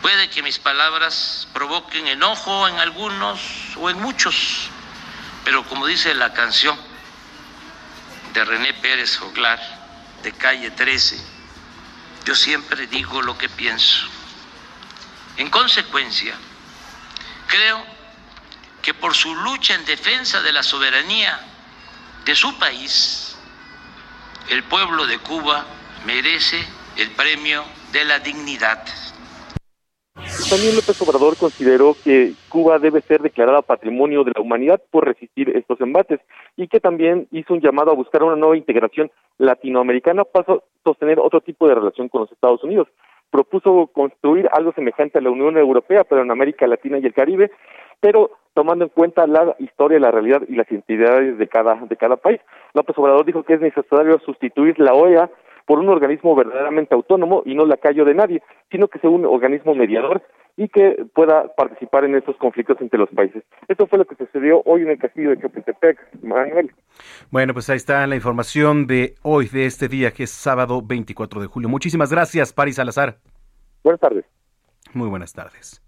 [0.00, 4.70] Puede que mis palabras provoquen enojo en algunos o en muchos,
[5.44, 6.78] pero como dice la canción,
[8.32, 9.58] de René Pérez Joglar,
[10.22, 11.18] de calle 13,
[12.24, 14.06] yo siempre digo lo que pienso.
[15.36, 16.34] En consecuencia,
[17.46, 17.84] creo
[18.82, 21.40] que por su lucha en defensa de la soberanía
[22.24, 23.36] de su país,
[24.48, 25.66] el pueblo de Cuba
[26.04, 28.84] merece el premio de la dignidad.
[30.50, 35.50] También López Obrador consideró que Cuba debe ser declarada patrimonio de la humanidad por resistir
[35.56, 36.20] estos embates
[36.56, 41.40] y que también hizo un llamado a buscar una nueva integración latinoamericana para sostener otro
[41.40, 42.88] tipo de relación con los Estados Unidos.
[43.30, 47.50] Propuso construir algo semejante a la Unión Europea, pero en América Latina y el Caribe,
[48.00, 52.16] pero tomando en cuenta la historia, la realidad y las identidades de cada, de cada
[52.16, 52.40] país.
[52.74, 55.30] López Obrador dijo que es necesario sustituir la OEA
[55.68, 59.74] por un organismo verdaderamente autónomo y no lacayo de nadie, sino que sea un organismo
[59.74, 60.22] mediador
[60.56, 63.44] y que pueda participar en estos conflictos entre los países.
[63.68, 66.72] Esto fue lo que sucedió hoy en el castillo de Chapultepec, Manuel.
[67.30, 71.42] Bueno, pues ahí está la información de hoy, de este día, que es sábado 24
[71.42, 71.68] de julio.
[71.68, 73.18] Muchísimas gracias, Paris Salazar.
[73.84, 74.24] Buenas tardes.
[74.94, 75.82] Muy buenas tardes.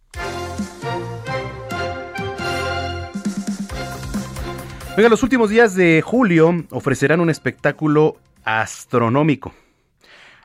[4.94, 9.54] Venga, los últimos días de julio ofrecerán un espectáculo astronómico.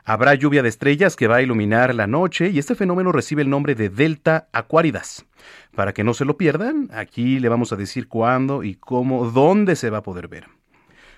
[0.08, 3.50] Habrá lluvia de estrellas que va a iluminar la noche y este fenómeno recibe el
[3.50, 5.26] nombre de Delta Aquaridas.
[5.74, 9.74] Para que no se lo pierdan, aquí le vamos a decir cuándo y cómo, dónde
[9.74, 10.46] se va a poder ver.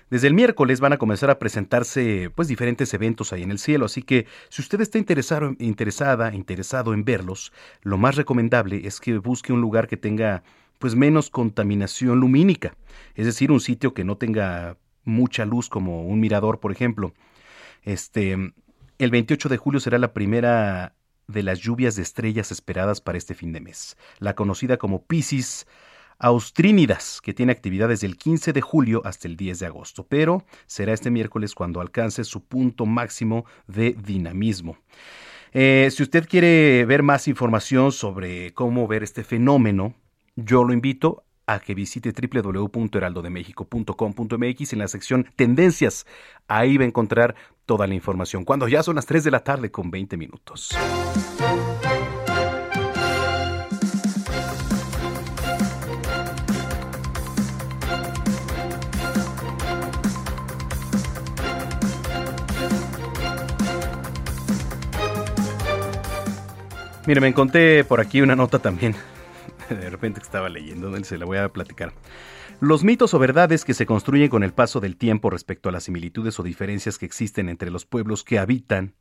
[0.09, 3.85] Desde el miércoles van a comenzar a presentarse pues diferentes eventos ahí en el cielo,
[3.85, 7.53] así que si usted está interesado, interesada, interesado en verlos,
[7.83, 10.41] lo más recomendable es que busque un lugar que tenga
[10.79, 12.73] pues menos contaminación lumínica,
[13.13, 17.13] es decir, un sitio que no tenga mucha luz como un mirador, por ejemplo.
[17.83, 18.51] Este,
[18.99, 20.93] el 28 de julio será la primera
[21.27, 25.65] de las lluvias de estrellas esperadas para este fin de mes, la conocida como Piscis
[26.17, 30.43] Austrínidas, que tiene actividad desde el 15 de julio hasta el 10 de agosto, pero
[30.67, 34.77] será este miércoles cuando alcance su punto máximo de dinamismo.
[35.53, 39.93] Eh, si usted quiere ver más información sobre cómo ver este fenómeno,
[40.35, 46.05] yo lo invito a que visite www.heraldodemexico.com.mx en la sección Tendencias.
[46.47, 47.33] Ahí va a encontrar
[47.65, 48.45] toda la información.
[48.45, 50.69] Cuando ya son las 3 de la tarde con 20 minutos.
[67.07, 68.93] Mire, me encontré por aquí una nota también
[69.75, 71.93] de repente estaba leyendo, se la voy a platicar.
[72.59, 75.83] Los mitos o verdades que se construyen con el paso del tiempo respecto a las
[75.83, 78.93] similitudes o diferencias que existen entre los pueblos que habitan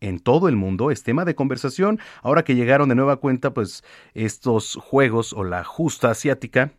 [0.00, 1.98] en todo el mundo es tema de conversación.
[2.22, 3.82] Ahora que llegaron de nueva cuenta, pues
[4.14, 6.72] estos juegos o la justa asiática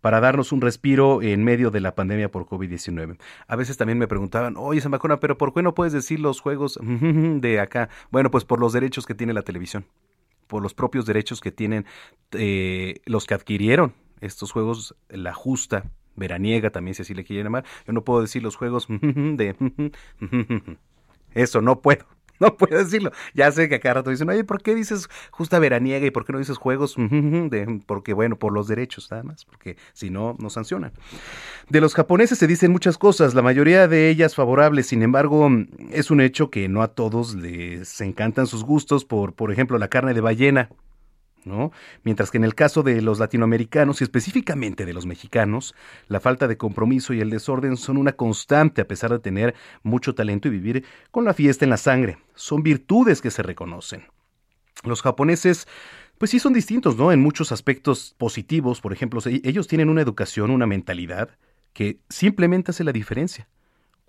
[0.00, 3.18] para darnos un respiro en medio de la pandemia por COVID-19.
[3.46, 6.78] A veces también me preguntaban, oye, Samacona, pero ¿por qué no puedes decir los juegos
[6.82, 7.88] de acá?
[8.10, 9.86] Bueno, pues por los derechos que tiene la televisión
[10.52, 11.86] por los propios derechos que tienen
[12.32, 17.64] eh, los que adquirieron estos juegos, la justa, veraniega también, si así le quieren llamar.
[17.86, 19.56] Yo no puedo decir los juegos de...
[21.34, 22.04] Eso no puedo.
[22.42, 23.12] No puedo decirlo.
[23.34, 26.32] Ya sé que acá rato dicen, oye, ¿por qué dices justa veraniega y por qué
[26.32, 26.96] no dices juegos?
[27.86, 30.92] Porque, bueno, por los derechos, nada más, porque si no, no sancionan.
[31.68, 35.48] De los japoneses se dicen muchas cosas, la mayoría de ellas favorables, sin embargo,
[35.92, 39.86] es un hecho que no a todos les encantan sus gustos por, por ejemplo, la
[39.86, 40.68] carne de ballena.
[42.04, 45.74] Mientras que en el caso de los latinoamericanos y específicamente de los mexicanos,
[46.08, 50.14] la falta de compromiso y el desorden son una constante a pesar de tener mucho
[50.14, 52.18] talento y vivir con la fiesta en la sangre.
[52.34, 54.04] Son virtudes que se reconocen.
[54.84, 55.66] Los japoneses
[56.18, 57.10] pues sí son distintos, ¿no?
[57.10, 61.30] En muchos aspectos positivos, por ejemplo, ellos tienen una educación, una mentalidad
[61.72, 63.48] que simplemente hace la diferencia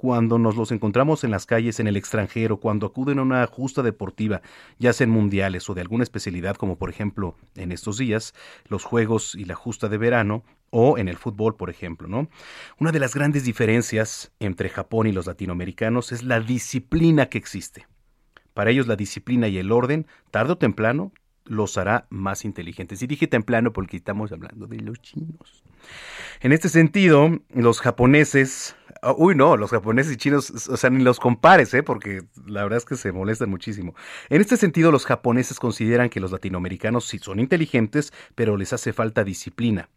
[0.03, 3.81] cuando nos los encontramos en las calles en el extranjero, cuando acuden a una justa
[3.81, 4.41] deportiva,
[4.77, 8.33] ya sea en mundiales o de alguna especialidad, como por ejemplo en estos días,
[8.67, 12.27] los Juegos y la justa de verano, o en el fútbol, por ejemplo, ¿no?
[12.79, 17.87] Una de las grandes diferencias entre Japón y los latinoamericanos es la disciplina que existe.
[18.53, 21.13] Para ellos la disciplina y el orden, tarde o temprano,
[21.45, 23.01] los hará más inteligentes.
[23.01, 25.63] Y dije temprano porque estamos hablando de los chinos.
[26.41, 28.75] En este sentido, los japoneses
[29.17, 31.83] uy, no, los japoneses y chinos, o sea, ni los compares, ¿eh?
[31.83, 33.95] porque la verdad es que se molestan muchísimo.
[34.29, 38.93] En este sentido, los japoneses consideran que los latinoamericanos sí son inteligentes, pero les hace
[38.93, 39.89] falta disciplina,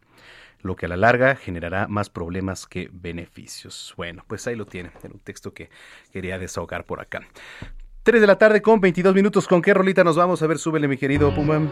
[0.61, 3.93] lo que a la larga generará más problemas que beneficios.
[3.97, 5.69] Bueno, pues ahí lo tienen, en un texto que
[6.11, 7.21] quería desahogar por acá.
[8.03, 9.47] 3 de la tarde con 22 minutos.
[9.47, 10.41] ¿Con qué rolita nos vamos?
[10.41, 11.67] A ver, súbele, mi querido Puma.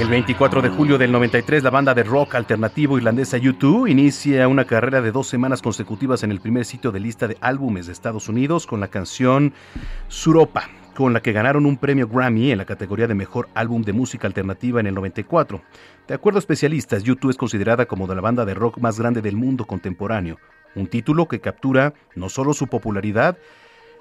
[0.00, 4.64] El 24 de julio del 93, la banda de rock alternativo irlandesa U2 inicia una
[4.64, 8.30] carrera de dos semanas consecutivas en el primer sitio de lista de álbumes de Estados
[8.30, 9.52] Unidos con la canción
[10.08, 13.92] Suropa, con la que ganaron un premio Grammy en la categoría de Mejor Álbum de
[13.92, 15.60] Música Alternativa en el 94.
[16.08, 19.36] De acuerdo a especialistas, YouTube es considerada como la banda de rock más grande del
[19.36, 20.38] mundo contemporáneo,
[20.76, 23.36] un título que captura no solo su popularidad,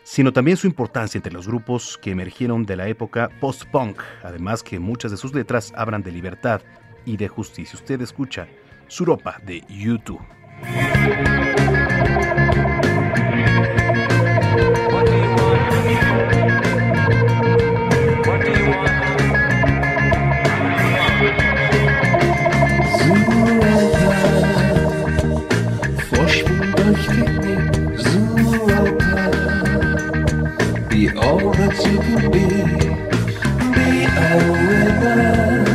[0.10, 4.80] sino también su importancia entre los grupos que emergieron de la época post-punk, además que
[4.80, 6.62] muchas de sus letras hablan de libertad
[7.06, 7.78] y de justicia.
[7.78, 8.48] Usted escucha
[8.88, 10.20] Suropa de YouTube.
[31.70, 32.46] That you can be.
[33.76, 34.36] Be a
[34.66, 35.66] winner.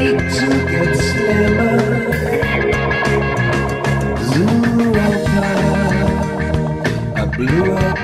[0.00, 1.78] Eat to get slimmer.
[7.16, 8.03] A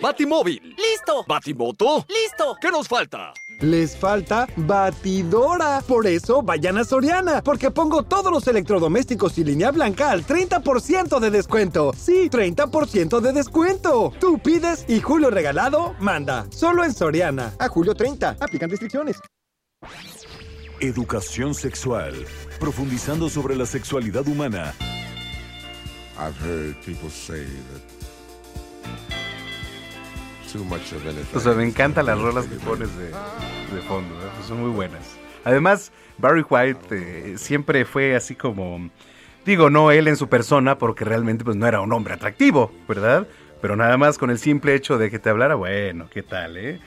[0.00, 0.74] Batimóvil.
[0.76, 1.24] ¡Listo!
[1.26, 2.06] Batimoto.
[2.08, 2.56] ¡Listo!
[2.60, 3.32] ¿Qué nos falta?
[3.60, 5.82] Les falta batidora.
[5.86, 11.20] Por eso vayan a Soriana, porque pongo todos los electrodomésticos y línea blanca al 30%
[11.20, 11.92] de descuento.
[11.96, 14.12] Sí, 30% de descuento.
[14.18, 16.46] Tú pides y Julio Regalado manda.
[16.50, 17.52] Solo en Soriana.
[17.58, 18.36] A julio 30.
[18.40, 19.20] Aplican restricciones.
[20.80, 22.14] Educación sexual,
[22.58, 24.72] profundizando sobre la sexualidad humana.
[26.18, 27.89] I've heard people say that
[30.52, 31.36] too much of anything.
[31.36, 34.28] O sea, me encantan las rolas que pones de, de fondo, ¿eh?
[34.34, 35.16] Pues son muy buenas.
[35.44, 38.90] Además, Barry White eh, siempre fue así como,
[39.44, 43.26] digo, no él en su persona, porque realmente pues no era un hombre atractivo, ¿verdad?
[43.60, 46.80] Pero nada más con el simple hecho de que te hablara, bueno, ¿qué tal, eh?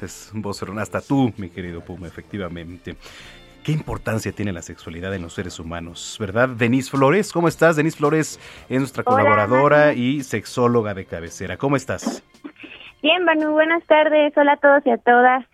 [0.00, 2.96] Es un vocerón, hasta tú, mi querido Puma, efectivamente.
[3.62, 6.48] ¿Qué importancia tiene la sexualidad en los seres humanos, verdad?
[6.48, 7.76] Denise Flores, ¿cómo estás?
[7.76, 8.40] Denise Flores
[8.70, 11.58] es nuestra Hola, colaboradora y sexóloga de cabecera.
[11.58, 12.22] ¿Cómo estás?
[13.02, 14.36] Bien, Manu, buenas tardes.
[14.36, 15.46] Hola a todos y a todas.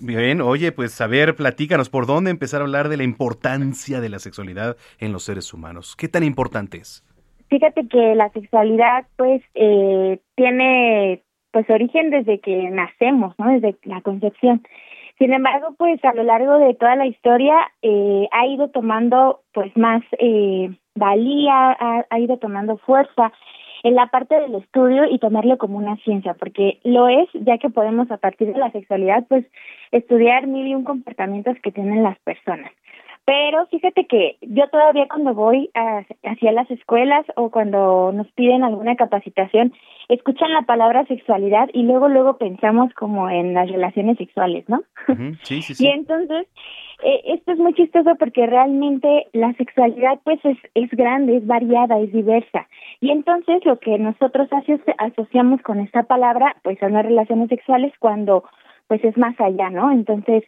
[0.00, 4.08] Bien, oye, pues a ver, platícanos, ¿por dónde empezar a hablar de la importancia de
[4.08, 5.96] la sexualidad en los seres humanos?
[5.96, 7.04] ¿Qué tan importante es?
[7.48, 13.52] Fíjate que la sexualidad, pues, eh, tiene, pues, origen desde que nacemos, ¿no?
[13.52, 14.62] Desde la concepción.
[15.18, 19.76] Sin embargo, pues, a lo largo de toda la historia eh, ha ido tomando, pues,
[19.76, 23.32] más eh, valía, ha, ha ido tomando fuerza
[23.82, 27.70] en la parte del estudio y tomarlo como una ciencia, porque lo es, ya que
[27.70, 29.44] podemos a partir de la sexualidad, pues,
[29.90, 32.70] estudiar mil y un comportamientos que tienen las personas.
[33.24, 38.64] Pero fíjate que yo todavía cuando voy a- hacia las escuelas o cuando nos piden
[38.64, 39.72] alguna capacitación,
[40.08, 44.82] escuchan la palabra sexualidad y luego luego pensamos como en las relaciones sexuales, ¿no?
[45.08, 45.88] Ujú, Sí, sí, Y sí.
[45.88, 46.48] entonces,
[47.04, 52.00] eh, esto es muy chistoso porque realmente la sexualidad pues es, es grande, es variada,
[52.00, 52.66] es diversa.
[53.00, 57.92] Y entonces lo que nosotros aso- asociamos con esta palabra pues son las relaciones sexuales
[58.00, 58.44] cuando
[58.92, 59.90] pues es más allá, ¿no?
[59.90, 60.44] Entonces,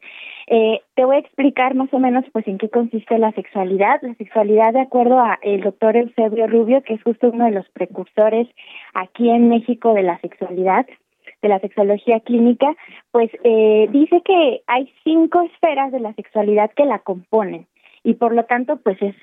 [0.49, 4.03] eh, te voy a explicar más o menos pues en qué consiste la sexualidad.
[4.03, 7.67] La sexualidad, de acuerdo a el doctor Eusebio Rubio, que es justo uno de los
[7.71, 8.47] precursores
[8.93, 10.85] aquí en México de la sexualidad,
[11.41, 12.77] de la sexología clínica,
[13.13, 17.67] pues eh, dice que hay cinco esferas de la sexualidad que la componen
[18.03, 19.15] y por lo tanto pues es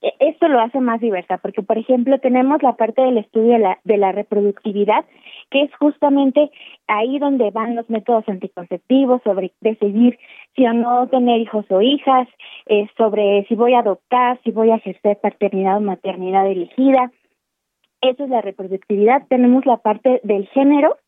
[0.00, 3.78] esto lo hace más diversa porque por ejemplo tenemos la parte del estudio de la,
[3.84, 5.04] de la reproductividad
[5.50, 6.50] que es justamente
[6.86, 10.18] ahí donde van los métodos anticonceptivos sobre decidir
[10.54, 12.28] si o no tener hijos o hijas
[12.66, 17.10] eh, sobre si voy a adoptar si voy a ejercer paternidad o maternidad elegida
[18.02, 19.26] Eso es la reproductividad.
[19.28, 20.98] Tenemos la parte del género,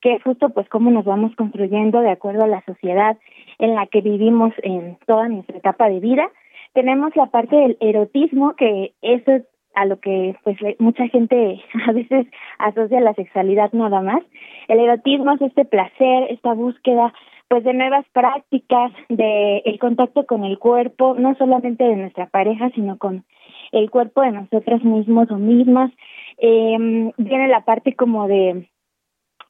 [0.00, 3.18] que es justo pues cómo nos vamos construyendo de acuerdo a la sociedad
[3.58, 6.30] en la que vivimos en toda nuestra etapa de vida.
[6.74, 9.44] Tenemos la parte del erotismo, que eso es
[9.74, 12.26] a lo que pues mucha gente a veces
[12.58, 14.22] asocia la sexualidad nada más.
[14.68, 17.12] El erotismo es este placer, esta búsqueda
[17.48, 22.70] pues de nuevas prácticas, de el contacto con el cuerpo, no solamente de nuestra pareja,
[22.74, 23.24] sino con
[23.70, 25.92] el cuerpo de nosotros mismos o mismas.
[26.38, 28.68] Eh, viene la parte como de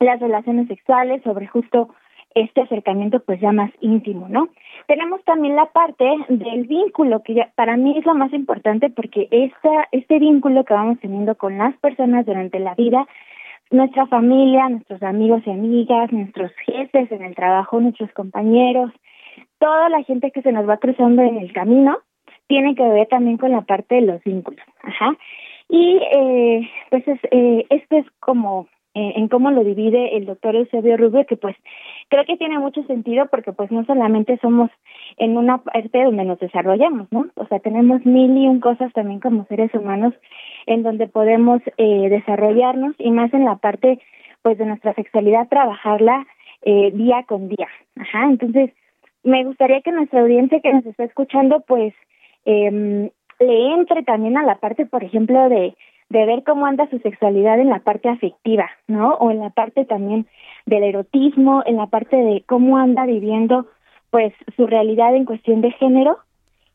[0.00, 1.94] las relaciones sexuales, sobre justo
[2.34, 4.48] este acercamiento pues ya más íntimo, ¿no?
[4.86, 9.28] Tenemos también la parte del vínculo, que ya, para mí es lo más importante porque
[9.30, 13.06] esta, este vínculo que vamos teniendo con las personas durante la vida,
[13.70, 18.90] nuestra familia, nuestros amigos y amigas, nuestros jefes en el trabajo, nuestros compañeros,
[19.58, 21.98] toda la gente que se nos va cruzando en el camino,
[22.46, 25.16] tiene que ver también con la parte de los vínculos, ajá.
[25.68, 30.54] Y eh, pues es, eh, esto es como eh, en cómo lo divide el doctor
[30.54, 31.56] Eusebio Rubio, que pues
[32.14, 34.70] creo que tiene mucho sentido porque pues no solamente somos
[35.16, 37.26] en una parte donde nos desarrollamos, ¿no?
[37.34, 40.14] O sea, tenemos mil y un cosas también como seres humanos
[40.66, 43.98] en donde podemos eh, desarrollarnos y más en la parte
[44.42, 46.24] pues de nuestra sexualidad trabajarla
[46.62, 47.66] eh, día con día.
[47.98, 48.70] Ajá, entonces
[49.24, 51.94] me gustaría que nuestra audiencia que nos está escuchando pues
[52.44, 53.10] eh,
[53.40, 55.74] le entre también a la parte, por ejemplo, de
[56.14, 59.14] de ver cómo anda su sexualidad en la parte afectiva, ¿no?
[59.14, 60.26] O en la parte también
[60.64, 63.66] del erotismo, en la parte de cómo anda viviendo
[64.10, 66.18] pues su realidad en cuestión de género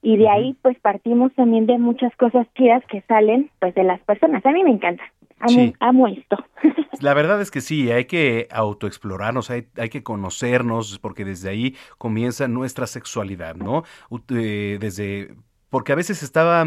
[0.02, 4.02] y de ahí pues partimos también de muchas cosas chidas que salen pues de las
[4.02, 4.46] personas.
[4.46, 5.04] A mí me encanta.
[5.40, 6.38] Amo, amo esto.
[7.02, 11.76] La verdad es que sí, hay que autoexplorarnos, hay, hay que conocernos, porque desde ahí
[11.98, 13.84] comienza nuestra sexualidad, ¿no?
[14.32, 15.34] Eh, desde
[15.70, 16.66] porque a veces estaba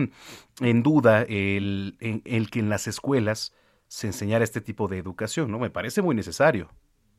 [0.61, 3.55] en duda el, el, que en las escuelas
[3.89, 5.59] se enseñara este tipo de educación, ¿no?
[5.59, 6.69] Me parece muy necesario.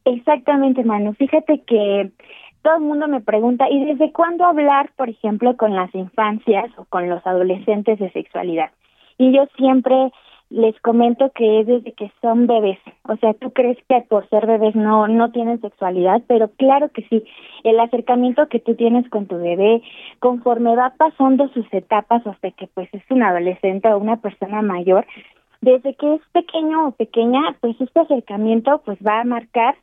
[0.06, 1.14] Exactamente, Manu.
[1.14, 2.12] Fíjate que
[2.62, 6.86] todo el mundo me pregunta, ¿y desde cuándo hablar, por ejemplo, con las infancias o
[6.86, 8.72] con los adolescentes de sexualidad?
[9.18, 10.12] Y yo siempre
[10.54, 12.78] les comento que es desde que son bebés.
[13.10, 17.02] O sea, tú crees que por ser bebés no no tienen sexualidad, pero claro que
[17.10, 17.24] sí.
[17.64, 19.82] El acercamiento que tú tienes con tu bebé,
[20.20, 25.08] conforme va pasando sus etapas hasta que pues es un adolescente o una persona mayor,
[25.62, 29.76] desde que es pequeño o pequeña, pues este acercamiento pues va a marcar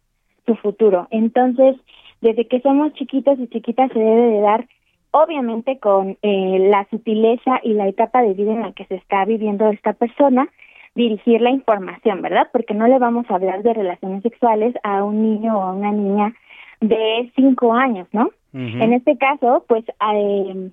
[0.47, 1.09] su futuro.
[1.11, 1.75] Entonces,
[2.21, 4.69] desde que somos chiquitos y chiquitas se debe de dar
[5.13, 9.25] obviamente con eh, la sutileza y la etapa de vida en la que se está
[9.25, 10.49] viviendo esta persona,
[10.95, 12.49] dirigir la información, ¿verdad?
[12.53, 15.93] Porque no le vamos a hablar de relaciones sexuales a un niño o a una
[15.93, 16.35] niña
[16.81, 18.31] de cinco años, ¿no?
[18.53, 20.71] En este caso, pues, eh,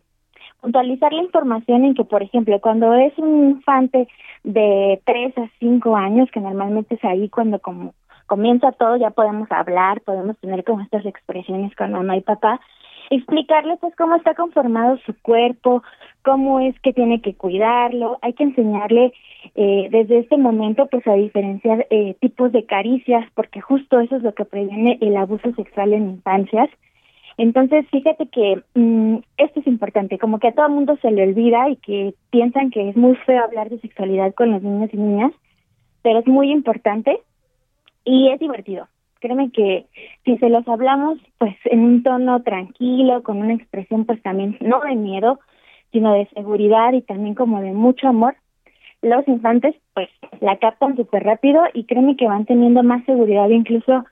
[0.61, 4.07] puntualizar la información en que, por ejemplo, cuando es un infante
[4.43, 7.93] de tres a cinco años, que normalmente es ahí cuando como
[8.25, 12.59] comienza todo, ya podemos hablar, podemos tener como estas expresiones con mamá y papá,
[13.09, 15.83] explicarle pues cómo está conformado su cuerpo,
[16.23, 19.13] cómo es que tiene que cuidarlo, hay que enseñarle
[19.55, 24.23] eh, desde este momento pues a diferenciar eh, tipos de caricias, porque justo eso es
[24.23, 26.69] lo que previene el abuso sexual en infancias.
[27.37, 31.69] Entonces, fíjate que mm, esto es importante, como que a todo mundo se le olvida
[31.69, 35.31] y que piensan que es muy feo hablar de sexualidad con los niños y niñas,
[36.01, 37.19] pero es muy importante
[38.03, 38.87] y es divertido
[39.19, 39.85] créeme que
[40.25, 44.79] si se los hablamos pues en un tono tranquilo, con una expresión pues también no
[44.81, 45.39] de miedo,
[45.91, 48.35] sino de seguridad y también como de mucho amor,
[49.01, 50.09] los infantes pues
[50.41, 54.05] la captan súper rápido y créeme que van teniendo más seguridad incluso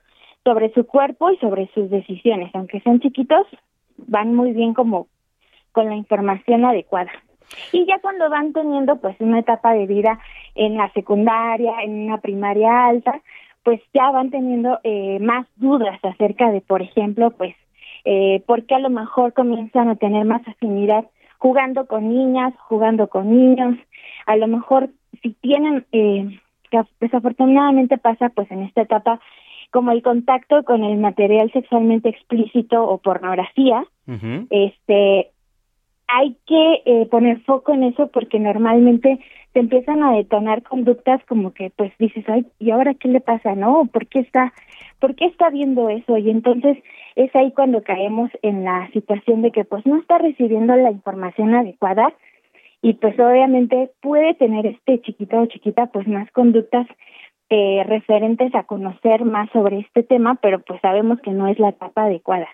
[0.44, 3.46] sobre su cuerpo y sobre sus decisiones, aunque sean chiquitos,
[3.96, 5.08] van muy bien como
[5.72, 7.10] con la información adecuada.
[7.72, 10.18] Y ya cuando van teniendo pues una etapa de vida
[10.54, 13.20] en la secundaria, en una primaria alta,
[13.66, 17.56] pues ya van teniendo eh, más dudas acerca de, por ejemplo, pues,
[18.04, 21.04] eh, por qué a lo mejor comienzan a tener más afinidad
[21.38, 23.76] jugando con niñas, jugando con niños,
[24.26, 24.90] a lo mejor
[25.20, 26.38] si tienen, eh,
[27.00, 29.18] desafortunadamente pasa pues en esta etapa
[29.72, 33.84] como el contacto con el material sexualmente explícito o pornografía,
[34.48, 35.32] este
[36.08, 39.18] hay que eh, poner foco en eso porque normalmente
[39.56, 43.54] te empiezan a detonar conductas como que pues dices, ay, ¿y ahora qué le pasa?
[43.54, 43.86] ¿No?
[43.86, 44.52] ¿Por qué está,
[44.98, 46.18] por qué está viendo eso?
[46.18, 46.76] Y entonces
[47.14, 51.54] es ahí cuando caemos en la situación de que pues no está recibiendo la información
[51.54, 52.12] adecuada
[52.82, 56.86] y pues obviamente puede tener este chiquito o chiquita pues más conductas
[57.48, 61.70] eh, referentes a conocer más sobre este tema, pero pues sabemos que no es la
[61.70, 62.48] etapa adecuada.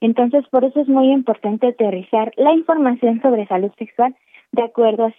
[0.00, 4.16] Entonces, por eso es muy importante aterrizar la información sobre salud sexual
[4.52, 5.12] de acuerdo a,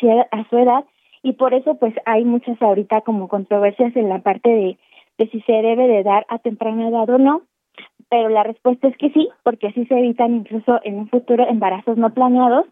[0.50, 0.86] su edad
[1.24, 4.78] y por eso pues hay muchas ahorita como controversias en la parte de,
[5.18, 7.42] de si se debe de dar a temprana edad o no,
[8.10, 11.98] pero la respuesta es que sí, porque así se evitan incluso en un futuro embarazos
[11.98, 12.66] no planeados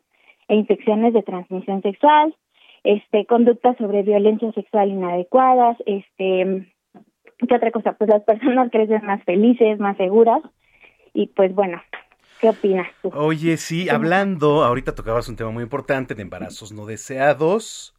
[0.48, 2.36] e infecciones de transmisión sexual,
[2.84, 6.68] este conductas sobre violencia sexual inadecuadas, este
[7.46, 7.94] ¿qué otra cosa?
[7.94, 10.42] Pues las personas crecen más felices, más seguras
[11.14, 11.82] y pues bueno,
[12.40, 13.12] ¿qué opinas tú?
[13.14, 17.96] Oye, sí, hablando, ahorita tocabas un tema muy importante de embarazos no deseados.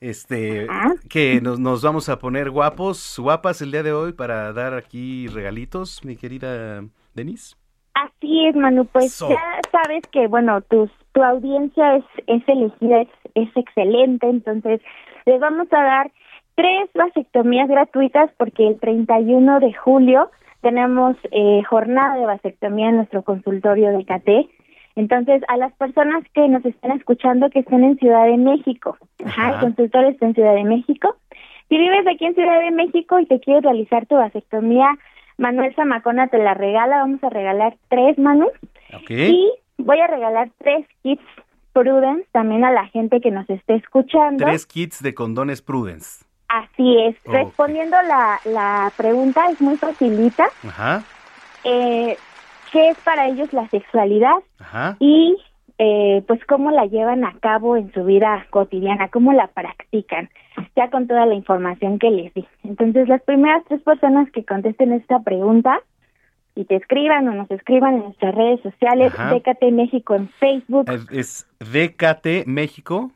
[0.00, 0.66] Este,
[1.10, 5.26] que nos, nos vamos a poner guapos, guapas el día de hoy para dar aquí
[5.28, 6.82] regalitos, mi querida
[7.14, 7.56] Denise.
[7.92, 13.08] Así es, Manu, pues ya sabes que, bueno, tus, tu audiencia es, es elegida, es,
[13.34, 14.80] es excelente, entonces
[15.26, 16.10] les vamos a dar
[16.54, 20.30] tres vasectomías gratuitas porque el 31 de julio
[20.62, 24.28] tenemos eh, jornada de vasectomía en nuestro consultorio de CAT.
[25.00, 29.54] Entonces, a las personas que nos están escuchando que estén en Ciudad de México, ajá,
[29.54, 31.16] el consultorio está en Ciudad de México.
[31.70, 34.90] Si vives aquí en Ciudad de México y te quieres realizar tu vasectomía,
[35.38, 36.98] Manuel Zamacona te la regala.
[36.98, 38.48] Vamos a regalar tres, Manu.
[39.08, 41.24] Y voy a regalar tres kits
[41.72, 44.44] Prudence también a la gente que nos esté escuchando.
[44.44, 46.26] Tres kits de condones Prudence.
[46.48, 47.16] Así es.
[47.24, 50.50] Respondiendo la, la pregunta, es muy facilita.
[50.68, 51.04] Ajá.
[51.64, 52.18] Eh,
[52.72, 54.36] ¿Qué es para ellos la sexualidad?
[54.58, 54.96] Ajá.
[55.00, 55.36] Y
[55.78, 60.28] eh, pues cómo la llevan a cabo en su vida cotidiana, cómo la practican,
[60.76, 62.46] ya con toda la información que les di.
[62.64, 65.80] Entonces, las primeras tres personas que contesten esta pregunta
[66.54, 69.32] y te escriban o nos escriban en nuestras redes sociales, Ajá.
[69.32, 73.10] Décate México en Facebook, Es, DKT México.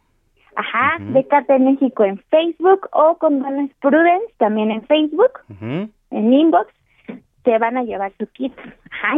[0.56, 5.90] ajá, Décate México en Facebook o Condones Prudence también en Facebook, Ujú.
[6.12, 6.68] en inbox,
[7.44, 8.52] se van a llevar su kit,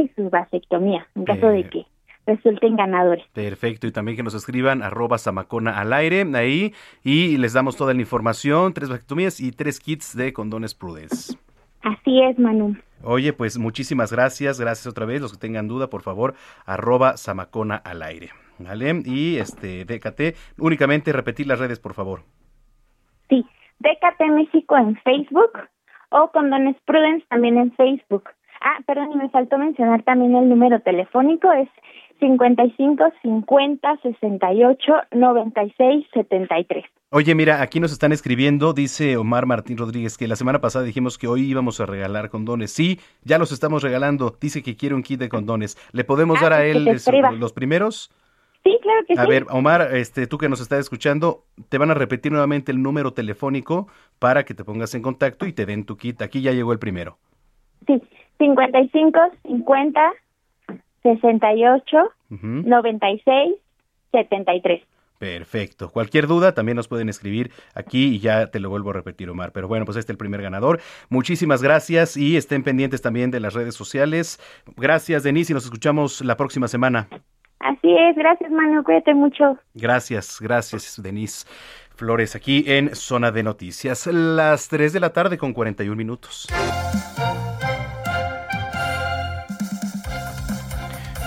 [0.03, 1.87] y su vasectomía, en caso de que
[2.27, 3.25] resulten ganadores.
[3.33, 6.75] Perfecto, y también que nos escriban arroba samacona al aire ahí
[7.05, 11.39] y les damos toda la información, tres vasectomías y tres kits de condones Prudence.
[11.83, 12.77] Así es, Manu.
[13.05, 15.21] Oye, pues muchísimas gracias, gracias otra vez.
[15.21, 16.35] Los que tengan duda, por favor,
[16.65, 18.31] arroba samacona al aire.
[18.59, 19.03] ¿Vale?
[19.05, 22.23] Y este, décate, únicamente repetir las redes, por favor.
[23.29, 23.45] Sí,
[23.79, 25.53] Décate México en Facebook
[26.19, 28.25] o Condones Prudence también en Facebook.
[28.61, 31.69] Ah, perdón, y me faltó mencionar también el número telefónico, es
[32.21, 36.85] 55 50 68 96 73.
[37.11, 41.19] Oye, mira, aquí nos están escribiendo, dice Omar Martín Rodríguez, que la semana pasada dijimos
[41.19, 42.73] que hoy íbamos a regalar condones.
[42.73, 44.37] Sí, ya los estamos regalando.
[44.41, 45.77] Dice que quiere un kit de condones.
[45.93, 46.85] ¿Le podemos Ah, dar a él
[47.39, 48.11] los primeros?
[48.67, 49.29] Sí, claro que A sí.
[49.31, 53.13] ver, Omar, este, tú que nos estás escuchando, te van a repetir nuevamente el número
[53.13, 53.87] telefónico
[54.19, 56.21] para que te pongas en contacto y te den tu kit.
[56.21, 57.17] Aquí ya llegó el primero.
[57.87, 58.03] Sí,
[58.39, 60.01] 55 50
[61.05, 61.97] 68
[62.31, 62.47] Ujú.
[62.47, 63.55] 96
[64.11, 64.83] 73.
[65.19, 65.89] Perfecto.
[65.91, 69.53] Cualquier duda también nos pueden escribir aquí y ya te lo vuelvo a repetir, Omar.
[69.53, 70.81] Pero bueno, pues este es el primer ganador.
[71.09, 74.39] Muchísimas gracias y estén pendientes también de las redes sociales.
[74.77, 77.09] Gracias, Denise, y nos escuchamos la próxima semana.
[77.61, 79.59] Así es, gracias Manu, cuídate mucho.
[79.75, 81.47] Gracias, gracias, Denise
[81.95, 84.07] Flores, aquí en Zona de Noticias.
[84.07, 86.47] Las 3 de la tarde con 41 minutos.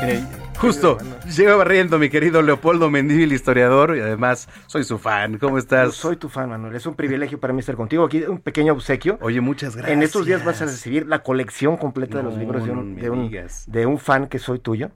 [0.02, 0.22] Mire,
[0.58, 0.98] justo,
[1.36, 5.40] llega barriendo mi querido Leopoldo Mendívil, historiador, y además soy su fan.
[5.40, 5.96] ¿Cómo estás?
[5.96, 6.76] soy tu fan, Manuel.
[6.76, 8.06] Es un privilegio para mí estar contigo.
[8.06, 9.18] Aquí un pequeño obsequio.
[9.22, 9.98] Oye, muchas gracias.
[9.98, 13.86] En estos días vas a recibir la colección completa de los libros de un, de
[13.86, 14.92] un fan que soy tuyo.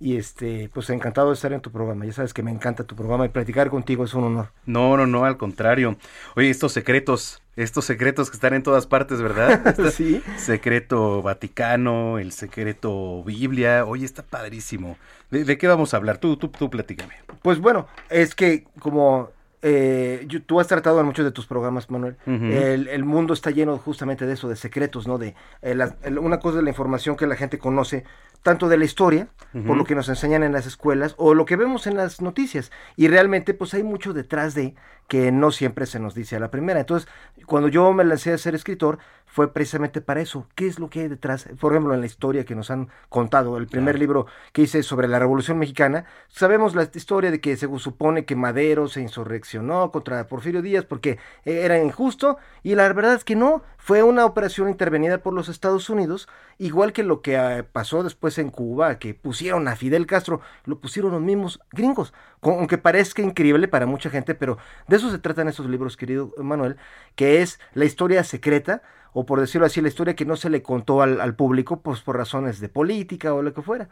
[0.00, 2.04] Y este, pues encantado de estar en tu programa.
[2.06, 4.52] Ya sabes que me encanta tu programa y platicar contigo es un honor.
[4.64, 5.96] No, no, no, al contrario.
[6.36, 9.66] Oye, estos secretos, estos secretos que están en todas partes, ¿verdad?
[9.66, 10.22] Este Sí.
[10.36, 13.84] Secreto Vaticano, el secreto Biblia.
[13.84, 14.96] Oye, está padrísimo.
[15.30, 16.18] ¿De, de qué vamos a hablar?
[16.18, 17.14] Tú, tú, tú platícame.
[17.42, 19.30] Pues bueno, es que como
[19.62, 23.76] eh, tú has tratado en muchos de tus programas, Manuel, el, el mundo está lleno
[23.78, 25.18] justamente de eso, de secretos, ¿no?
[25.18, 28.04] De eh, la- el- una cosa es la información que la gente conoce,
[28.42, 29.64] tanto de la historia, Ujú.
[29.66, 32.70] por lo que nos enseñan en las escuelas, o lo que vemos en las noticias.
[32.96, 34.74] Y realmente, pues hay mucho detrás de
[35.08, 36.78] que no siempre se nos dice a la primera.
[36.80, 37.08] Entonces,
[37.46, 38.98] cuando yo me lancé a ser escritor,
[39.28, 40.46] fue precisamente para eso.
[40.54, 41.48] ¿Qué es lo que hay detrás?
[41.60, 45.06] Por ejemplo, en la historia que nos han contado, el primer libro que hice sobre
[45.06, 50.26] la Revolución Mexicana, sabemos la historia de que se supone que Madero se insurreccionó contra
[50.26, 55.18] Porfirio Díaz porque era injusto y la verdad es que no, fue una operación intervenida
[55.18, 56.28] por los Estados Unidos,
[56.58, 60.78] igual que lo que eh, pasó después en Cuba, que pusieron a Fidel Castro, lo
[60.78, 65.48] pusieron los mismos gringos, aunque parezca increíble para mucha gente, pero de eso se tratan
[65.48, 66.76] estos libros, querido Manuel,
[67.14, 68.82] que es la historia secreta
[69.12, 72.00] o por decirlo así, la historia que no se le contó al, al público, pues
[72.00, 73.88] por razones de política o lo que fuera.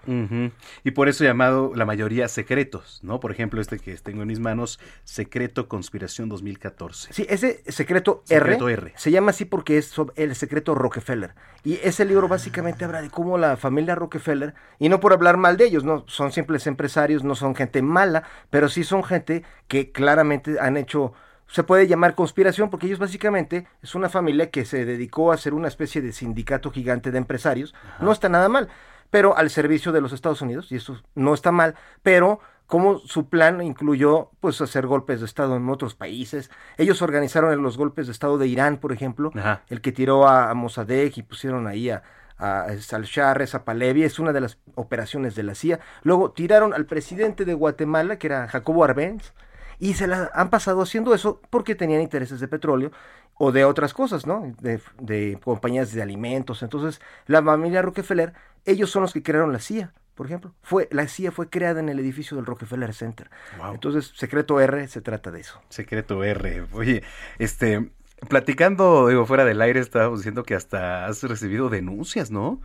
[0.85, 3.21] Y por eso llamado la mayoría secretos, ¿no?
[3.21, 7.13] Por ejemplo, este que tengo en mis manos, Secreto Conspiración 2014.
[7.13, 8.93] Sí, ese secreto, Secreto R, R.
[8.97, 11.35] se llama así porque es sobre el secreto Rockefeller.
[11.65, 15.57] Y ese libro básicamente habla de cómo la familia Rockefeller, y no por hablar mal
[15.57, 19.91] de ellos, no, son simples empresarios, no son gente mala, pero sí son gente que
[19.91, 21.13] claramente han hecho
[21.49, 25.55] se puede llamar conspiración porque ellos básicamente es una familia que se dedicó a hacer
[25.55, 27.75] una especie de sindicato gigante de empresarios.
[28.01, 28.69] No está nada mal,
[29.11, 33.29] pero al servicio de los Estados Unidos, y eso no está mal, pero como su
[33.29, 36.51] plan incluyó pues hacer golpes de estado en otros países.
[36.79, 39.63] Ellos organizaron los golpes de estado de Irán, por ejemplo, Ajá.
[39.69, 42.03] el que tiró a, a Mossadegh y pusieron ahí a
[42.39, 45.81] a Al-Sharres, a Palevi, es una de las operaciones de la CIA.
[46.03, 49.33] Luego tiraron al presidente de Guatemala, que era Jacobo Arbenz,
[49.79, 52.93] y se la han pasado haciendo eso porque tenían intereses de petróleo
[53.35, 54.55] o de otras cosas, ¿no?
[54.61, 56.63] De, de compañías de alimentos.
[56.63, 58.33] Entonces, la familia Rockefeller,
[58.65, 60.55] ellos son los que crearon la CIA, por ejemplo.
[60.63, 63.31] Fue, la CIA fue creada en el edificio del Rockefeller Center.
[63.59, 63.75] Wow.
[63.75, 65.61] Entonces, Secreto R se trata de eso.
[65.69, 66.67] Secreto R.
[66.73, 67.03] Oye,
[67.39, 67.91] este,
[68.29, 72.61] platicando, digo, fuera del aire, estábamos diciendo que hasta has recibido denuncias, ¿no?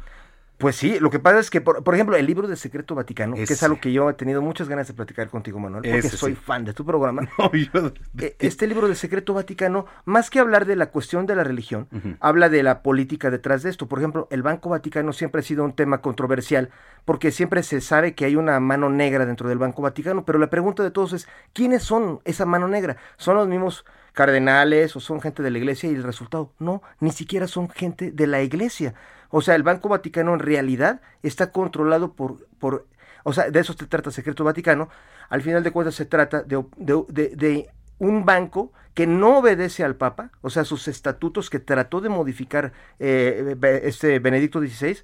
[0.61, 3.35] Pues sí, lo que pasa es que, por, por ejemplo, el libro de Secreto Vaticano,
[3.35, 6.15] que es algo que yo he tenido muchas ganas de platicar contigo, Manuel, porque Ese
[6.17, 6.41] soy sí.
[6.43, 7.23] fan de tu programa.
[7.37, 11.35] No, yo- Eh, Este libro de Secreto Vaticano, más que hablar de la cuestión de
[11.35, 11.87] la religión,
[12.19, 13.87] habla de la política detrás de esto.
[13.87, 16.69] Por ejemplo, el Banco Vaticano siempre ha sido un tema controversial,
[17.05, 20.49] porque siempre se sabe que hay una mano negra dentro del Banco Vaticano, pero la
[20.51, 22.97] pregunta de todos es, ¿quiénes son esa mano negra?
[23.17, 23.83] ¿Son los mismos
[24.13, 25.89] cardenales o son gente de la iglesia?
[25.89, 28.93] Y el resultado, no, ni siquiera son gente de la iglesia.
[29.31, 32.87] O sea, el Banco Vaticano en realidad está controlado por, por
[33.23, 34.89] o sea, de eso se trata Secreto Vaticano.
[35.29, 39.83] Al final de cuentas se trata de, de- de- de un banco que no obedece
[39.83, 44.97] al Papa, o sea, sus estatutos que trató de modificar eh, este Benedicto XVI.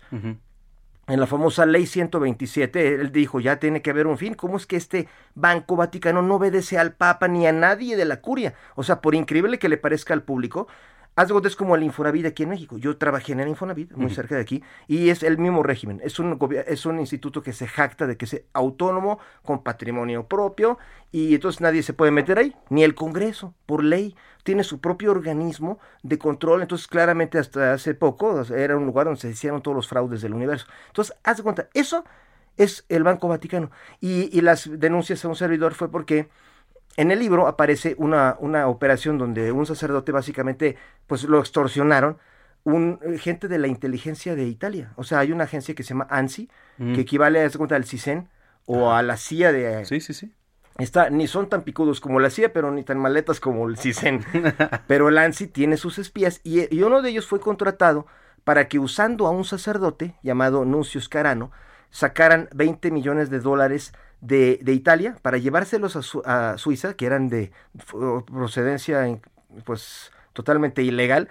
[1.09, 4.33] En la famosa ley 127, él dijo, ya tiene que haber un fin.
[4.33, 8.19] ¿Cómo es que este Banco Vaticano no obedece al Papa ni a nadie de la
[8.19, 8.55] curia?
[8.75, 10.67] O sea, por increíble que le parezca al público,
[11.17, 12.77] haz de cuenta, es como el Infonavit aquí en México.
[12.77, 15.99] Yo trabajé en el Infonavit, muy cerca de aquí, y es el mismo régimen.
[16.03, 16.37] Es un,
[16.67, 20.77] es un instituto que se jacta de que es autónomo, con patrimonio propio,
[21.11, 24.15] y entonces nadie se puede meter ahí, ni el Congreso, por ley.
[24.43, 29.19] Tiene su propio organismo de control, entonces claramente hasta hace poco era un lugar donde
[29.19, 30.67] se hicieron todos los fraudes del universo.
[30.85, 32.05] Entonces, haz de cuenta, eso
[32.57, 33.71] es el Banco Vaticano.
[33.99, 36.29] Y, y las denuncias a un servidor fue porque
[36.97, 40.75] en el libro aparece una, una operación donde un sacerdote básicamente
[41.07, 42.17] pues lo extorsionaron
[42.63, 44.91] un eh, gente de la inteligencia de Italia.
[44.97, 46.93] O sea, hay una agencia que se llama ANSI, Mm.
[46.93, 48.29] que equivale a cuenta al CISEN
[48.65, 49.85] o a la CIA de...
[49.85, 50.31] Sí, sí, sí.
[50.77, 54.23] Está, ni son tan picudos como la CIA, pero ni tan maletas como el CISEN.
[54.87, 58.05] pero el ANSI tiene sus espías y, y uno de ellos fue contratado
[58.43, 61.51] para que usando a un sacerdote llamado Nuncius Carano,
[61.89, 67.05] sacaran 20 millones de dólares de, de Italia para llevárselos a, Su- a Suiza, que
[67.05, 67.51] eran de
[68.25, 69.19] procedencia
[69.65, 71.29] pues totalmente ilegal,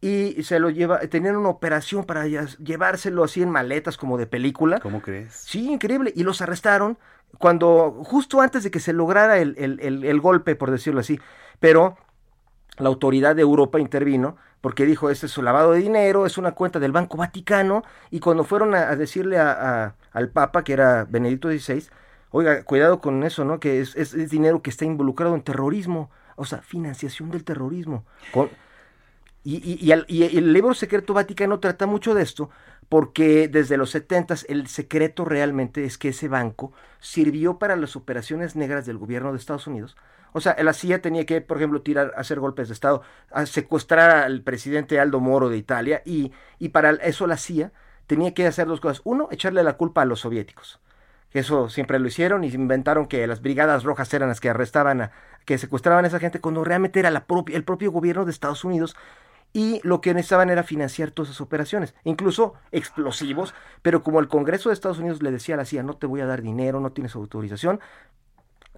[0.00, 4.78] y se lo lleva, tenían una operación para llevárselo así en maletas como de película.
[4.80, 5.32] ¿Cómo crees?
[5.34, 6.12] Sí, increíble.
[6.14, 6.98] Y los arrestaron
[7.38, 11.18] cuando, justo antes de que se lograra el, el- el- el golpe, por decirlo así.
[11.60, 11.96] Pero
[12.78, 16.52] la autoridad de Europa intervino porque dijo, este es un lavado de dinero, es una
[16.52, 17.82] cuenta del Banco Vaticano.
[18.10, 21.84] Y cuando fueron a, a decirle a- a- al Papa, que era Benedicto XVI,
[22.36, 23.58] oiga, cuidado con eso, ¿no?
[23.60, 26.10] Que es, dinero que está involucrado en terrorismo.
[26.36, 28.04] O sea, financiación del terrorismo.
[29.42, 32.50] Y, el libro secreto Vaticano trata mucho de esto
[32.88, 38.54] porque desde los 70 el secreto realmente es que ese banco sirvió para las operaciones
[38.54, 39.96] negras del gobierno de Estados Unidos.
[40.32, 43.02] O sea, la CIA tenía que, por ejemplo, tirar, hacer golpes de Estado,
[43.46, 47.72] secuestrar al presidente Aldo Moro de Italia y, y para eso la CIA
[48.06, 49.00] tenía que hacer dos cosas.
[49.04, 50.80] Uno, echarle la culpa a los soviéticos
[51.32, 55.10] eso siempre lo hicieron y inventaron que las brigadas rojas eran las que arrestaban a,
[55.44, 58.64] que secuestraban a esa gente cuando realmente era la propia, el propio gobierno de Estados
[58.64, 58.96] Unidos
[59.52, 64.68] y lo que necesitaban era financiar todas esas operaciones, incluso explosivos, pero como el Congreso
[64.68, 66.92] de Estados Unidos le decía a la CIA, no te voy a dar dinero, no
[66.92, 67.80] tienes autorización,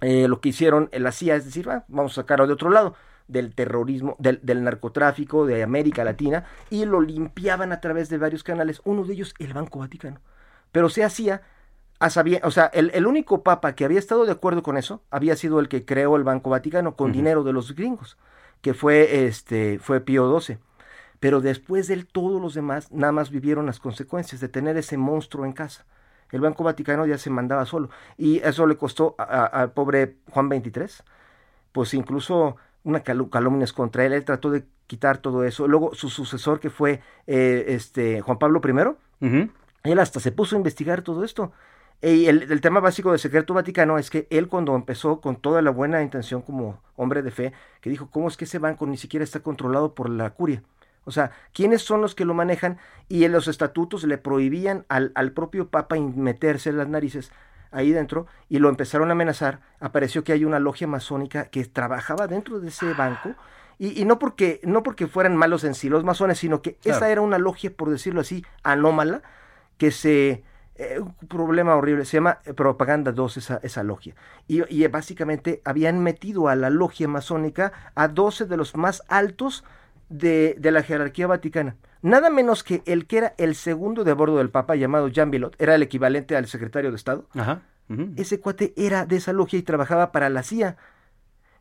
[0.01, 2.95] eh, lo que hicieron la CIA es decir, "Ah, vamos a sacarlo de otro lado,
[3.27, 8.43] del terrorismo, del, del narcotráfico de América Latina, y lo limpiaban a través de varios
[8.43, 10.19] canales, uno de ellos el Banco Vaticano.
[10.71, 11.41] Pero se hacía
[11.99, 12.11] a
[12.43, 15.59] o sea, el, el único papa que había estado de acuerdo con eso había sido
[15.59, 18.17] el que creó el Banco Vaticano con dinero de los gringos,
[18.61, 20.57] que fue este fue Pío XII.
[21.19, 24.95] Pero después de él todos los demás nada más vivieron las consecuencias de tener ese
[24.97, 25.85] monstruo en casa.
[26.31, 31.03] El Banco Vaticano ya se mandaba solo y eso le costó al pobre Juan XXIII,
[31.71, 35.67] pues incluso una calu- calumnias contra él, él trató de quitar todo eso.
[35.67, 38.95] Luego su sucesor, que fue eh, este Juan Pablo I,
[39.83, 41.51] él hasta se puso a investigar todo esto.
[42.01, 45.61] Y el, el tema básico del secreto vaticano es que él cuando empezó con toda
[45.61, 48.95] la buena intención como hombre de fe, que dijo, ¿cómo es que ese banco ni
[48.97, 50.63] siquiera está controlado por la curia?
[51.03, 52.77] O sea, ¿quiénes son los que lo manejan?
[53.09, 57.31] Y en los estatutos le prohibían al, al propio Papa meterse en las narices
[57.71, 59.59] ahí dentro y lo empezaron a amenazar.
[59.79, 63.35] Apareció que hay una logia masónica que trabajaba dentro de ese banco.
[63.77, 66.97] Y, y no porque no porque fueran malos en sí los masones, sino que Claro.
[66.97, 69.21] esa era una logia, por decirlo así, anómala,
[69.77, 70.43] que se...
[70.79, 74.15] eh, un problema horrible, se llama eh, Propaganda 2 esa, esa logia.
[74.47, 79.65] Y, y básicamente habían metido a la logia masónica a 12 de los más altos
[80.07, 81.75] de, de la jerarquía vaticana.
[82.01, 85.55] Nada menos que el que era el segundo de bordo del Papa, llamado Jean Bilot,
[85.59, 87.27] era el equivalente al secretario de Estado.
[87.35, 87.61] Ajá.
[88.15, 90.77] Ese cuate era de esa logia y trabajaba para la CIA.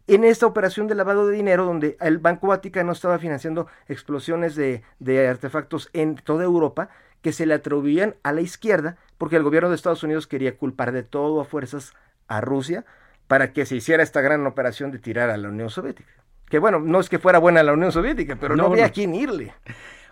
[0.07, 4.83] En esta operación de lavado de dinero, donde el Banco Vaticano estaba financiando explosiones de,
[4.99, 6.91] de artefactos en toda Europa,
[7.23, 10.93] que se le atribuían a la izquierda, porque el gobierno de Estados Unidos quería culpar
[10.93, 11.93] de todo a fuerzas
[12.29, 12.85] a Rusia
[13.27, 16.11] para que se hiciera esta gran operación de tirar a la Unión Soviética.
[16.49, 18.89] Que bueno, no es que fuera buena la Unión Soviética, pero no, No, había no.
[18.89, 19.53] a quién irle.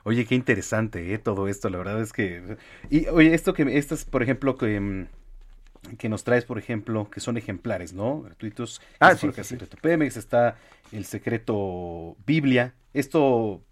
[0.04, 1.18] Oye, qué interesante, ¿eh?
[1.18, 2.56] Todo esto, la verdad es que...
[2.90, 5.06] Y oye, esto que, estas, por ejemplo, que, mm,
[5.98, 8.22] que nos traes, por ejemplo, que son ejemplares, ¿no?
[8.22, 8.80] Gratuitos.
[9.00, 9.44] Ah, sí, sí, sí.
[9.44, 10.56] Secreto Pemex, está
[10.92, 12.74] el secreto Biblia.
[12.92, 13.62] Esto,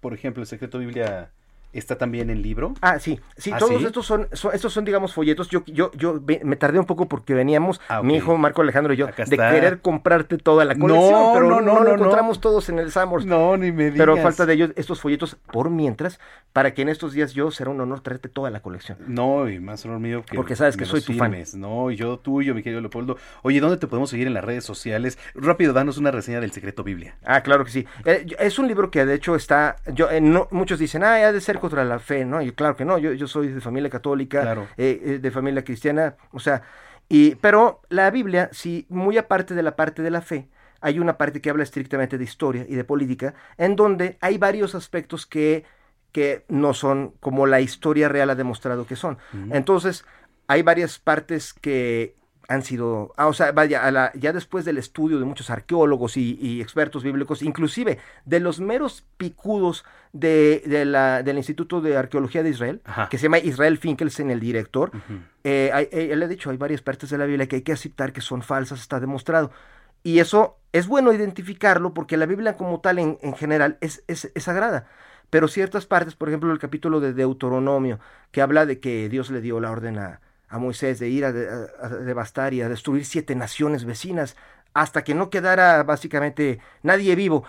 [0.00, 1.30] por ejemplo, el secreto Biblia
[1.78, 2.74] está también en libro.
[2.80, 3.86] Ah, sí, sí, ¿Ah, todos sí?
[3.86, 5.48] estos son, son- estos son, digamos, folletos.
[5.48, 8.96] Yo, yo, yo me tardé un poco porque veníamos, Ah, mi hijo Marco Alejandro y
[8.96, 12.40] yo, de querer comprarte toda la No, colección, pero no, no, no, lo no, encontramos
[12.40, 13.26] todos en el Sambors.
[13.26, 14.22] No, ni me Pero digas.
[14.24, 16.18] falta de ellos estos folletos por mientras,
[16.52, 18.98] para que en estos días yo será un honor traerte toda la colección.
[19.06, 21.30] No, y más honor mío que Porque sabes que soy tu fan.
[21.30, 23.16] firmes, No, y yo tuyo, mi querido Leopoldo.
[23.42, 25.18] Oye, ¿dónde te podemos seguir en las redes sociales?
[25.34, 27.16] Rápido, danos una reseña del Secreto Biblia.
[27.24, 27.86] Ah, claro que sí.
[28.04, 31.32] Eh, es un libro que de hecho está, yo, eh, no, muchos dicen, ah, ha
[31.32, 32.40] de ser contra la fe, ¿no?
[32.42, 34.66] Y claro que no, yo, yo soy de familia católica, Claro.
[34.76, 36.62] eh, eh, de familia cristiana, o sea,
[37.08, 40.48] y, pero la Biblia, sí, muy aparte de la parte de la fe,
[40.80, 44.74] hay una parte que habla estrictamente de historia y de política, en donde hay varios
[44.74, 45.64] aspectos que,
[46.12, 49.18] que no son como la historia real ha demostrado que son.
[49.50, 50.04] Entonces,
[50.48, 52.14] hay varias partes que
[52.48, 56.16] han sido, ah, o sea, vaya, a la- ya después del estudio de muchos arqueólogos
[56.16, 61.96] y, y expertos bíblicos, inclusive de los meros picudos de, de la, del Instituto de
[61.96, 63.08] Arqueología de Israel, Ajá.
[63.08, 64.92] que se llama Israel Finkelsen, el director,
[65.44, 67.72] eh, hay- eh, él ha dicho, hay varias partes de la Biblia que hay que
[67.72, 69.50] aceptar que son falsas, está demostrado.
[70.02, 74.30] Y eso es bueno identificarlo porque la Biblia como tal en, en general es, es,
[74.34, 74.86] es sagrada.
[75.30, 77.98] Pero ciertas partes, por ejemplo, el capítulo de Deuteronomio,
[78.30, 81.32] que habla de que Dios le dio la orden a, a Moisés de ir a,
[81.32, 84.36] de- a- a devastar y a destruir siete naciones vecinas
[84.74, 87.44] hasta que no quedara básicamente nadie vivo.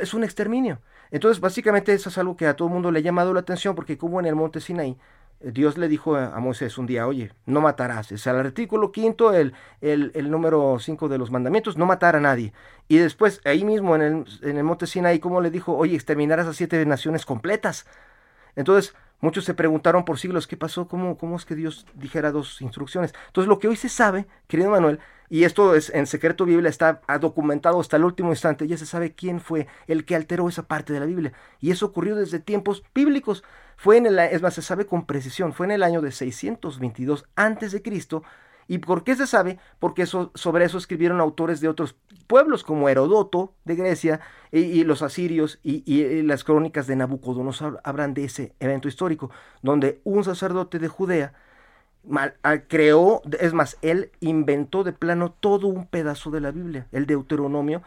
[0.00, 0.80] Es un exterminio.
[1.10, 3.74] Entonces, básicamente eso es algo que a todo el mundo le ha llamado la atención
[3.74, 4.96] porque como en el monte Sinaí,
[5.40, 8.12] Dios le dijo a a Moisés un día, oye, no matarás.
[8.12, 12.20] Es el artículo quinto, el, el, el número cinco de los mandamientos, no matar a
[12.20, 12.52] nadie.
[12.88, 16.46] Y después, ahí mismo en el, en el monte Sinaí, como le dijo, oye, exterminarás
[16.46, 17.86] a siete naciones completas.
[18.56, 22.60] Entonces, muchos se preguntaron por siglos qué pasó, cómo, cómo es que Dios dijera dos
[22.60, 23.14] instrucciones.
[23.28, 24.98] Entonces, lo que hoy se sabe, querido Manuel,
[25.30, 29.14] y esto es en secreto Biblia, está documentado hasta el último instante, ya se sabe
[29.14, 31.32] quién fue el que alteró esa parte de la Biblia.
[31.58, 33.42] Y eso ocurrió desde tiempos bíblicos.
[33.78, 37.24] Fue en el, es más, se sabe con precisión, fue en el año de 622
[37.34, 38.22] antes de Cristo.
[38.68, 39.58] ¿Y por qué se sabe?
[39.78, 44.20] Porque sobre eso escribieron autores de otros pueblos, como Herodoto de Grecia
[44.50, 49.30] y, los asirios y, y las crónicas de Nabucodonosor hablan de ese evento histórico,
[49.62, 51.32] donde un sacerdote de Judea
[52.68, 57.82] creó, es más, él inventó de plano todo un pedazo de la Biblia, el Deuteronomio,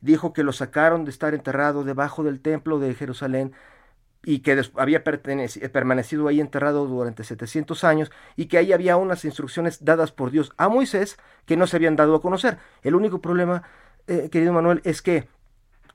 [0.00, 3.52] dijo que lo sacaron de estar enterrado debajo del templo de Jerusalén
[4.26, 9.24] y que había eh, permanecido ahí enterrado durante 700 años y que ahí había unas
[9.24, 11.16] instrucciones dadas por Dios a Moisés
[11.46, 12.58] que no se habían dado a conocer.
[12.82, 13.62] El único problema,
[14.08, 15.28] eh, querido Manuel, es que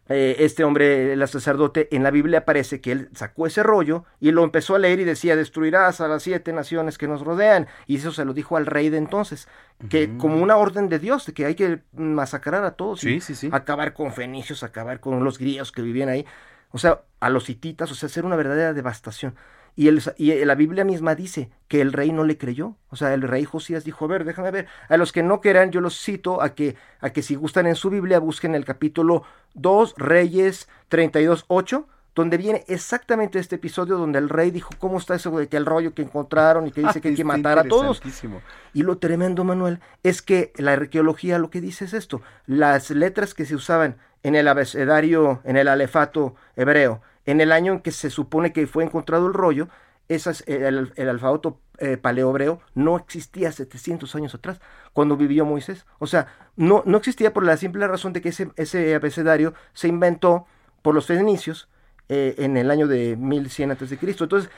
[0.07, 4.31] eh, este hombre, el sacerdote, en la Biblia aparece que él sacó ese rollo y
[4.31, 7.67] lo empezó a leer y decía, destruirás a las siete naciones que nos rodean.
[7.85, 9.49] Y eso se lo dijo al rey de entonces,
[9.89, 13.03] que como una orden de Dios, de que hay que masacrar a todos.
[13.03, 13.49] y Sí, sí, sí.
[13.51, 16.25] Acabar con fenicios, acabar con los griegos que vivían ahí.
[16.71, 19.35] O sea, a los hititas, o sea, hacer una verdadera devastación.
[19.75, 22.75] Y, el, y la Biblia misma dice que el rey no le creyó.
[22.89, 24.67] O sea, el rey Josías dijo, a ver, déjame ver.
[24.89, 27.75] A los que no quieran, yo los cito a que, a que si gustan en
[27.75, 29.23] su Biblia, busquen el capítulo
[29.53, 35.15] 2, Reyes 32, 8, donde viene exactamente este episodio donde el rey dijo, ¿cómo está
[35.15, 37.63] eso de que el rollo que encontraron y que dice que hay que matar a
[37.63, 38.01] todos?
[38.73, 42.21] Y lo tremendo, Manuel, es que la arqueología lo que dice es esto.
[42.45, 47.73] Las letras que se usaban en el abecedario, en el alefato hebreo, en el año
[47.73, 49.69] en que se supone que fue encontrado el rollo,
[50.09, 54.59] esas, el, el alfabeto eh, paleohebreo no existía 700 años atrás,
[54.93, 55.85] cuando vivió Moisés.
[55.97, 59.87] O sea, no, no existía por la simple razón de que ese, ese abecedario se
[59.87, 60.45] inventó
[60.83, 61.69] por los fenicios
[62.07, 64.25] eh, en el año de 1100 antes de Cristo.
[64.25, 64.51] Entonces,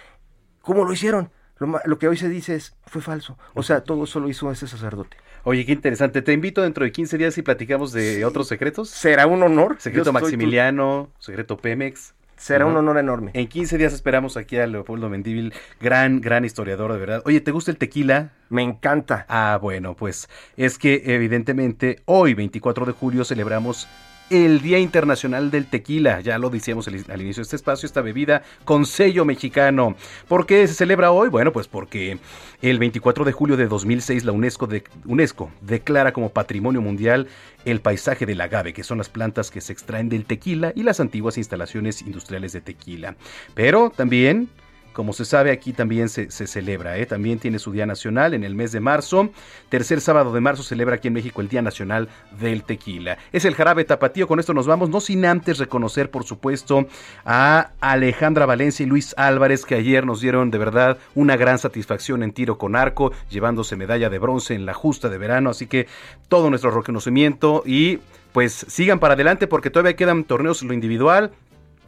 [0.62, 1.32] ¿cómo lo hicieron?
[1.60, 3.38] Lo, que hoy se dice es, fue falso.
[3.54, 5.18] O sea, todo eso lo hizo ese sacerdote.
[5.44, 6.22] Oye, qué interesante.
[6.22, 8.90] Te invito dentro de 15 días y platicamos de otros secretos.
[8.90, 9.76] Será un honor.
[9.80, 12.14] Secreto Yo soy tu- Maximiliano, secreto Pemex.
[12.36, 13.32] Será un honor enorme.
[13.36, 17.22] En 15 días esperamos aquí a Leopoldo Mendívil, gran, gran historiador, de verdad.
[17.26, 18.32] Oye, ¿te gusta el tequila?
[18.50, 19.26] Me encanta.
[19.30, 20.28] Ah, bueno, pues
[20.58, 23.88] es que evidentemente hoy, 24 de julio, celebramos
[24.30, 26.22] el Día Internacional del Tequila.
[26.22, 29.96] Ya lo decíamos al, inicio de este espacio, esta bebida con sello mexicano.
[30.28, 31.30] ¿Por qué se celebra hoy?
[31.30, 32.18] Bueno, pues porque
[32.62, 34.68] el 24 de julio de 2006 la UNESCO,
[35.06, 37.28] UNESCO declara como Patrimonio Mundial
[37.66, 41.00] el paisaje del agave, que son las plantas que se extraen del tequila y las
[41.00, 43.16] antiguas instalaciones industriales de tequila.
[43.54, 44.50] Pero también
[44.94, 47.06] como se sabe, aquí también se, se celebra, ¿eh?
[47.06, 49.30] también tiene su Día Nacional en el mes de marzo.
[49.70, 52.10] Tercer sábado de marzo celebra aquí en México el Día Nacional
[52.40, 53.18] del Tequila.
[53.32, 56.88] Es el jarabe tapatío, con esto nos vamos, no sin antes reconocer, por supuesto,
[57.26, 62.24] a Alejandra Valencia y Luis Álvarez, que ayer nos dieron de verdad una gran satisfacción
[62.24, 65.50] en tiro con arco, llevándose medalla de bronce en la justa de verano.
[65.50, 65.88] Así que
[66.28, 68.00] todo nuestro reconocimiento y
[68.34, 71.32] pues sigan para adelante porque todavía quedan torneos en lo individual,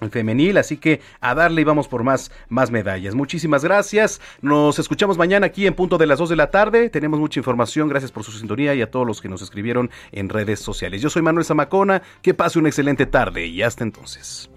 [0.10, 3.16] femenil, así que a darle y vamos por más, más medallas.
[3.16, 4.22] Muchísimas gracias.
[4.42, 6.90] Nos escuchamos mañana aquí en punto de las 2 de la tarde.
[6.90, 7.88] Tenemos mucha información.
[7.90, 11.02] Gracias por su sintonía y a todos los que nos escribieron en redes sociales.
[11.02, 12.02] Yo soy Manuel Zamacona.
[12.22, 14.50] Que pase una excelente tarde y hasta entonces.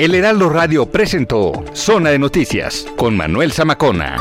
[0.00, 4.16] El Heraldo Radio presentó Zona de Noticias con Manuel Zamacona.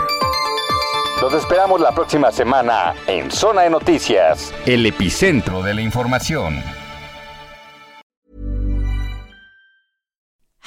[1.22, 6.62] Los esperamos la próxima semana en Zona de Noticias, el epicentro de la información.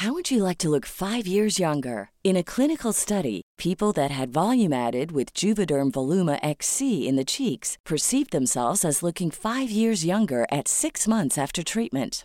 [0.02, 2.08] How would you like to look five years younger?
[2.24, 7.24] In a clinical study, people that had volume added with Juvederm Voluma XC in the
[7.26, 12.24] cheeks perceived themselves as looking five years younger at six months after treatment.